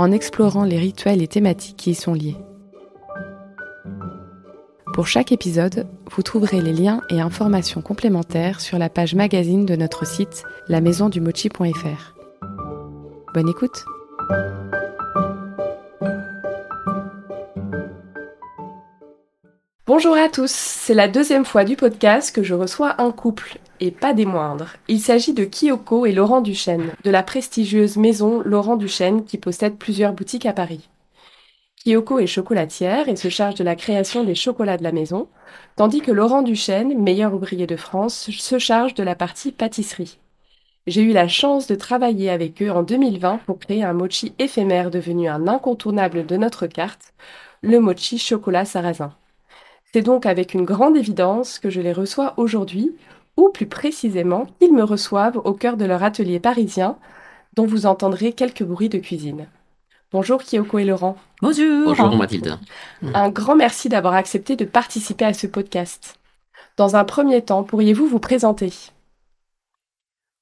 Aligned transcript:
en 0.00 0.12
explorant 0.12 0.64
les 0.64 0.78
rituels 0.78 1.20
et 1.20 1.28
thématiques 1.28 1.76
qui 1.76 1.90
y 1.90 1.94
sont 1.94 2.14
liés. 2.14 2.38
Pour 4.94 5.06
chaque 5.06 5.30
épisode, 5.30 5.86
vous 6.10 6.22
trouverez 6.22 6.62
les 6.62 6.72
liens 6.72 7.02
et 7.10 7.20
informations 7.20 7.82
complémentaires 7.82 8.62
sur 8.62 8.78
la 8.78 8.88
page 8.88 9.14
magazine 9.14 9.66
de 9.66 9.76
notre 9.76 10.06
site 10.06 10.44
lamaisondumochi.fr. 10.68 12.14
Bonne 13.34 13.48
écoute 13.50 13.84
Bonjour 19.86 20.16
à 20.16 20.30
tous, 20.30 20.50
c'est 20.50 20.94
la 20.94 21.08
deuxième 21.08 21.44
fois 21.44 21.64
du 21.64 21.76
podcast 21.76 22.34
que 22.34 22.42
je 22.42 22.54
reçois 22.54 23.02
un 23.02 23.12
couple, 23.12 23.58
et 23.80 23.90
pas 23.90 24.12
des 24.12 24.26
moindres. 24.26 24.76
Il 24.88 25.00
s'agit 25.00 25.32
de 25.32 25.44
Kyoko 25.44 26.06
et 26.06 26.12
Laurent 26.12 26.40
Duchesne, 26.40 26.92
de 27.02 27.10
la 27.10 27.22
prestigieuse 27.22 27.96
maison 27.96 28.42
Laurent 28.44 28.76
Duchesne 28.76 29.24
qui 29.24 29.38
possède 29.38 29.76
plusieurs 29.76 30.12
boutiques 30.12 30.46
à 30.46 30.52
Paris. 30.52 30.88
Kyoko 31.82 32.18
est 32.18 32.26
chocolatière 32.26 33.08
et 33.08 33.16
se 33.16 33.30
charge 33.30 33.54
de 33.54 33.64
la 33.64 33.74
création 33.74 34.22
des 34.22 34.34
chocolats 34.34 34.76
de 34.76 34.82
la 34.82 34.92
maison, 34.92 35.28
tandis 35.76 36.02
que 36.02 36.12
Laurent 36.12 36.42
Duchesne, 36.42 37.00
meilleur 37.00 37.32
ouvrier 37.32 37.66
de 37.66 37.76
France, 37.76 38.30
se 38.30 38.58
charge 38.58 38.92
de 38.94 39.02
la 39.02 39.14
partie 39.14 39.50
pâtisserie. 39.50 40.18
J'ai 40.86 41.02
eu 41.02 41.12
la 41.12 41.28
chance 41.28 41.66
de 41.66 41.74
travailler 41.74 42.30
avec 42.30 42.62
eux 42.62 42.70
en 42.70 42.82
2020 42.82 43.40
pour 43.46 43.58
créer 43.58 43.82
un 43.82 43.92
mochi 43.92 44.34
éphémère 44.38 44.90
devenu 44.90 45.28
un 45.28 45.48
incontournable 45.48 46.26
de 46.26 46.36
notre 46.36 46.66
carte, 46.66 47.14
le 47.62 47.80
mochi 47.80 48.18
chocolat 48.18 48.64
sarrasin. 48.64 49.14
C'est 49.92 50.02
donc 50.02 50.26
avec 50.26 50.54
une 50.54 50.64
grande 50.64 50.96
évidence 50.96 51.58
que 51.58 51.70
je 51.70 51.80
les 51.80 51.92
reçois 51.92 52.34
aujourd'hui, 52.36 52.94
ou 53.36 53.48
plus 53.50 53.66
précisément 53.66 54.46
qu'ils 54.58 54.72
me 54.72 54.82
reçoivent 54.82 55.40
au 55.44 55.52
cœur 55.52 55.76
de 55.76 55.84
leur 55.84 56.02
atelier 56.02 56.40
parisien, 56.40 56.96
dont 57.54 57.66
vous 57.66 57.86
entendrez 57.86 58.32
quelques 58.32 58.64
bruits 58.64 58.88
de 58.88 58.98
cuisine. 58.98 59.46
Bonjour 60.12 60.42
Kyoko 60.42 60.78
et 60.78 60.84
Laurent. 60.84 61.16
Bonjour. 61.40 61.84
Bonjour 61.84 62.16
Mathilde. 62.16 62.58
Un 63.14 63.30
grand 63.30 63.54
merci 63.54 63.88
d'avoir 63.88 64.14
accepté 64.14 64.56
de 64.56 64.64
participer 64.64 65.24
à 65.24 65.34
ce 65.34 65.46
podcast. 65.46 66.18
Dans 66.76 66.96
un 66.96 67.04
premier 67.04 67.42
temps, 67.42 67.62
pourriez-vous 67.62 68.06
vous 68.06 68.18
présenter? 68.18 68.72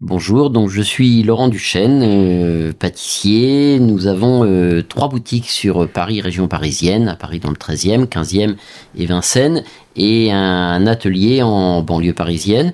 Bonjour, 0.01 0.51
donc 0.51 0.71
je 0.71 0.81
suis 0.81 1.25
Laurent 1.25 1.49
Duchesne, 1.49 2.03
euh, 2.05 2.73
pâtissier. 2.73 3.81
Nous 3.81 4.07
avons 4.07 4.45
euh, 4.45 4.81
trois 4.81 5.09
boutiques 5.09 5.51
sur 5.51 5.89
Paris, 5.89 6.21
région 6.21 6.47
parisienne, 6.47 7.09
à 7.09 7.17
Paris 7.17 7.41
dans 7.41 7.51
le 7.51 7.57
13e, 7.57 8.07
15e 8.07 8.55
et 8.97 9.07
Vincennes, 9.07 9.65
et 9.97 10.31
un 10.31 10.87
atelier 10.87 11.43
en 11.43 11.83
banlieue 11.83 12.13
parisienne, 12.13 12.73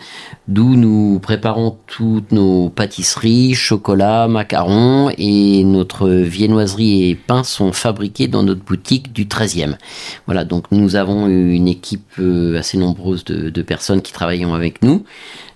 d'où 0.48 0.76
nous 0.76 1.18
préparons 1.18 1.78
toutes 1.86 2.30
nos 2.30 2.68
pâtisseries, 2.68 3.54
chocolat, 3.54 4.28
macarons, 4.28 5.10
et 5.16 5.64
notre 5.64 6.10
viennoiserie 6.10 7.08
et 7.08 7.14
pain 7.14 7.42
sont 7.42 7.72
fabriqués 7.72 8.28
dans 8.28 8.42
notre 8.42 8.62
boutique 8.62 9.14
du 9.14 9.24
13e. 9.24 9.78
Voilà, 10.26 10.44
donc 10.44 10.66
nous 10.72 10.94
avons 10.94 11.26
une 11.26 11.68
équipe 11.68 12.18
euh, 12.18 12.58
assez 12.58 12.76
nombreuse 12.76 13.24
de, 13.24 13.48
de 13.48 13.62
personnes 13.62 14.02
qui 14.02 14.12
travaillent 14.12 14.44
avec 14.44 14.82
nous 14.82 15.04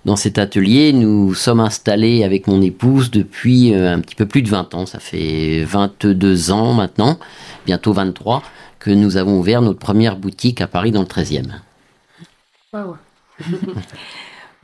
dans 0.04 0.16
cet 0.16 0.38
atelier. 0.38 0.92
Nous 0.92 1.34
sommes 1.34 1.60
installés 1.60 2.24
avec 2.24 2.46
mon 2.46 2.62
épouse 2.62 3.10
depuis 3.10 3.74
euh, 3.74 3.94
un 3.94 4.00
petit 4.00 4.14
peu 4.14 4.26
plus 4.26 4.42
de 4.42 4.48
20 4.48 4.74
ans. 4.74 4.86
Ça 4.86 5.00
fait 5.00 5.64
22 5.64 6.50
ans 6.50 6.74
maintenant, 6.74 7.18
bientôt 7.66 7.92
23, 7.92 8.42
que 8.78 8.90
nous 8.90 9.16
avons 9.16 9.38
ouvert 9.38 9.62
notre 9.62 9.78
première 9.78 10.16
boutique 10.16 10.60
à 10.60 10.66
Paris 10.66 10.92
dans 10.92 11.02
le 11.02 11.06
13e. 11.06 11.46
Wow. 12.72 12.96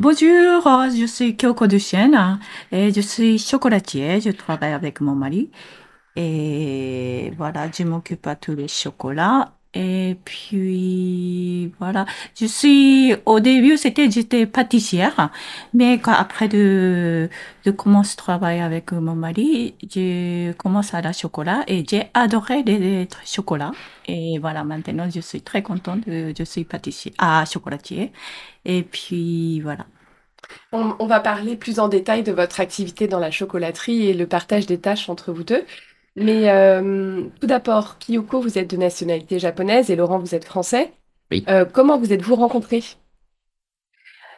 Bonjour, 0.01 0.63
je 0.91 1.07
suis 1.07 1.37
Kyoko 1.37 1.69
Duchesne 1.69 2.41
et 2.73 2.93
je 2.93 3.01
suis 3.01 3.39
chocolatier. 3.39 4.21
Je 4.21 4.31
travaille 4.31 4.73
avec 4.73 5.01
mon 5.01 5.15
mari. 5.15 5.51
Et 6.17 7.33
voilà, 7.37 7.71
je 7.71 7.85
m'occupe 7.85 8.27
à 8.27 8.35
tous 8.35 8.55
les 8.55 8.69
chocolats. 8.69 9.53
Et 9.77 10.17
puis, 10.25 11.73
voilà. 11.81 12.07
Je 12.39 12.47
suis, 12.47 13.15
au 13.27 13.41
début, 13.41 13.77
c'était, 13.77 14.09
j'étais 14.11 14.47
pâtissière. 14.47 15.31
Mais 15.73 15.99
quand, 15.99 16.13
après 16.13 16.49
de, 16.49 17.29
de 17.65 17.71
commencer 17.73 18.15
à 18.15 18.17
travailler 18.23 18.61
avec 18.63 18.93
mon 18.93 19.15
mari, 19.17 19.75
j'ai 19.91 20.55
commencé 20.59 20.97
à 20.97 21.03
la 21.03 21.13
chocolat 21.13 21.65
et 21.67 21.85
j'ai 21.89 22.05
adoré 22.15 22.63
les 22.63 23.09
chocolats. 23.25 23.73
Et 24.07 24.39
voilà, 24.39 24.63
maintenant, 24.65 25.09
je 25.11 25.21
suis 25.21 25.43
très 25.43 25.63
contente 25.63 26.07
de, 26.09 26.33
je 26.39 26.45
suis 26.45 26.65
pâtissier, 26.65 27.13
ah, 27.19 27.45
chocolatier. 27.51 28.13
Et 28.65 28.83
puis, 28.85 29.61
voilà. 29.61 29.87
On 30.73 31.07
va 31.07 31.21
parler 31.21 31.57
plus 31.57 31.79
en 31.81 31.89
détail 31.89 32.23
de 32.23 32.33
votre 32.33 32.61
activité 32.61 33.07
dans 33.09 33.19
la 33.19 33.31
chocolaterie 33.31 34.09
et 34.09 34.15
le 34.15 34.27
partage 34.27 34.67
des 34.67 34.81
tâches 34.81 35.09
entre 35.09 35.33
vous 35.33 35.45
deux. 35.45 35.65
Mais 36.17 36.49
euh, 36.51 37.23
tout 37.41 37.47
d'abord, 37.47 37.99
Kyoko, 37.99 38.41
vous 38.41 38.59
êtes 38.59 38.71
de 38.71 38.77
nationalité 38.77 39.39
japonaise 39.39 39.91
et 39.91 39.97
Laurent, 39.97 40.19
vous 40.19 40.35
êtes 40.35 40.45
français. 40.45 40.93
Oui. 41.31 41.45
Euh, 41.49 41.65
comment 41.65 41.99
vous 41.99 42.13
êtes-vous 42.13 42.37
rencontrés? 42.37 42.85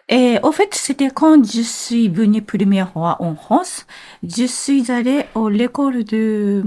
Et 0.09 0.39
au 0.43 0.53
fait, 0.53 0.73
c'était 0.75 1.11
quand 1.11 1.45
je 1.45 1.63
suis 1.63 2.09
venue 2.09 2.41
première 2.41 2.93
fois 2.93 3.17
en 3.21 3.35
France. 3.35 3.87
Je 4.23 4.45
suis 4.45 4.91
allée 4.91 5.25
à 5.35 5.51
l'école 5.51 6.05
de, 6.05 6.63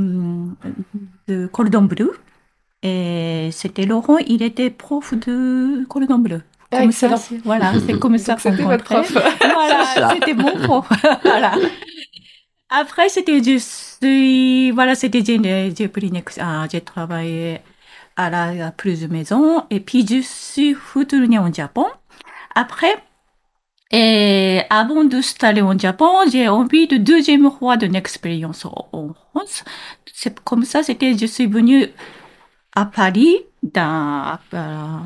de 1.28 1.48
cordon 1.48 1.84
bleu. 1.84 2.12
Et 2.84 3.50
c'était 3.52 3.86
Laurent, 3.86 4.18
il 4.18 4.42
était 4.44 4.70
prof 4.70 5.14
de 5.14 5.86
cordon 5.86 6.20
bleu. 6.20 6.42
Ah, 6.72 6.82
Comme 6.82 6.92
ça, 6.92 7.16
voilà, 7.44 7.74
c'est 7.86 8.00
comme 8.00 8.18
ça 8.18 8.34
Donc, 8.34 8.42
c'était 8.42 8.58
qu'on 8.58 8.70
votre 8.70 8.84
prof. 8.84 9.12
Voilà, 9.12 10.14
c'était 10.14 10.34
mon 10.34 10.52
prof. 10.52 10.88
voilà. 11.24 11.54
Après, 12.70 13.10
c'était 13.10 13.44
je 13.44 13.58
suis, 13.58 14.72
voilà, 14.72 14.94
c'était 14.96 15.24
j'ai, 15.26 15.40
j'ai 15.76 15.88
pris 15.88 16.12
j'ai 16.72 16.82
travaillé 16.82 17.62
à 18.16 18.30
la 18.30 18.68
à 18.68 18.72
plusieurs 18.72 19.10
maisons 19.12 19.66
et 19.70 19.80
puis 19.80 20.06
je 20.08 20.22
suis 20.22 20.76
retournée 20.94 21.40
au 21.40 21.52
Japon. 21.54 21.86
Après, 22.56 22.96
et 23.92 24.62
avant 24.70 25.04
de 25.04 25.22
s'installer 25.22 25.62
au 25.62 25.78
Japon, 25.78 26.10
j'ai 26.32 26.48
envie 26.48 26.88
de 26.88 26.98
deuxième 26.98 27.50
fois 27.52 27.78
d'une 27.78 27.96
expérience 27.96 28.66
en 28.66 28.90
en 28.94 29.14
France. 29.14 29.64
C'est 30.14 30.40
comme 30.42 30.64
ça, 30.66 30.84
c'était, 30.84 31.18
je 31.18 31.26
suis 31.26 31.48
venue 31.48 31.88
à 32.76 32.86
Paris 32.86 33.36
dans, 33.64 34.38
euh, 34.54 34.98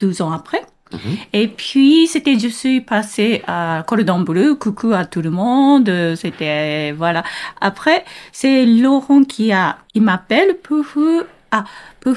12 0.00 0.22
ans 0.22 0.32
après. 0.32 0.62
Mhm. 0.92 1.16
Et 1.32 1.48
puis, 1.48 2.06
c'était, 2.06 2.38
je 2.38 2.48
suis 2.48 2.80
passée 2.80 3.42
à 3.46 3.84
Cordon 3.86 4.20
Bleu, 4.20 4.54
coucou 4.54 4.92
à 4.92 5.04
tout 5.04 5.22
le 5.22 5.30
monde, 5.30 5.90
c'était, 6.16 6.92
voilà. 6.92 7.22
Après, 7.60 8.04
c'est 8.32 8.66
Laurent 8.66 9.24
qui 9.24 9.52
a, 9.52 9.78
il 9.94 10.02
m'appelle 10.02 10.56
pour, 10.62 10.84
ah, 11.52 11.64
pour, 12.00 12.16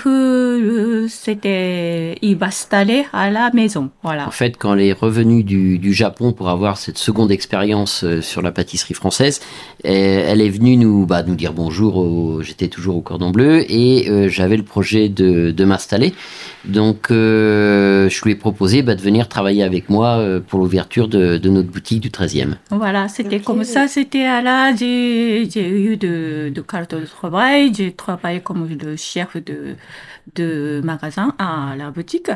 c'était, 1.09 2.17
il 2.21 2.37
va 2.37 2.51
s'installer 2.51 3.05
à 3.11 3.29
la 3.29 3.51
maison, 3.51 3.89
voilà. 4.01 4.27
En 4.27 4.31
fait, 4.31 4.57
quand 4.57 4.73
elle 4.73 4.81
est 4.81 4.93
revenue 4.93 5.43
du, 5.43 5.79
du 5.79 5.93
Japon 5.93 6.33
pour 6.33 6.49
avoir 6.49 6.77
cette 6.77 6.97
seconde 6.97 7.31
expérience 7.31 8.03
euh, 8.03 8.21
sur 8.21 8.41
la 8.41 8.51
pâtisserie 8.51 8.93
française, 8.93 9.41
euh, 9.85 10.25
elle 10.27 10.41
est 10.41 10.49
venue 10.49 10.77
nous, 10.77 11.05
bah, 11.05 11.23
nous 11.23 11.35
dire 11.35 11.53
bonjour. 11.53 12.41
J'étais 12.41 12.67
toujours 12.67 12.97
au 12.97 13.01
cordon 13.01 13.31
bleu 13.31 13.69
et 13.69 14.09
euh, 14.09 14.29
j'avais 14.29 14.57
le 14.57 14.63
projet 14.63 15.09
de, 15.09 15.51
de 15.51 15.65
m'installer. 15.65 16.13
Donc, 16.65 17.11
euh, 17.11 18.09
je 18.09 18.23
lui 18.23 18.31
ai 18.31 18.35
proposé 18.35 18.81
bah, 18.81 18.95
de 18.95 19.01
venir 19.01 19.27
travailler 19.27 19.63
avec 19.63 19.89
moi 19.89 20.23
pour 20.47 20.59
l'ouverture 20.59 21.07
de, 21.07 21.37
de 21.37 21.49
notre 21.49 21.69
boutique 21.69 22.01
du 22.01 22.09
13e. 22.09 22.55
Voilà, 22.69 23.07
c'était 23.07 23.39
comme 23.39 23.63
ça, 23.63 23.87
c'était 23.87 24.25
à 24.25 24.41
la, 24.41 24.75
j'ai, 24.75 25.49
j'ai 25.49 25.69
eu 25.69 25.97
de, 25.97 26.51
de 26.53 26.61
carte 26.61 26.95
de 26.95 27.05
travail, 27.05 27.73
j'ai 27.75 27.91
travaillé 27.91 28.39
comme 28.39 28.67
le 28.67 28.97
chef 29.31 29.43
de, 29.43 29.75
de 30.35 30.81
magasin 30.83 31.33
à 31.39 31.75
la 31.77 31.89
boutique. 31.91 32.29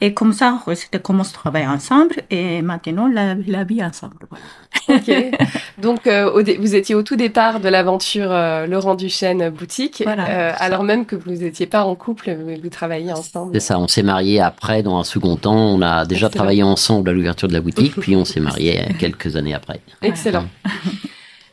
Et 0.00 0.14
comme 0.14 0.32
ça, 0.32 0.58
c'était 0.74 1.00
comment 1.00 1.22
on 1.28 1.32
travaille 1.32 1.66
ensemble 1.66 2.16
et 2.30 2.62
maintenant 2.62 3.08
la, 3.08 3.34
la 3.46 3.64
vie 3.64 3.82
ensemble. 3.84 4.16
Voilà. 4.30 5.00
Ok. 5.00 5.38
Donc, 5.82 6.06
euh, 6.06 6.30
au 6.32 6.42
dé- 6.42 6.56
vous 6.60 6.74
étiez 6.74 6.94
au 6.94 7.02
tout 7.02 7.16
départ 7.16 7.60
de 7.60 7.68
l'aventure 7.68 8.30
euh, 8.30 8.66
Laurent 8.66 8.94
Duchesne 8.94 9.50
boutique, 9.50 10.02
Voilà. 10.04 10.28
euh, 10.28 10.52
alors 10.58 10.82
même 10.84 11.06
que 11.06 11.16
vous 11.16 11.30
n'étiez 11.32 11.66
pas 11.66 11.84
en 11.84 11.94
couple, 11.94 12.36
mais 12.44 12.56
vous 12.62 12.68
travailliez 12.68 13.12
ensemble. 13.12 13.52
C'est 13.54 13.60
ça, 13.60 13.78
on 13.78 13.88
s'est 13.88 14.02
mariés 14.02 14.40
après, 14.40 14.82
dans 14.82 14.98
un 14.98 15.04
second 15.04 15.36
temps. 15.36 15.54
On 15.56 15.82
a 15.82 16.04
déjà 16.06 16.26
Excellent. 16.26 16.40
travaillé 16.40 16.62
ensemble 16.62 17.10
à 17.10 17.12
l'ouverture 17.12 17.48
de 17.48 17.52
la 17.52 17.60
boutique, 17.60 17.94
puis 18.00 18.16
on 18.16 18.24
s'est 18.24 18.40
mariés 18.40 18.80
quelques 18.98 19.36
années 19.36 19.54
après. 19.54 19.80
Excellent. 20.02 20.46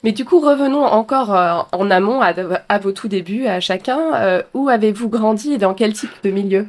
Mais 0.06 0.12
du 0.12 0.24
coup, 0.24 0.40
revenons 0.40 0.86
encore 0.86 1.34
euh, 1.34 1.62
en 1.72 1.90
amont 1.90 2.22
à, 2.22 2.32
à, 2.70 2.78
vos 2.78 2.92
tout 2.92 3.08
débuts, 3.08 3.48
à 3.48 3.60
chacun. 3.60 4.14
Euh, 4.14 4.44
où 4.54 4.70
avez-vous 4.70 5.10
grandi 5.10 5.54
et 5.54 5.58
dans 5.58 5.74
quel 5.74 5.94
type 5.94 6.12
de 6.24 6.30
milieu? 6.30 6.68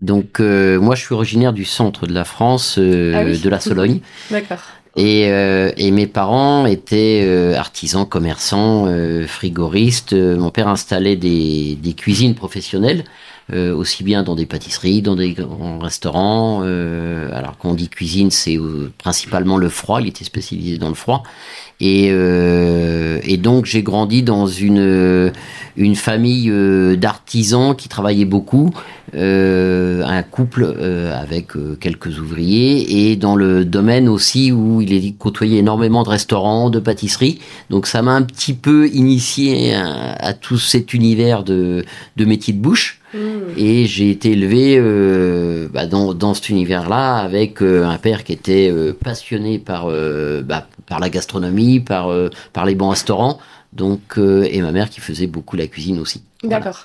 Donc, 0.00 0.40
euh, 0.40 0.80
moi, 0.80 0.94
je 0.94 1.02
suis 1.02 1.14
originaire 1.14 1.52
du 1.52 1.66
centre 1.66 2.06
de 2.06 2.14
la 2.14 2.24
France, 2.24 2.78
Ah 2.78 3.24
oui. 3.26 3.38
de 3.38 3.48
la 3.50 3.60
Sologne. 3.60 4.00
D'accord. 4.30 4.60
Et, 4.96 5.24
et 5.24 5.90
mes 5.90 6.06
parents 6.06 6.66
étaient 6.66 7.54
artisans, 7.56 8.06
commerçants, 8.06 8.86
frigoristes. 9.26 10.12
Mon 10.14 10.50
père 10.50 10.68
installait 10.68 11.16
des, 11.16 11.76
des 11.76 11.94
cuisines 11.94 12.34
professionnelles, 12.34 13.04
euh, 13.52 13.74
aussi 13.74 14.04
bien 14.04 14.22
dans 14.22 14.34
des 14.34 14.46
pâtisseries, 14.46 15.02
dans 15.02 15.16
des 15.16 15.32
grands 15.32 15.78
restaurants. 15.78 16.62
euh, 16.64 17.30
alors 17.32 17.58
quand 17.58 17.70
on 17.70 17.74
dit 17.74 17.88
cuisine, 17.88 18.30
c'est 18.30 18.56
euh, 18.56 18.92
principalement 18.98 19.56
le 19.58 19.68
froid. 19.68 20.00
Il 20.00 20.08
était 20.08 20.24
spécialisé 20.24 20.78
dans 20.78 20.88
le 20.88 20.94
froid. 20.94 21.22
Et, 21.84 22.10
euh, 22.12 23.18
et 23.24 23.38
donc 23.38 23.66
j'ai 23.66 23.82
grandi 23.82 24.22
dans 24.22 24.46
une 24.46 24.78
euh, 24.78 25.30
une 25.76 25.96
famille 25.96 26.48
euh, 26.48 26.96
d'artisans 26.96 27.74
qui 27.74 27.88
travaillaient 27.88 28.24
beaucoup, 28.24 28.70
euh, 29.16 30.04
un 30.04 30.22
couple 30.22 30.76
avec 31.12 31.48
quelques 31.80 32.20
ouvriers 32.20 33.10
et 33.10 33.16
dans 33.16 33.34
le 33.34 33.64
domaine 33.64 34.08
aussi 34.08 34.52
où 34.52 34.80
il 34.80 34.92
est 34.92 35.12
côtoyé 35.18 35.58
énormément 35.58 36.04
de 36.04 36.10
restaurants, 36.10 36.70
de 36.70 36.78
pâtisseries. 36.78 37.40
Donc 37.68 37.88
ça 37.88 38.00
m'a 38.02 38.12
un 38.12 38.22
petit 38.22 38.54
peu 38.54 38.86
initié 38.88 39.74
à, 39.74 40.12
à 40.12 40.34
tout 40.34 40.58
cet 40.58 40.94
univers 40.94 41.42
de 41.42 41.84
de 42.16 42.24
métiers 42.24 42.54
de 42.54 42.60
bouche. 42.60 43.00
Mmh. 43.14 43.18
Et 43.58 43.84
j'ai 43.84 44.08
été 44.10 44.30
élevé 44.30 44.76
euh, 44.78 45.68
bah, 45.74 45.86
dans, 45.86 46.14
dans 46.14 46.32
cet 46.32 46.48
univers-là 46.48 47.16
avec 47.16 47.60
euh, 47.60 47.84
un 47.84 47.98
père 47.98 48.24
qui 48.24 48.32
était 48.32 48.70
euh, 48.70 48.94
passionné 48.94 49.58
par, 49.58 49.86
bah, 50.44 50.66
par 50.92 51.00
la 51.00 51.08
gastronomie, 51.08 51.80
par, 51.80 52.04
euh, 52.10 52.28
par 52.52 52.64
les 52.66 52.74
bons 52.74 52.90
restaurants, 52.90 53.38
donc, 53.72 54.18
euh, 54.18 54.46
et 54.54 54.60
ma 54.60 54.72
mère 54.72 54.90
qui 54.90 55.00
faisait 55.00 55.26
beaucoup 55.26 55.56
la 55.56 55.66
cuisine 55.66 55.98
aussi. 55.98 56.22
Voilà. 56.42 56.56
D'accord. 56.58 56.80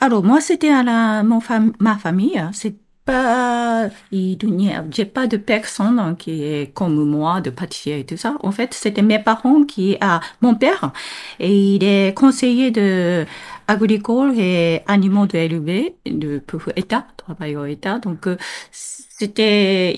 Alors, 0.00 0.22
moi, 0.22 0.40
c'était 0.42 0.68
à 0.70 0.82
la, 0.82 1.22
mon 1.22 1.38
fam- 1.40 1.72
ma 1.78 1.96
famille. 1.96 2.36
hein. 2.38 2.50
C'est 2.52 2.74
pas, 3.06 3.88
il 4.12 4.36
n'y 4.60 4.70
a- 4.70 4.84
j'ai 4.90 5.06
pas 5.06 5.26
de 5.26 5.36
personne 5.38 5.98
hein, 5.98 6.14
qui 6.16 6.42
est 6.44 6.72
comme 6.74 7.02
moi, 7.16 7.40
de 7.40 7.50
pâtissier 7.50 8.00
et 8.00 8.04
tout 8.04 8.16
ça. 8.18 8.34
En 8.42 8.52
fait, 8.52 8.74
c'était 8.74 9.02
mes 9.12 9.18
parents 9.18 9.64
qui, 9.64 9.96
ah, 10.00 10.20
mon 10.42 10.54
père, 10.54 10.92
et 11.40 11.52
il 11.76 11.82
est 11.84 12.12
conseiller 12.14 12.70
de 12.70 13.24
agricole 13.66 14.34
et 14.38 14.82
animaux 14.86 15.26
de 15.26 15.38
élevé, 15.38 15.94
de 16.04 16.38
pour 16.46 16.62
État, 16.76 17.06
travail 17.16 17.56
au 17.56 17.64
État. 17.64 17.98
Donc, 17.98 18.26
euh, 18.26 18.36
c'était, 18.70 19.96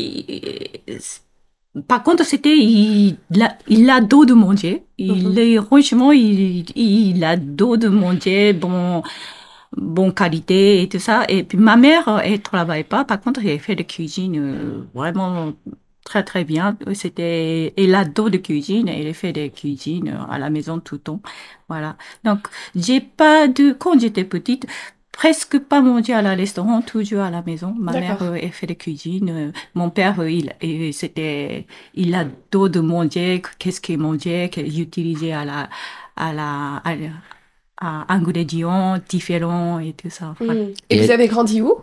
par 1.88 2.03
contre, 2.03 2.25
c'était, 2.25 2.56
il, 2.56 3.17
a, 3.43 3.56
il 3.69 3.88
a 3.91 4.00
dos 4.00 4.25
de 4.25 4.35
manger. 4.35 4.85
Il 4.99 5.29
Mhm. 5.31 5.38
est, 5.38 5.56
franchement, 5.62 6.12
il, 6.12 6.65
il 6.76 7.25
a 7.25 7.37
dos 7.37 7.76
de 7.76 7.88
manger, 7.88 8.53
bon, 8.53 9.03
bonne 9.76 10.12
qualité 10.15 10.82
et 10.82 10.88
tout 10.88 10.99
ça. 11.00 11.25
Et 11.29 11.43
puis 11.44 11.59
ma 11.59 11.76
mère, 11.76 12.21
elle 12.25 12.41
travaille 12.41 12.85
pas. 12.85 13.05
Par 13.05 13.21
contre, 13.21 13.41
elle 13.44 13.59
fait 13.59 13.75
de 13.76 13.82
cuisine 13.82 14.37
euh, 14.38 14.85
vraiment 14.94 15.53
très 16.05 16.23
très 16.23 16.44
bien. 16.44 16.76
C'était, 16.93 17.73
elle 17.76 17.94
a 17.94 18.05
dos 18.05 18.29
de 18.31 18.37
cuisine. 18.38 18.88
Elle 18.88 19.12
fait 19.15 19.32
des 19.32 19.50
cuisines 19.50 20.09
euh, 20.09 20.32
à 20.32 20.38
la 20.38 20.50
maison 20.50 20.79
tout 20.79 20.97
le 20.97 21.00
temps. 21.00 21.21
Voilà. 21.69 21.97
Donc 22.25 22.47
j'ai 22.76 23.00
pas 23.00 23.49
de 23.49 23.73
quand 23.73 23.99
j'étais 23.99 24.25
petite. 24.25 24.67
Presque 25.16 25.58
pas 25.61 25.81
mangé 25.81 26.12
à 26.12 26.22
la 26.22 26.34
restaurant, 26.34 26.82
toujours 26.82 27.20
à 27.22 27.31
la 27.31 27.40
maison. 27.43 27.72
Ma 27.78 27.93
mère, 28.00 28.22
euh, 28.22 28.34
elle 28.40 28.50
fait 28.52 28.66
de 28.66 28.75
cuisine. 28.75 29.31
Euh, 29.31 29.52
Mon 29.75 29.88
père, 29.90 30.19
euh, 30.20 30.31
il, 30.31 30.52
et 30.61 30.90
c'était, 30.93 31.66
il 31.94 32.14
a 32.14 32.25
dos 32.50 32.69
de 32.69 32.81
manger. 32.81 33.40
Qu'est-ce 33.58 33.81
qu'il 33.81 33.99
mangeait, 33.99 34.49
qu'il 34.52 34.81
utilisait 34.81 35.32
à 35.32 35.44
la, 35.44 35.69
à 36.16 36.32
la, 36.32 36.76
à, 36.84 36.96
la- 36.96 37.08
à 37.81 38.12
ingrédients 38.12 38.99
différents 39.08 39.78
et 39.78 39.93
tout 39.93 40.11
ça. 40.11 40.34
Mmh. 40.40 40.50
Et, 40.90 40.96
Et- 40.96 41.00
vous 41.06 41.11
avez 41.12 41.28
grandi 41.28 41.62
où? 41.62 41.75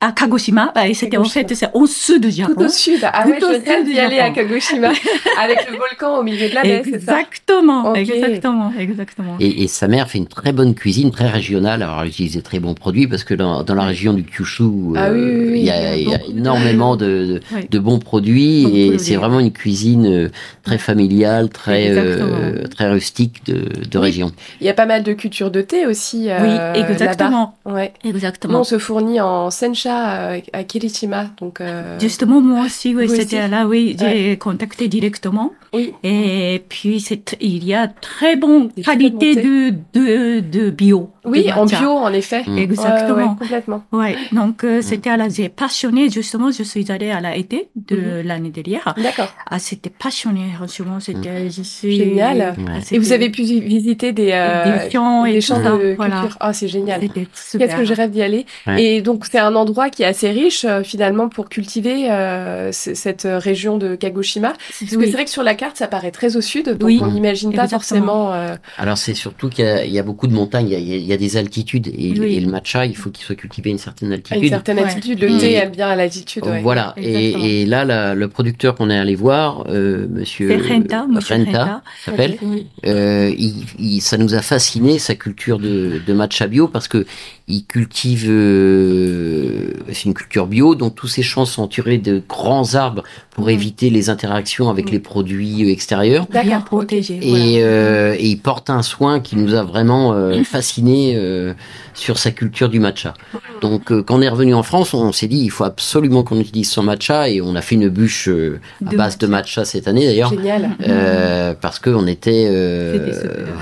À 0.00 0.12
Kagoshima, 0.12 0.70
bah, 0.74 0.86
et 0.86 0.92
c'était 0.92 1.16
en 1.16 1.24
fait, 1.24 1.54
c'est 1.54 1.70
au 1.72 1.86
sud 1.86 2.22
du 2.26 2.28
Tout 2.28 2.48
Japon. 2.48 2.66
au 2.66 2.68
sud. 2.68 2.98
Ah 3.10 3.26
ouais, 3.26 3.38
Tout 3.38 3.46
au 3.46 3.52
je 3.54 3.64
rêve 3.64 3.86
d'y 3.86 3.98
aller 3.98 4.18
à. 4.18 4.30
Kagoshima, 4.30 4.88
avec 5.42 5.66
le 5.70 5.78
volcan 5.78 6.18
au 6.18 6.22
milieu 6.22 6.46
de 6.50 6.54
la 6.54 6.62
baie, 6.62 6.82
c'est 6.84 7.00
ça? 7.00 7.20
Exactement, 7.20 7.94
exactement, 7.94 8.72
exactement. 8.78 9.36
Et, 9.40 9.62
et 9.62 9.68
sa 9.68 9.88
mère 9.88 10.10
fait 10.10 10.18
une 10.18 10.26
très 10.26 10.52
bonne 10.52 10.74
cuisine, 10.74 11.10
très 11.10 11.28
régionale. 11.28 11.82
Alors, 11.82 12.02
elle 12.02 12.08
utilise 12.08 12.34
des 12.34 12.42
très 12.42 12.58
bons 12.58 12.74
produits 12.74 13.06
parce 13.06 13.24
que 13.24 13.32
dans, 13.32 13.62
dans 13.62 13.74
la 13.74 13.84
région 13.84 14.12
du 14.12 14.24
Kyushu, 14.24 14.64
Ah 14.96 15.10
oui, 15.10 15.20
oui, 15.22 15.46
oui, 15.52 15.58
il 15.60 15.64
y 15.64 15.70
a, 15.70 15.96
il 15.96 16.08
y 16.08 16.30
énormément 16.38 16.96
de, 16.96 17.06
de, 17.06 17.40
Oui. 17.54 17.66
de 17.70 17.78
bons 17.78 17.98
produits 17.98 18.64
et 18.78 18.98
c'est 18.98 19.16
vraiment 19.16 19.40
une 19.40 19.52
cuisine 19.52 20.06
euh, 20.06 20.28
très 20.64 20.76
familiale, 20.76 21.48
très, 21.48 21.96
euh, 21.96 22.64
très 22.66 22.90
rustique 22.90 23.46
de, 23.46 23.68
de 23.88 23.98
Oui. 23.98 24.04
région. 24.04 24.32
Il 24.60 24.66
y 24.66 24.70
a 24.70 24.74
pas 24.74 24.86
mal 24.86 25.02
de 25.02 25.14
cultures 25.14 25.50
de 25.50 25.62
thé 25.62 25.86
aussi. 25.86 26.28
euh, 26.28 26.72
oui, 26.74 26.80
exactement, 26.80 27.56
Ouais. 27.64 27.94
Nous, 28.04 28.10
exactement. 28.10 28.60
on 28.60 28.64
se 28.64 28.78
fournit 28.78 29.20
en 29.20 29.50
sencha 29.50 29.83
euh, 29.92 30.40
à 30.52 30.64
Kirishima. 30.64 31.30
Donc, 31.40 31.60
euh, 31.60 31.98
Justement, 32.00 32.40
moi 32.40 32.66
aussi, 32.66 32.94
oui, 32.94 33.08
c'était 33.08 33.48
là, 33.48 33.66
oui, 33.66 33.96
j'ai 33.98 34.36
contacté 34.36 34.88
directement. 34.88 35.52
Oui. 35.72 35.92
Et 36.04 36.62
puis, 36.68 37.00
c'est, 37.00 37.36
il 37.40 37.64
y 37.64 37.74
a 37.74 37.88
très 37.88 38.36
bonne 38.36 38.68
Des 38.76 38.82
qualité 38.82 39.34
de, 39.34 39.70
de, 39.92 40.40
de 40.40 40.70
bio. 40.70 41.10
oui, 41.24 41.46
de 41.46 41.50
en 41.52 41.66
bio, 41.66 41.90
en 41.90 42.12
effet. 42.12 42.44
Mm. 42.46 42.58
Exactement. 42.58 43.16
ouais, 43.32 43.36
complètement. 43.38 43.82
Ouais, 43.90 44.16
donc 44.30 44.62
euh, 44.62 44.80
c'était 44.82 45.10
à 45.10 45.16
la, 45.16 45.28
j'ai 45.28 45.48
passionné 45.48 46.08
justement, 46.10 46.52
je 46.52 46.62
suis 46.62 46.92
allée 46.92 47.10
à 47.10 47.20
la 47.20 47.36
été 47.36 47.68
de 47.74 47.96
Mhm. 47.96 48.26
l'année 48.28 48.50
dernière. 48.50 48.94
D'accord. 49.02 49.34
Ah, 49.50 49.58
c'était 49.58 49.90
passionné, 49.90 50.42
franchement, 50.54 51.00
c'était, 51.00 51.50
je 51.50 51.62
suis... 51.62 51.96
Génial. 51.96 52.54
Ah, 52.56 52.60
Ouais. 52.60 52.80
Et 52.92 52.98
vous 52.98 53.10
avez 53.12 53.30
pu 53.30 53.42
visiter 53.42 54.12
des, 54.12 54.30
euh, 54.32 54.78
des 54.84 54.90
champs 54.92 55.24
et 55.24 55.32
des 55.32 55.40
champs 55.40 55.58
de 55.58 55.94
voilà. 55.96 56.20
culture. 56.20 56.36
Ah, 56.38 56.52
c'est 56.52 56.68
génial. 56.68 57.00
C'était 57.00 57.26
super. 57.34 57.66
Qu'est-ce 57.66 57.78
que 57.80 57.84
je 57.84 57.94
rêve 57.94 58.10
d'y 58.12 58.22
aller? 58.22 58.46
Ouais. 58.68 58.82
Et 58.82 59.02
donc 59.02 59.26
c'est 59.28 59.38
un 59.40 59.54
endroit 59.56 59.73
qui 59.90 60.02
est 60.02 60.06
assez 60.06 60.30
riche 60.30 60.64
euh, 60.64 60.82
finalement 60.82 61.28
pour 61.28 61.48
cultiver 61.48 62.10
euh, 62.10 62.70
cette 62.72 63.26
région 63.28 63.76
de 63.78 63.94
Kagoshima. 63.96 64.52
Parce 64.80 64.90
que 64.90 64.96
Oui. 64.96 65.06
c'est 65.06 65.12
vrai 65.12 65.24
que 65.24 65.30
sur 65.30 65.42
la 65.42 65.54
carte 65.54 65.76
ça 65.76 65.86
paraît 65.88 66.10
très 66.10 66.36
au 66.36 66.40
sud, 66.40 66.66
donc 66.70 66.84
Oui, 66.88 67.00
on 67.02 67.08
n'imagine 67.10 67.52
pas 67.52 67.68
forcément. 67.68 68.32
euh, 68.32 68.54
Alors 68.78 68.96
c'est 68.98 69.14
surtout 69.14 69.48
qu'il 69.48 69.64
y, 69.64 69.68
a- 69.68 69.84
il 69.84 69.92
y 69.92 69.98
a 69.98 70.02
beaucoup 70.02 70.26
de 70.26 70.32
montagnes, 70.34 70.68
il 70.68 70.72
y 70.72 70.76
a, 70.76 70.78
il 70.96 71.04
y 71.04 71.12
a 71.12 71.16
des 71.16 71.36
altitudes 71.36 71.88
et, 71.88 72.14
Oui. 72.18 72.34
et 72.36 72.40
le 72.40 72.48
matcha, 72.50 72.86
il 72.86 72.96
faut 72.96 73.10
qu'il 73.10 73.24
soit 73.24 73.34
cultivé 73.34 73.70
à 73.70 73.72
une 73.72 73.78
certaine 73.78 74.10
à 74.12 74.14
altitude. 74.14 74.42
une 74.42 74.48
certaine 74.48 74.76
Ouais. 74.78 74.84
altitude. 74.84 75.20
Le 75.20 75.38
thé 75.38 75.52
aime 75.54 75.70
bien 75.72 75.88
à 75.88 75.96
l'altitude. 75.96 76.44
ouais. 76.46 76.60
Voilà. 76.62 76.94
Et, 76.96 77.66
là, 77.66 77.84
la- 77.84 78.14
le 78.14 78.28
producteur 78.28 78.74
qu'on 78.74 78.90
est 78.90 78.98
allé 78.98 79.14
voir, 79.14 79.64
euh, 79.68 80.06
Monsieur 80.10 80.56
Renta, 80.68 81.06
monsieur 81.06 81.34
Renta, 81.36 81.64
Renta. 81.64 81.82
s'appelle. 82.04 82.36
Oui. 82.42 82.66
Euh, 82.86 83.32
il, 83.36 83.64
il- 83.78 84.00
ça 84.00 84.16
nous 84.18 84.34
a 84.34 84.42
fasciné 84.42 84.98
sa 84.98 85.14
culture 85.14 85.58
de, 85.58 86.00
de 86.06 86.12
matcha 86.12 86.46
bio 86.46 86.68
parce 86.68 86.88
que 86.88 87.06
il 87.46 87.64
cultive, 87.66 88.26
euh, 88.28 89.68
c'est 89.92 90.04
une 90.04 90.14
culture 90.14 90.46
bio, 90.46 90.74
donc 90.74 90.94
tous 90.94 91.08
ces 91.08 91.22
champs 91.22 91.44
sont 91.44 91.62
entourés 91.62 91.98
de 91.98 92.22
grands 92.28 92.74
arbres 92.74 93.02
pour 93.32 93.46
Mhm. 93.46 93.52
éviter 93.52 93.90
les 93.90 94.08
interactions 94.10 94.70
avec 94.70 94.86
Mhm. 94.86 94.92
les 94.92 94.98
produits 95.00 95.64
euh, 95.64 95.70
extérieurs. 95.72 96.26
Bien 96.30 96.60
protégé. 96.60 97.18
Et, 97.22 97.62
euh, 97.62 98.14
et 98.18 98.28
il 98.28 98.36
porte 98.38 98.70
un 98.70 98.82
soin 98.82 99.20
qui 99.20 99.36
nous 99.36 99.54
a 99.54 99.62
vraiment 99.62 100.12
euh, 100.14 100.42
fasciné 100.44 101.14
euh, 101.16 101.52
sur 101.94 102.16
sa 102.18 102.30
culture 102.30 102.68
du 102.68 102.80
matcha. 102.80 103.12
Donc 103.60 103.90
euh, 103.92 104.02
quand 104.02 104.16
on 104.18 104.22
est 104.22 104.28
revenu 104.28 104.54
en 104.54 104.62
France, 104.62 104.94
on 104.94 105.12
s'est 105.12 105.26
dit 105.26 105.38
il 105.40 105.50
faut 105.50 105.64
absolument 105.64 106.22
qu'on 106.22 106.38
utilise 106.40 106.70
son 106.70 106.82
matcha 106.82 107.28
et 107.28 107.40
on 107.42 107.54
a 107.56 107.60
fait 107.60 107.74
une 107.74 107.88
bûche 107.88 108.28
euh, 108.28 108.58
à 108.86 108.90
De 108.90 108.96
base 108.96 109.18
de 109.18 109.26
matcha 109.26 109.64
cette 109.64 109.86
année 109.88 110.06
d'ailleurs. 110.06 110.30
Génial. 110.30 110.70
Euh, 110.88 111.54
parce 111.60 111.78
qu'on 111.78 112.06
était 112.06 112.46
euh, 112.48 113.12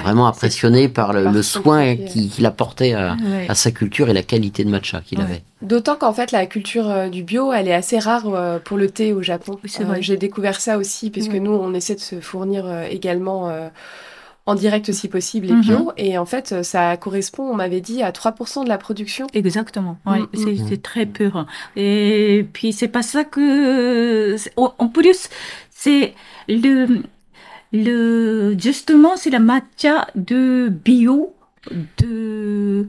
vraiment 0.02 0.26
impressionné 0.28 0.88
par 0.88 1.12
le, 1.12 1.24
Par 1.24 1.32
le 1.32 1.42
son 1.42 1.62
soin 1.62 1.96
qu'il 1.96 2.28
qu'il 2.28 2.46
apportait 2.46 2.92
à, 2.92 3.16
Ouais. 3.22 3.46
à 3.48 3.54
sa 3.54 3.71
culture 3.72 4.08
et 4.08 4.12
la 4.12 4.22
qualité 4.22 4.64
de 4.64 4.70
matcha 4.70 5.00
qu'il 5.00 5.18
Ouais. 5.18 5.24
avait. 5.24 5.42
D'autant 5.62 5.96
qu'en 5.96 6.12
fait 6.12 6.32
la 6.32 6.46
culture 6.46 6.88
euh, 6.90 7.08
du 7.08 7.22
bio 7.22 7.52
elle 7.52 7.68
est 7.68 7.74
assez 7.74 7.98
rare 7.98 8.28
euh, 8.34 8.58
pour 8.58 8.76
le 8.76 8.88
thé 8.90 9.12
au 9.12 9.22
Japon. 9.22 9.58
Oui, 9.62 9.70
c'est 9.70 9.82
Euh, 9.84 9.86
vrai. 9.86 10.02
J'ai 10.02 10.16
découvert 10.16 10.60
ça 10.60 10.78
aussi 10.78 11.10
puisque 11.10 11.32
Ouais. 11.32 11.40
nous 11.40 11.52
on 11.52 11.72
essaie 11.74 11.94
de 11.94 12.00
se 12.00 12.20
fournir 12.20 12.66
euh, 12.66 12.84
également. 12.90 13.48
euh, 13.48 13.68
en 14.44 14.56
direct 14.56 14.90
si 14.90 15.06
possible 15.06 15.46
et 15.50 15.52
Mhm. 15.52 15.60
bio 15.60 15.92
et 15.96 16.18
en 16.18 16.24
fait 16.26 16.64
ça 16.64 16.96
correspond 16.96 17.44
on 17.44 17.54
m'avait 17.54 17.80
dit 17.80 18.02
à 18.02 18.10
3% 18.10 18.64
de 18.64 18.68
la 18.68 18.76
production 18.76 19.28
Exactement. 19.34 19.98
Oui, 20.04 20.22
Mm, 20.22 20.26
c'est, 20.34 20.44
mm. 20.54 20.66
c'est 20.68 20.82
très 20.82 21.06
pur. 21.06 21.46
Et 21.76 22.44
puis 22.52 22.72
c'est 22.72 22.88
pas 22.88 23.02
ça 23.02 23.22
que. 23.22 24.34
en 24.56 24.88
plus, 24.88 25.28
c'est 25.70 26.14
le 26.48 27.02
le 27.72 28.56
justement 28.58 29.12
c'est 29.16 29.30
la 29.30 29.38
matcha 29.38 30.08
de 30.16 30.68
bio 30.68 31.32
de. 31.98 32.88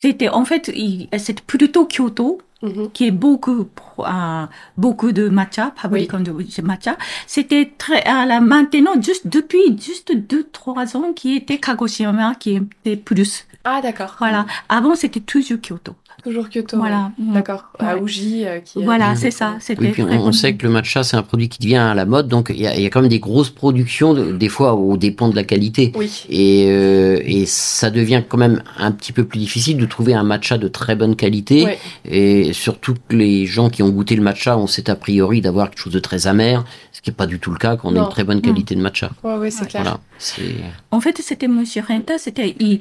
C'était 0.00 0.28
en 0.28 0.44
fait 0.44 0.70
c'est 1.18 1.40
plutôt 1.42 1.86
Kyoto 1.86 2.40
Mhm. 2.60 2.90
qui 2.90 3.06
est 3.06 3.12
beaucoup 3.12 3.68
euh, 4.00 4.46
beaucoup 4.76 5.12
de 5.12 5.28
matcha 5.28 5.72
fabricant 5.76 6.18
de 6.18 6.32
matcha. 6.62 6.96
C'était 7.28 7.72
très 7.78 8.02
à 8.02 8.26
la 8.26 8.40
maintenant 8.40 9.00
juste 9.00 9.28
depuis 9.28 9.78
juste 9.80 10.10
deux 10.12 10.42
trois 10.50 10.96
ans 10.96 11.12
qui 11.14 11.36
était 11.36 11.58
Kagoshima 11.58 12.34
qui 12.34 12.56
était 12.56 12.96
plus 12.96 13.46
Ah, 13.62 13.80
d'accord. 13.80 14.16
Voilà. 14.18 14.44
Avant, 14.68 14.96
c'était 14.96 15.20
toujours 15.20 15.58
Kyoto. 15.60 15.94
Toujours 16.22 16.48
Kyoto. 16.48 16.76
Voilà. 16.76 17.12
ouais. 17.18 17.32
D'accord. 17.34 17.64
À 17.78 17.96
Ouais. 17.96 18.02
Uji, 18.02 18.44
euh, 18.46 18.58
qui. 18.60 18.82
Voilà, 18.84 19.10
Mhm. 19.10 19.16
c'est 19.16 19.30
ça. 19.30 19.56
C'était 19.60 19.80
Oui, 19.86 19.94
on, 19.98 20.26
on 20.28 20.32
sait 20.32 20.54
que 20.54 20.66
le 20.66 20.72
matcha, 20.72 21.02
c'est 21.04 21.16
un 21.16 21.22
produit 21.22 21.48
qui 21.48 21.58
devient 21.60 21.76
à 21.76 21.94
la 21.94 22.04
mode, 22.04 22.28
donc 22.28 22.50
il 22.52 22.60
y 22.60 22.66
a, 22.66 22.74
il 22.74 22.82
y 22.82 22.86
a 22.86 22.90
quand 22.90 23.00
même 23.00 23.08
des 23.10 23.20
grosses 23.20 23.50
productions, 23.50 24.14
de- 24.14 24.32
des 24.32 24.48
fois 24.48 24.74
au 24.74 24.96
dépend 24.96 25.28
de 25.28 25.36
la 25.36 25.44
qualité. 25.44 25.92
Oui. 25.94 26.10
Et, 26.28 26.66
euh, 26.68 27.20
et 27.24 27.46
ça 27.46 27.90
devient 27.90 28.22
quand 28.28 28.36
même 28.38 28.62
un 28.78 28.90
petit 28.92 29.12
peu 29.12 29.24
plus 29.24 29.38
difficile 29.38 29.76
de 29.76 29.86
trouver 29.86 30.14
un 30.14 30.24
matcha 30.24 30.58
de 30.58 30.68
très 30.68 30.96
bonne 30.96 31.14
qualité. 31.16 31.64
Ouais. 31.64 31.78
Et 32.04 32.52
surtout 32.52 32.94
que 33.08 33.14
les 33.16 33.46
gens 33.46 33.70
qui 33.70 33.82
ont 33.82 33.88
goûté 33.90 34.16
le 34.16 34.22
matcha 34.22 34.58
ont 34.58 34.66
cet 34.66 34.88
a 34.88 34.96
priori 34.96 35.40
d'avoir 35.40 35.70
quelque 35.70 35.80
chose 35.82 35.92
de 35.92 35.98
très 36.00 36.26
amer, 36.26 36.64
ce 36.92 37.00
qui 37.00 37.10
n'est 37.10 37.16
pas 37.16 37.26
du 37.26 37.38
tout 37.38 37.50
le 37.52 37.58
cas 37.58 37.76
quand 37.76 37.92
on 37.92 37.96
a 37.96 38.00
une 38.04 38.08
très 38.10 38.24
bonne 38.24 38.40
qualité 38.42 38.74
de 38.74 38.80
matcha. 38.80 39.10
Ouais, 39.22 39.50
c'est 39.50 39.62
Ouais. 39.62 39.66
clair. 39.68 39.82
Voilà. 39.82 40.00
C'est 40.18 40.42
En 40.90 41.00
fait, 41.00 41.16
c'était 41.22 41.46
Monsieur 41.48 41.82
Renta, 41.86 42.18
c'était, 42.18 42.56
il, 42.58 42.80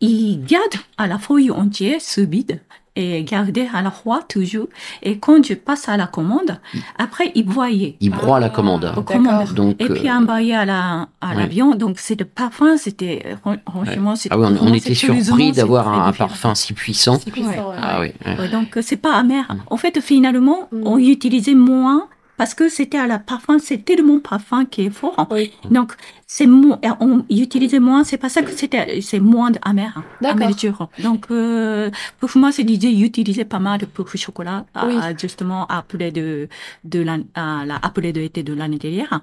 il 0.00 0.42
garde 0.44 0.62
à 0.96 1.06
la 1.06 1.18
feuille 1.18 1.50
entière 1.50 2.00
sous 2.00 2.26
vide 2.26 2.60
et 3.02 3.22
gardait 3.32 3.68
à 3.72 3.80
la 3.82 3.90
fois 3.90 4.20
toujours. 4.34 4.68
Et 5.02 5.18
quand 5.24 5.40
je 5.48 5.54
passe 5.54 5.88
à 5.88 5.96
la 5.96 6.06
commande, 6.16 6.52
après, 6.98 7.26
il 7.34 7.46
voyait 7.58 7.96
il 8.00 8.10
broie 8.10 8.40
la 8.40 8.46
Ah. 8.46 8.56
commande. 8.58 8.82
D'accord. 8.82 9.04
commande. 9.04 9.52
Donc, 9.54 9.76
Et 9.78 9.88
puis 9.88 10.08
euh, 10.08 10.12
envoyé 10.20 10.54
à 10.62 10.64
la, 10.72 11.08
à 11.20 11.28
ouais. 11.30 11.36
l'avion. 11.40 11.68
Donc, 11.82 11.94
c'est 12.04 12.18
le 12.18 12.24
parfum, 12.40 12.76
c'était, 12.76 13.16
fran- 13.42 13.56
franchement, 13.70 14.14
c'était, 14.16 14.34
ah 14.34 14.38
oui, 14.38 14.58
on, 14.60 14.74
était 14.74 14.94
surpris 14.94 15.52
d'avoir 15.52 15.84
un, 15.88 16.12
parfum 16.12 16.54
si 16.54 16.72
puissant. 16.72 17.18
C'est 17.22 17.30
puissant, 17.30 17.70
ouais. 17.70 17.76
Ah 17.80 17.98
oui. 18.00 18.08
ouais. 18.26 18.36
Ouais, 18.40 18.48
donc, 18.48 18.76
euh, 18.76 18.82
c'est 18.82 18.96
pas 19.06 19.14
amer. 19.16 19.44
En 19.74 19.76
fait, 19.76 20.00
finalement, 20.00 20.58
Mm. 20.72 20.82
on 20.92 20.98
utilisait 20.98 21.54
moins 21.54 22.02
parce 22.38 22.54
que 22.54 22.68
c'était 22.70 22.96
à 22.98 23.06
la 23.06 23.18
parfum, 23.18 23.58
c'est 23.58 23.84
tellement 23.84 24.20
parfum 24.20 24.64
qui 24.64 24.86
est 24.86 24.90
fort. 24.90 25.26
Oui. 25.30 25.52
Donc, 25.70 25.92
c'est 26.26 26.46
moins, 26.46 26.78
on 27.00 27.24
utilisait 27.28 27.80
moins, 27.80 28.04
c'est 28.04 28.16
pas 28.18 28.28
ça 28.30 28.42
que 28.42 28.52
c'était, 28.52 29.00
c'est 29.02 29.20
moins 29.20 29.50
amer, 29.62 29.92
hein, 29.96 30.04
D'accord. 30.22 30.36
amerture. 30.42 30.88
Donc, 31.00 31.26
euh, 31.30 31.90
pour 32.20 32.30
moi, 32.36 32.52
c'est 32.52 32.62
l'idée 32.62 32.92
d'utiliser 32.94 33.44
pas 33.44 33.58
mal 33.58 33.80
de 33.80 33.86
pour 33.86 34.08
chocolat, 34.16 34.64
à- 34.74 34.86
Oui. 34.86 34.96
à, 35.00 35.16
justement, 35.16 35.66
après 35.66 36.10
de, 36.12 36.48
de 36.84 37.00
la, 37.02 37.16
à 37.34 37.64
la, 37.66 37.76
après 37.82 38.12
de 38.12 38.20
été 38.20 38.42
de 38.42 38.54
l'année 38.54 38.78
dernière. 38.78 39.20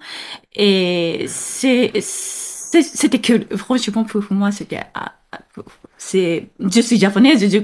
Et 0.55 1.25
c'est, 1.27 1.91
c'était 2.01 3.19
que, 3.19 3.55
franchement, 3.57 4.03
pour 4.03 4.23
moi, 4.31 4.51
c'était, 4.51 4.81
ah, 4.93 5.13
c'est, 5.97 6.47
je 6.59 6.81
suis 6.81 6.99
japonaise, 6.99 7.39
je, 7.41 7.59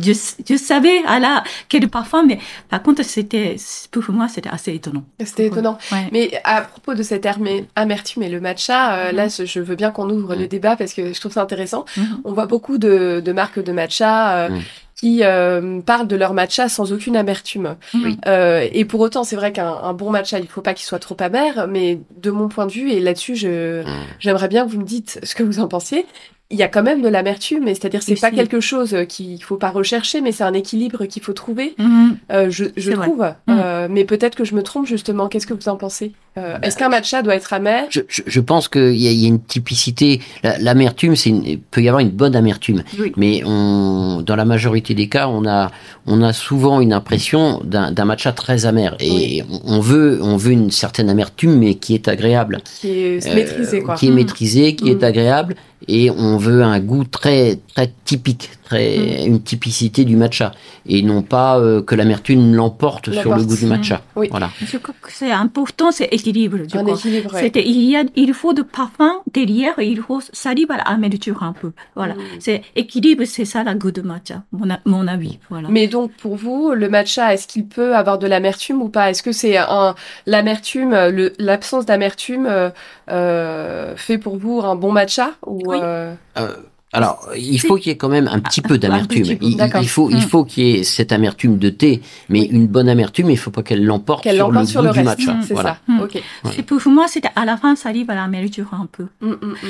je, 0.00 0.12
je 0.48 0.56
savais 0.56 1.02
à 1.06 1.18
la, 1.18 1.42
quel 1.68 1.88
parfum, 1.88 2.24
mais 2.26 2.38
par 2.68 2.82
contre, 2.82 3.04
c'était, 3.04 3.56
pour 3.90 4.04
moi, 4.10 4.28
c'était 4.28 4.48
assez 4.50 4.72
étonnant. 4.74 5.04
C'était 5.24 5.46
étonnant. 5.46 5.78
Ouais. 5.90 6.08
Mais 6.12 6.40
à 6.44 6.62
propos 6.62 6.94
de 6.94 7.02
cette 7.02 7.26
amertume 7.74 8.22
et 8.22 8.28
le 8.28 8.40
matcha, 8.40 8.94
euh, 8.94 9.10
Mhm. 9.10 9.16
là, 9.16 9.28
je 9.28 9.60
veux 9.60 9.74
bien 9.74 9.90
qu'on 9.90 10.08
ouvre 10.10 10.34
le 10.36 10.46
débat 10.46 10.76
parce 10.76 10.94
que 10.94 11.12
je 11.12 11.20
trouve 11.20 11.32
ça 11.32 11.42
intéressant. 11.42 11.84
Mhm. 11.96 12.20
On 12.24 12.32
voit 12.32 12.46
beaucoup 12.46 12.78
de, 12.78 13.20
de 13.24 13.32
marques 13.32 13.62
de 13.62 13.72
matcha 13.72 14.36
euh, 14.36 14.48
Mhm. 14.50 14.60
qui 14.96 15.20
euh, 15.24 15.80
parlent 15.80 16.06
de 16.06 16.14
leur 16.16 16.32
matcha 16.34 16.68
sans 16.68 16.92
aucune 16.92 17.16
amertume. 17.16 17.74
Oui. 17.94 18.16
Euh, 18.26 18.66
et 18.72 18.84
pour 18.84 19.00
autant, 19.00 19.24
c'est 19.24 19.34
vrai 19.36 19.52
qu'un 19.52 19.66
un 19.82 19.92
bon 19.94 20.10
matcha, 20.10 20.38
il 20.38 20.46
faut 20.46 20.60
pas 20.62 20.74
qu'il 20.74 20.86
soit 20.86 21.00
trop 21.00 21.16
amer, 21.18 21.66
mais 21.68 21.98
de 22.16 22.30
mon 22.30 22.48
point 22.48 22.66
de 22.66 22.72
vue, 22.72 22.90
et 22.92 23.00
là-dessus, 23.00 23.34
je 23.34 23.82
Mm. 23.82 23.86
j'aimerais 24.20 24.48
bien 24.48 24.64
que 24.64 24.70
vous 24.70 24.78
me 24.78 24.84
dites 24.84 25.18
ce 25.24 25.34
que 25.34 25.42
vous 25.42 25.58
en 25.58 25.66
pensiez. 25.66 26.06
Il 26.52 26.58
y 26.58 26.62
a 26.62 26.68
quand 26.68 26.82
même 26.82 27.02
de 27.02 27.08
l'amertume, 27.08 27.64
mais 27.64 27.74
c'est-à-dire 27.74 28.02
c'est 28.02 28.20
pas 28.20 28.30
si. 28.30 28.36
quelque 28.36 28.60
chose 28.60 28.94
qu'il 29.08 29.42
faut 29.42 29.56
pas 29.56 29.70
rechercher, 29.70 30.20
mais 30.20 30.32
c'est 30.32 30.44
un 30.44 30.52
équilibre 30.52 31.06
qu'il 31.06 31.22
faut 31.22 31.32
trouver. 31.32 31.74
Mhm. 31.78 32.16
Euh, 32.30 32.50
je 32.50 32.90
trouve, 32.92 33.32
Mm. 33.46 33.58
Euh, 33.58 33.88
mais 33.90 34.04
peut-être 34.04 34.34
que 34.36 34.44
je 34.44 34.54
me 34.54 34.62
trompe 34.62 34.86
justement. 34.86 35.28
Qu'est-ce 35.28 35.46
que 35.46 35.54
vous 35.54 35.68
en 35.68 35.76
pensez? 35.76 36.12
Euh, 36.38 36.56
Est-ce 36.62 36.76
qu'un 36.78 36.88
matcha 36.88 37.20
doit 37.22 37.34
être 37.34 37.52
amer? 37.52 37.84
Je, 37.90 38.00
je, 38.08 38.22
je 38.26 38.40
pense 38.40 38.68
qu'il 38.68 38.94
y, 38.96 39.06
a- 39.08 39.10
il 39.10 39.18
y 39.20 39.24
a 39.26 39.28
une 39.28 39.40
typicité. 39.42 40.20
La- 40.42 40.58
L'amertume, 40.58 41.14
c'est 41.16 41.32
peut 41.70 41.82
y 41.82 41.88
avoir 41.88 42.00
une 42.00 42.10
bonne 42.10 42.34
amertume, 42.36 42.82
Oui. 42.98 43.12
mais 43.16 43.42
on, 43.44 44.22
dans 44.24 44.36
la 44.36 44.44
majorité 44.46 44.94
des 44.94 45.08
cas, 45.08 45.28
on 45.28 45.46
a, 45.46 45.70
on 46.06 46.22
a 46.22 46.32
souvent 46.32 46.80
une 46.80 46.92
impression 46.92 47.60
d'un 47.64 47.92
d'un 47.92 48.04
matcha 48.06 48.32
très 48.32 48.64
amer. 48.66 48.96
Et 49.00 49.42
on, 49.50 49.76
on 49.76 49.80
veut, 49.80 50.18
on 50.22 50.36
veut 50.36 50.52
une 50.52 50.70
certaine 50.70 51.10
amertume, 51.10 51.58
mais 51.58 51.74
qui 51.74 51.94
est 51.94 52.08
agréable, 52.08 52.58
qui 52.80 52.88
est 52.90 53.26
Euh, 53.26 53.34
maîtrisé 53.34 53.80
quoi 53.82 53.94
qui 53.96 54.06
est 54.08 54.10
Mm. 54.10 54.14
maîtrisée, 54.14 54.74
qui 54.76 54.84
Mm. 54.86 54.88
est 54.88 55.04
agréable, 55.04 55.54
et 55.88 56.10
on 56.10 56.36
veut 56.36 56.62
un 56.62 56.80
goût 56.80 57.04
très, 57.04 57.58
très 57.74 57.92
typique, 58.04 58.50
très, 58.64 59.24
une 59.26 59.42
typicité 59.42 60.04
du 60.04 60.16
matcha, 60.16 60.52
et 60.86 61.02
non 61.02 61.22
pas 61.22 61.58
euh, 61.58 61.82
que 61.82 61.94
l'amertume 61.94 62.54
l'emporte 62.54 63.12
sur 63.12 63.34
le 63.34 63.42
goût 63.44 63.56
du 63.56 63.66
matcha. 63.66 64.02
Oui. 64.16 64.28
Voilà. 64.30 64.50
Je 64.64 64.78
crois 64.78 64.94
que 65.00 65.12
c'est 65.12 65.30
important, 65.32 65.90
c'est 65.90 66.08
équilibre. 66.12 66.58
Ouais. 66.58 67.40
C'était, 67.40 67.66
il 67.66 67.82
y 67.82 67.96
a, 67.96 68.04
il 68.16 68.34
faut 68.34 68.52
de 68.52 68.62
parfum 68.62 69.12
derrière, 69.32 69.74
il 69.78 70.00
faut 70.00 70.20
salive 70.32 70.70
à 70.70 70.90
l'amertume 70.92 71.36
un 71.40 71.52
peu. 71.52 71.72
Voilà. 71.94 72.14
Mm. 72.14 72.18
C'est 72.40 72.62
équilibre, 72.76 73.24
c'est 73.24 73.44
ça 73.44 73.62
la 73.64 73.74
goût 73.74 73.90
de 73.90 74.02
matcha, 74.02 74.42
mon, 74.52 74.70
a- 74.70 74.80
mon 74.84 75.06
avis. 75.08 75.38
Voilà. 75.50 75.68
Mais 75.70 75.86
donc 75.88 76.12
pour 76.12 76.36
vous, 76.36 76.72
le 76.74 76.88
matcha, 76.88 77.34
est-ce 77.34 77.46
qu'il 77.46 77.66
peut 77.66 77.94
avoir 77.96 78.18
de 78.18 78.26
l'amertume 78.26 78.82
ou 78.82 78.88
pas? 78.88 79.10
Est-ce 79.10 79.22
que 79.22 79.32
c'est 79.32 79.56
un 79.56 79.94
l'amertume, 80.26 80.94
l'absence 81.38 81.86
d'amertume 81.86 82.46
euh, 82.46 82.70
euh, 83.10 83.94
fait 83.96 84.18
pour 84.18 84.36
vous 84.36 84.60
un 84.60 84.76
bon 84.76 84.92
matcha 84.92 85.32
ou 85.46 85.71
Oui. 85.72 85.78
euh, 85.82 86.14
Euh, 86.38 86.54
alors, 86.94 87.30
il 87.36 87.58
faut 87.58 87.76
qu'il 87.76 87.88
y 87.88 87.94
ait 87.94 87.96
quand 87.96 88.10
même 88.10 88.28
un 88.28 88.38
petit 88.38 88.60
peu 88.60 88.76
d'amertume. 88.76 89.24
Il, 89.40 89.56
il 89.80 89.88
faut, 89.88 90.10
il 90.10 90.20
faut 90.20 90.44
qu'il 90.44 90.66
y 90.66 90.70
ait 90.76 90.84
cette 90.84 91.10
amertume 91.10 91.56
de 91.56 91.70
thé, 91.70 92.02
mais 92.28 92.42
une 92.44 92.66
bonne 92.66 92.88
amertume, 92.88 93.30
il 93.30 93.38
faut 93.38 93.50
pas 93.50 93.62
qu'elle 93.62 93.82
l'emporte 93.82 94.24
sur 94.28 94.50
le 94.50 94.58
goût 94.58 94.66
sur 94.66 94.82
le 94.82 94.90
du 94.90 95.00
reste 95.00 95.26
matcha. 95.26 95.38
C'est 95.42 95.54
Voilà. 95.54 95.78
ça. 95.86 95.92
Mm. 95.92 96.00
Ok. 96.02 96.22
C'est 96.54 96.62
pour 96.62 96.80
moi, 96.88 97.08
c'était 97.08 97.30
à 97.34 97.46
la 97.46 97.56
fin 97.56 97.76
salive 97.76 98.10
à 98.10 98.14
l'amertume 98.14 98.66
un 98.72 98.86
peu. 98.86 99.06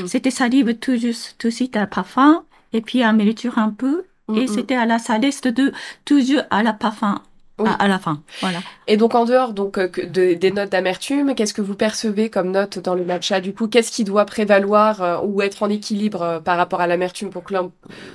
C'était 0.06 0.32
salive 0.32 0.75
tout 0.78 0.97
juste, 0.97 1.37
tout 1.38 1.49
de 1.49 1.52
suite 1.52 1.76
à 1.76 1.87
parfum, 1.87 2.42
et 2.73 2.80
puis 2.80 3.04
amertume 3.04 3.52
un 3.56 3.71
peu, 3.71 4.02
et 4.35 4.44
mm. 4.47 4.49
c'était 4.49 4.75
à 4.75 4.87
la 4.87 4.99
saleste 4.99 5.47
de 5.47 5.73
toujours 6.04 6.42
à 6.50 6.64
la 6.64 6.73
parfum. 6.73 7.21
Oui. 7.62 7.69
À, 7.78 7.85
à 7.85 7.88
la 7.88 7.99
fin, 7.99 8.21
voilà. 8.40 8.59
Et 8.88 8.97
donc 8.97 9.14
en 9.14 9.25
dehors 9.25 9.52
donc 9.52 9.78
euh, 9.78 9.88
de- 9.88 10.35
des 10.35 10.50
notes 10.50 10.71
d'amertume, 10.71 11.35
qu'est-ce 11.35 11.54
que 11.54 11.62
vous 11.62 11.75
percevez 11.75 12.28
comme 12.31 12.50
note 12.50 12.78
dans 12.78 12.95
le 12.95 13.04
matcha 13.04 13.40
Du 13.40 13.52
coup, 13.54 13.69
qu'est-ce 13.69 13.90
qui 13.92 14.04
doit 14.04 14.25
prévaloir 14.25 15.02
euh, 15.02 15.16
ou 15.25 15.40
être 15.42 15.62
en 15.62 15.69
équilibre 15.71 16.23
euh, 16.23 16.40
par 16.40 16.57
rapport 16.57 16.81
à 16.81 16.87
l'amertume 16.87 17.31
pour 17.31 17.45
que 17.45 17.54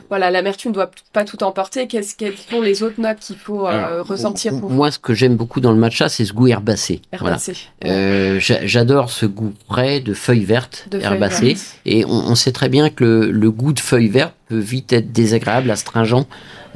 voilà 0.10 0.30
l'amertume 0.32 0.72
doit 0.72 0.92
pas 1.14 1.24
tout 1.24 1.44
emporter? 1.44 1.88
Qu'est-ce 1.88 2.16
quelles 2.16 2.38
sont 2.38 2.62
les 2.62 2.84
autres 2.84 3.00
notes 3.00 3.20
qu'il 3.20 3.38
faut 3.38 3.66
euh, 3.66 3.70
Alors, 3.70 4.08
ressentir 4.08 4.60
pour 4.60 4.70
Moi, 4.70 4.92
ce 4.92 5.00
que 5.00 5.14
j'aime 5.14 5.36
beaucoup 5.36 5.62
dans 5.62 5.72
le 5.72 5.78
matcha, 5.78 6.10
c'est 6.10 6.26
ce 6.26 6.34
goût 6.34 6.48
herbacé. 6.48 7.02
Voilà. 7.12 7.36
Herbacé. 7.38 7.54
Euh, 7.86 8.40
J'adore 8.40 9.10
ce 9.10 9.26
goût 9.26 9.54
frais 9.68 10.00
de 10.00 10.14
feuilles 10.14 10.44
vertes, 10.46 10.88
De 10.92 11.00
feuilles 11.00 11.06
herbacées. 11.14 11.54
vertes. 11.54 11.80
Et 11.86 12.06
on, 12.06 12.10
on 12.10 12.36
sait 12.36 12.52
très 12.52 12.70
bien 12.70 12.90
que 12.90 13.04
le, 13.04 13.32
le 13.32 13.52
goût 13.52 13.74
de 13.74 13.80
feuilles 13.80 14.08
vertes 14.10 14.34
peut 14.50 14.58
vite 14.60 14.94
être 14.94 15.12
désagréable, 15.12 15.70
astringent. 15.72 16.26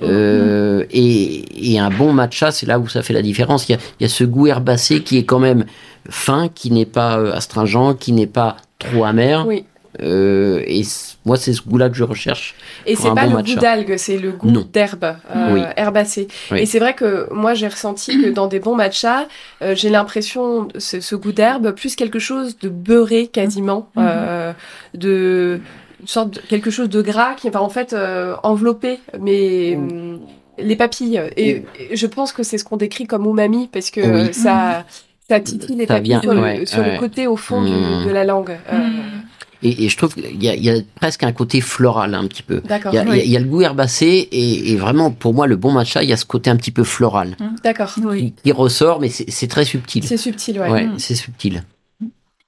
Euh, 0.04 0.84
et, 0.92 1.74
et 1.74 1.80
un 1.80 1.90
bon 1.90 2.12
matcha, 2.14 2.52
c'est 2.52 2.66
là 2.66 2.80
où 2.80 2.88
ça 2.88 3.02
fait 3.04 3.14
la 3.14 3.22
différence. 3.22 3.68
Il 3.70 3.74
y 3.74 3.76
a, 3.76 3.80
il 4.00 4.04
y 4.04 4.06
a 4.06 4.10
ce 4.10 4.24
goût 4.24 4.48
herbacé 4.48 5.02
qui 5.04 5.18
est 5.18 5.24
quand 5.26 5.40
même 5.40 5.66
fin, 6.10 6.50
qui 6.50 6.72
n'est 6.72 6.86
pas 6.86 7.18
euh, 7.20 7.34
astringent, 7.34 7.96
qui 8.00 8.12
n'est 8.12 8.28
pas 8.28 8.58
trop 8.80 9.06
amer. 9.06 9.46
Oui. 9.48 9.66
Euh, 10.02 10.64
et 10.68 10.84
moi, 11.26 11.36
c'est 11.36 11.52
ce 11.54 11.62
goût-là 11.62 11.90
que 11.90 11.96
je 11.98 12.06
recherche. 12.06 12.56
Et 12.88 12.96
c'est 12.96 13.10
pas 13.14 13.26
bon 13.26 13.32
le 13.32 13.36
matcha. 13.36 13.54
goût 13.56 13.60
d'algue, 13.60 13.94
c'est 13.98 14.18
le 14.18 14.32
goût 14.32 14.50
d'herbe, 14.50 15.04
euh, 15.36 15.54
Oui. 15.54 15.62
herbacée. 15.76 16.30
Oui. 16.50 16.60
Et 16.62 16.66
c'est 16.66 16.80
vrai 16.80 16.94
que 16.96 17.28
moi 17.32 17.54
j'ai 17.54 17.68
ressenti 17.68 18.20
que 18.20 18.30
dans 18.30 18.48
des 18.48 18.60
bons 18.60 18.74
matchas, 18.74 19.26
euh, 19.62 19.76
j'ai 19.76 19.90
l'impression 19.90 20.70
ce, 20.78 21.02
ce 21.02 21.14
goût 21.16 21.34
d'herbe 21.34 21.72
plus 21.76 21.96
quelque 21.98 22.20
chose 22.20 22.58
de 22.60 22.70
beurré 22.70 23.28
quasiment, 23.28 23.90
Mhm. 23.98 24.54
de 24.96 25.60
une 26.02 26.08
sorte 26.08 26.32
de, 26.36 26.40
quelque 26.42 26.70
chose 26.72 26.90
de 26.90 27.02
gras 27.02 27.36
qui 27.36 27.50
va 27.50 27.62
en 27.62 27.70
fait 27.70 27.94
euh, 27.94 28.36
envelopper 28.44 29.00
mes 29.20 29.76
Mm. 29.76 29.90
hum, 29.92 30.20
les 30.58 30.76
papilles. 30.76 31.22
Et, 31.38 31.64
et 31.80 31.96
je 31.96 32.08
pense 32.08 32.34
que 32.34 32.44
c'est 32.44 32.58
ce 32.58 32.64
qu'on 32.66 32.78
décrit 32.78 33.06
comme 33.08 33.26
umami 33.26 33.68
parce 33.72 33.90
que 33.90 34.02
Oui. 34.28 34.34
ça 34.34 34.86
ça 35.30 35.40
titille 35.40 35.78
les 35.78 35.86
Ça 35.88 35.96
papilles 35.96 36.10
vient, 36.10 36.22
sur, 36.22 36.34
le, 36.34 36.42
ouais, 36.42 36.66
sur 36.66 36.84
le 36.84 36.90
ouais. 36.92 36.98
côté 36.98 37.26
au 37.28 37.38
fond 37.38 37.64
du- 37.64 37.72
Mm. 37.72 38.06
de 38.06 38.12
la 38.12 38.24
langue. 38.26 38.58
Euh, 38.72 38.78
Mm. 38.78 39.22
Et, 39.64 39.86
et 39.86 39.90
je 39.90 39.96
trouve 39.98 40.16
qu'il 40.16 40.44
y, 40.44 40.50
a- 40.50 40.56
il 40.56 40.64
y 40.64 40.72
a 40.72 40.76
presque 40.96 41.22
un 41.24 41.32
côté 41.32 41.62
floral 41.62 42.16
un 42.16 42.26
petit 42.28 42.42
peu. 42.42 42.62
D'accord, 42.62 42.92
Il 42.94 42.96
y, 42.96 43.00
a, 43.00 43.04
il 43.04 43.08
y 43.08 43.10
a- 43.10 43.14
Oui. 43.14 43.22
il 43.26 43.32
y 43.32 43.38
a 43.38 43.40
le 43.40 43.46
goût 43.46 43.62
herbacé 43.62 44.08
et, 44.32 44.72
et 44.72 44.76
vraiment 44.76 45.12
pour 45.12 45.36
moi 45.36 45.46
le 45.46 45.56
bon 45.56 45.72
matcha, 45.72 46.02
il 46.02 46.10
y 46.10 46.14
a 46.14 46.18
ce 46.18 46.26
côté 46.26 46.50
un 46.50 46.56
petit 46.56 46.72
peu 46.72 46.84
floral 46.84 47.38
d'accord. 47.64 47.94
Oui. 48.04 48.34
qui, 48.44 48.52
ressort, 48.52 49.00
mais 49.00 49.10
c'est 49.10 49.48
très 49.48 49.64
subtil. 49.64 50.04
C'est 50.04 50.18
subtil, 50.18 50.60
ouais. 50.60 50.70
Ouais, 50.70 50.84
Mm. 50.88 50.98
c'est 51.00 51.14
subtil. 51.16 51.64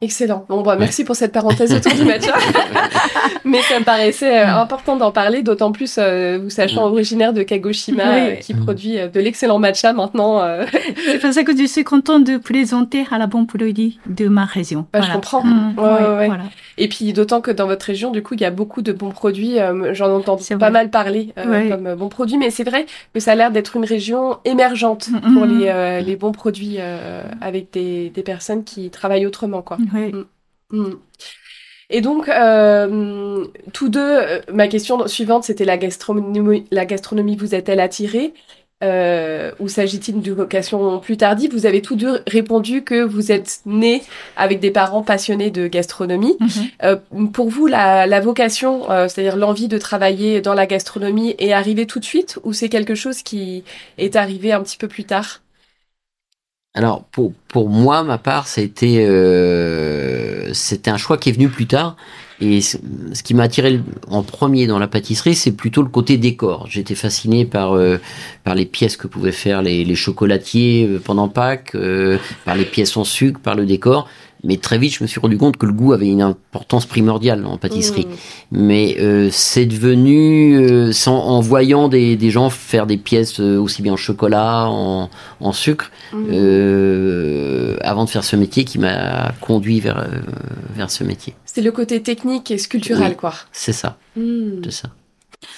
Excellent. 0.04 0.46
Bon, 0.50 0.62
bah, 0.62 0.76
merci 0.78 1.04
pour 1.06 1.16
cette 1.16 1.32
parenthèse 1.32 1.74
autour 1.74 1.94
du 1.94 2.04
matcha. 2.04 2.34
Mais 3.46 3.62
ça 3.62 3.80
me 3.80 3.86
paraissait 3.86 4.40
euh, 4.40 4.56
important 4.58 4.98
d'en 4.98 5.12
parler, 5.12 5.44
d'autant 5.44 5.72
plus 5.72 5.96
euh, 5.98 6.40
vous 6.42 6.50
sachant 6.50 6.86
originaire 6.86 7.34
de 7.34 7.44
Kagoshima, 7.44 8.04
Oui. 8.04 8.20
euh, 8.20 8.36
qui 8.36 8.54
produit 8.54 9.00
euh, 9.00 9.08
de 9.08 9.20
l'excellent 9.20 9.60
matcha 9.60 9.94
maintenant. 9.94 10.42
euh. 10.42 10.66
C'est 11.06 11.20
pour 11.20 11.32
ça 11.34 11.44
que 11.44 11.56
je 11.56 11.66
suis 11.66 11.84
contente 11.84 12.24
de 12.26 12.38
présenter 12.38 13.06
à 13.12 13.18
la 13.18 13.28
bonne 13.28 13.48
produit 13.48 14.00
de 14.08 14.28
ma 14.28 14.46
région. 14.46 14.86
Bah, 14.92 15.02
je 15.02 15.12
comprends. 15.12 15.44
Mm, 15.44 15.74
Ouais, 15.78 15.84
ouais, 15.84 16.18
ouais. 16.18 16.28
Voilà. 16.28 16.44
Et 16.78 16.88
puis 16.88 17.14
d'autant 17.14 17.40
que 17.42 17.52
dans 17.52 17.68
votre 17.68 17.86
région, 17.86 18.12
du 18.12 18.22
coup, 18.24 18.34
il 18.34 18.42
y 18.42 18.46
a 18.46 18.52
beaucoup 18.52 18.82
de 18.82 18.92
bons 18.92 19.12
produits. 19.12 19.60
euh, 19.60 19.94
J'en 19.94 20.10
entends 20.16 20.38
pas 20.38 20.56
vrai. 20.56 20.72
mal 20.72 20.90
parler 20.90 21.34
euh, 21.38 21.46
Ouais. 21.50 21.70
comme 21.70 21.88
euh, 21.88 21.96
bons 21.96 22.10
produits, 22.10 22.38
mais 22.38 22.50
c'est 22.50 22.64
vrai 22.64 22.86
que 23.14 23.20
ça 23.20 23.32
a 23.34 23.36
l'air 23.36 23.52
d'être 23.52 23.76
une 23.78 23.86
région 23.86 24.38
émergente 24.46 25.08
Mm, 25.10 25.34
pour 25.34 25.46
mm. 25.46 25.60
les, 25.60 25.68
euh, 25.70 26.00
les 26.02 26.16
bons 26.16 26.32
produits 26.32 26.76
euh, 26.80 27.22
avec 27.42 27.72
des, 27.72 28.10
des 28.10 28.22
personnes 28.24 28.64
qui 28.64 28.90
travaillent 28.90 29.26
autrement, 29.26 29.62
quoi. 29.62 29.78
Oui. 29.94 30.12
Mm. 30.72 30.96
Et 31.90 32.02
donc, 32.02 32.28
euh, 32.30 33.46
tous 33.72 33.90
deux, 33.90 34.00
euh, 34.00 34.40
ma 34.52 34.68
question 34.68 35.08
suivante, 35.08 35.44
c'était 35.44 35.66
la 35.66 35.78
gastronomie, 35.78 36.66
la 36.72 36.86
gastronomie 36.86 37.36
vous 37.36 37.54
a-t-elle 37.54 37.80
attiré 37.80 38.34
euh, 38.84 39.52
ou 39.60 39.70
s'agit-il 39.70 40.20
d'une 40.20 40.34
vocation 40.34 41.00
plus 41.00 41.16
tardive? 41.16 41.52
Vous 41.54 41.66
avez 41.66 41.82
tous 41.82 41.96
deux 41.96 42.22
répondu 42.28 42.84
que 42.84 43.02
vous 43.02 43.32
êtes 43.32 43.62
nés 43.66 44.04
avec 44.36 44.60
des 44.60 44.72
parents 44.72 45.04
passionnés 45.04 45.52
de 45.52 45.68
gastronomie. 45.68 46.36
Mhm. 46.40 46.50
Euh, 46.84 47.28
pour 47.32 47.50
vous, 47.50 47.68
la, 47.68 48.06
la 48.08 48.20
vocation, 48.20 48.90
euh, 48.92 49.08
c'est-à-dire 49.08 49.38
l'envie 49.38 49.70
de 49.70 49.78
travailler 49.78 50.42
dans 50.42 50.54
la 50.54 50.66
gastronomie, 50.66 51.36
est 51.40 51.54
arrivée 51.54 51.86
tout 51.86 52.00
de 52.00 52.06
suite 52.06 52.40
ou 52.44 52.52
c'est 52.52 52.70
quelque 52.70 52.96
chose 52.96 53.22
qui 53.24 53.64
est 53.98 54.16
arrivé 54.18 54.52
un 54.52 54.62
petit 54.62 54.78
peu 54.78 54.88
plus 54.88 55.06
tard? 55.06 55.42
Alors 56.76 57.04
pour, 57.12 57.34
pour 57.50 57.70
moi, 57.70 58.04
ma 58.04 58.18
part, 58.18 58.48
c'était 58.48 59.06
euh, 59.08 60.52
c'était 60.54 60.90
un 60.90 60.98
choix 60.98 61.18
qui 61.18 61.30
est 61.30 61.34
venu 61.34 61.50
plus 61.50 61.68
tard. 61.68 61.96
Et 62.42 62.62
ce 62.62 62.78
qui 63.24 63.36
m'a 63.36 63.44
attiré 63.44 63.80
en 64.08 64.24
premier 64.24 64.66
dans 64.66 64.80
la 64.80 64.88
pâtisserie, 64.88 65.36
c'est 65.36 65.52
plutôt 65.52 65.84
le 65.84 65.90
côté 65.90 66.18
décor. 66.18 66.68
J'étais 66.70 66.96
fasciné 66.96 67.46
par 67.46 67.74
euh, 67.74 68.00
par 68.44 68.56
les 68.56 68.66
pièces 68.66 68.98
que 68.98 69.08
pouvaient 69.08 69.32
faire 69.32 69.62
les, 69.62 69.86
les 69.86 69.96
chocolatiers 69.96 70.88
euh, 70.88 71.00
pendant 71.00 71.30
Pâques, 71.30 71.76
euh, 71.76 72.18
par 72.44 72.56
les 72.56 72.66
pièces 72.66 72.98
en 72.98 73.04
sucre, 73.04 73.40
par 73.40 73.56
le 73.56 73.66
décor. 73.66 74.10
Mais 74.46 74.58
très 74.58 74.78
vite, 74.78 74.94
je 74.96 75.04
me 75.04 75.08
suis 75.08 75.22
rendu 75.22 75.38
compte 75.38 75.56
que 75.56 75.66
le 75.66 75.72
goût 75.72 75.94
avait 75.94 76.08
une 76.10 76.22
importance 76.22 76.86
primordiale 76.86 77.46
en 77.46 77.58
pâtisserie. 77.58 78.06
Mmh. 78.06 78.58
Mais 78.60 78.98
euh, 79.00 79.30
c'est 79.32 79.66
devenu, 79.66 80.58
euh, 80.58 80.92
sans, 80.92 81.18
en 81.18 81.40
voyant 81.40 81.88
des, 81.88 82.18
des 82.18 82.30
gens 82.30 82.50
faire 82.50 82.86
des 82.86 82.98
pièces 82.98 83.40
euh, 83.40 83.58
aussi 83.58 83.82
bien 83.82 83.94
en 83.94 83.98
chocolat, 83.98 84.68
en, 84.70 85.10
en 85.40 85.52
sucre, 85.54 85.92
Mmh. 86.12 86.26
euh, 86.32 87.78
avant 87.82 88.06
de 88.06 88.10
faire 88.10 88.24
ce 88.24 88.36
métier, 88.36 88.66
qui 88.66 88.80
m'a 88.80 89.32
conduit 89.42 89.80
vers, 89.80 89.98
euh, 90.00 90.20
vers 90.76 90.92
ce 90.92 91.04
métier. 91.04 91.34
C'est 91.46 91.62
le 91.62 91.72
côté 91.72 92.02
technique 92.02 92.52
et 92.52 92.58
sculptural, 92.58 93.12
Oui. 93.12 93.16
quoi. 93.18 93.34
C'est 93.52 93.74
ça, 93.74 93.98
Mmh. 94.16 94.62
c'est 94.66 94.72
ça. 94.72 94.90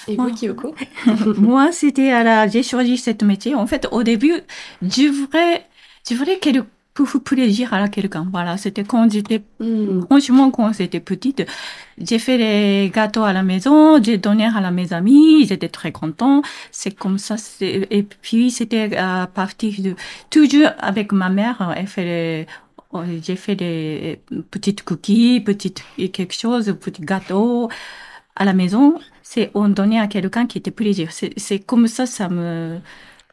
Et 0.08 0.16
vous. 0.16 0.32
Kyoko? 0.34 0.74
Moi, 1.38 1.70
c'était 1.72 2.10
à 2.10 2.24
la, 2.24 2.48
j'ai 2.48 2.62
choisi 2.62 2.96
ce 2.98 3.10
métier. 3.24 3.54
En 3.54 3.66
fait, 3.66 3.86
au 3.92 4.02
début, 4.02 4.34
je 4.82 5.08
voulais, 5.08 5.62
je 6.08 6.14
voulais 6.14 6.38
quel, 6.40 6.64
pour 7.04 7.22
plaisir 7.22 7.74
à 7.74 7.88
quelqu'un. 7.88 8.26
Voilà. 8.32 8.56
C'était 8.56 8.84
quand 8.84 9.10
j'étais, 9.10 9.42
Mmh. 9.60 10.02
franchement, 10.06 10.50
quand 10.50 10.72
j'étais 10.72 11.00
petite, 11.00 11.44
j'ai 11.98 12.18
fait 12.18 12.36
les 12.38 12.90
gâteaux 12.90 13.22
à 13.22 13.32
la 13.32 13.42
maison, 13.42 14.02
j'ai 14.02 14.18
donné 14.18 14.46
à 14.46 14.60
la 14.60 14.70
mes 14.70 14.92
amis, 14.92 15.42
étaient 15.50 15.68
très 15.68 15.92
contents. 15.92 16.42
C'est 16.70 16.94
comme 16.94 17.18
ça, 17.18 17.36
et 17.60 18.02
puis 18.02 18.50
c'était 18.50 18.96
à 18.96 19.28
partir 19.32 19.72
de, 19.82 19.94
toujours 20.30 20.68
avec 20.78 21.12
ma 21.12 21.28
mère, 21.30 21.74
elle 21.76 21.86
fait 21.86 22.04
les, 22.04 22.46
j'ai 23.22 23.36
fait 23.36 23.56
des 23.56 24.20
petites 24.50 24.82
cookies, 24.82 25.40
petites, 25.40 25.82
quelque 26.12 26.34
chose, 26.34 26.74
petits 26.80 27.02
gâteaux 27.02 27.68
à 28.36 28.44
la 28.44 28.52
maison. 28.52 28.98
C'est 29.22 29.50
on 29.54 29.68
donnait 29.68 29.98
à 30.00 30.06
quelqu'un 30.06 30.46
qui 30.46 30.58
était 30.58 30.70
plaisir. 30.70 31.10
C'est, 31.12 31.32
c'est 31.36 31.58
comme 31.58 31.86
ça, 31.88 32.06
ça 32.06 32.28
me, 32.28 32.78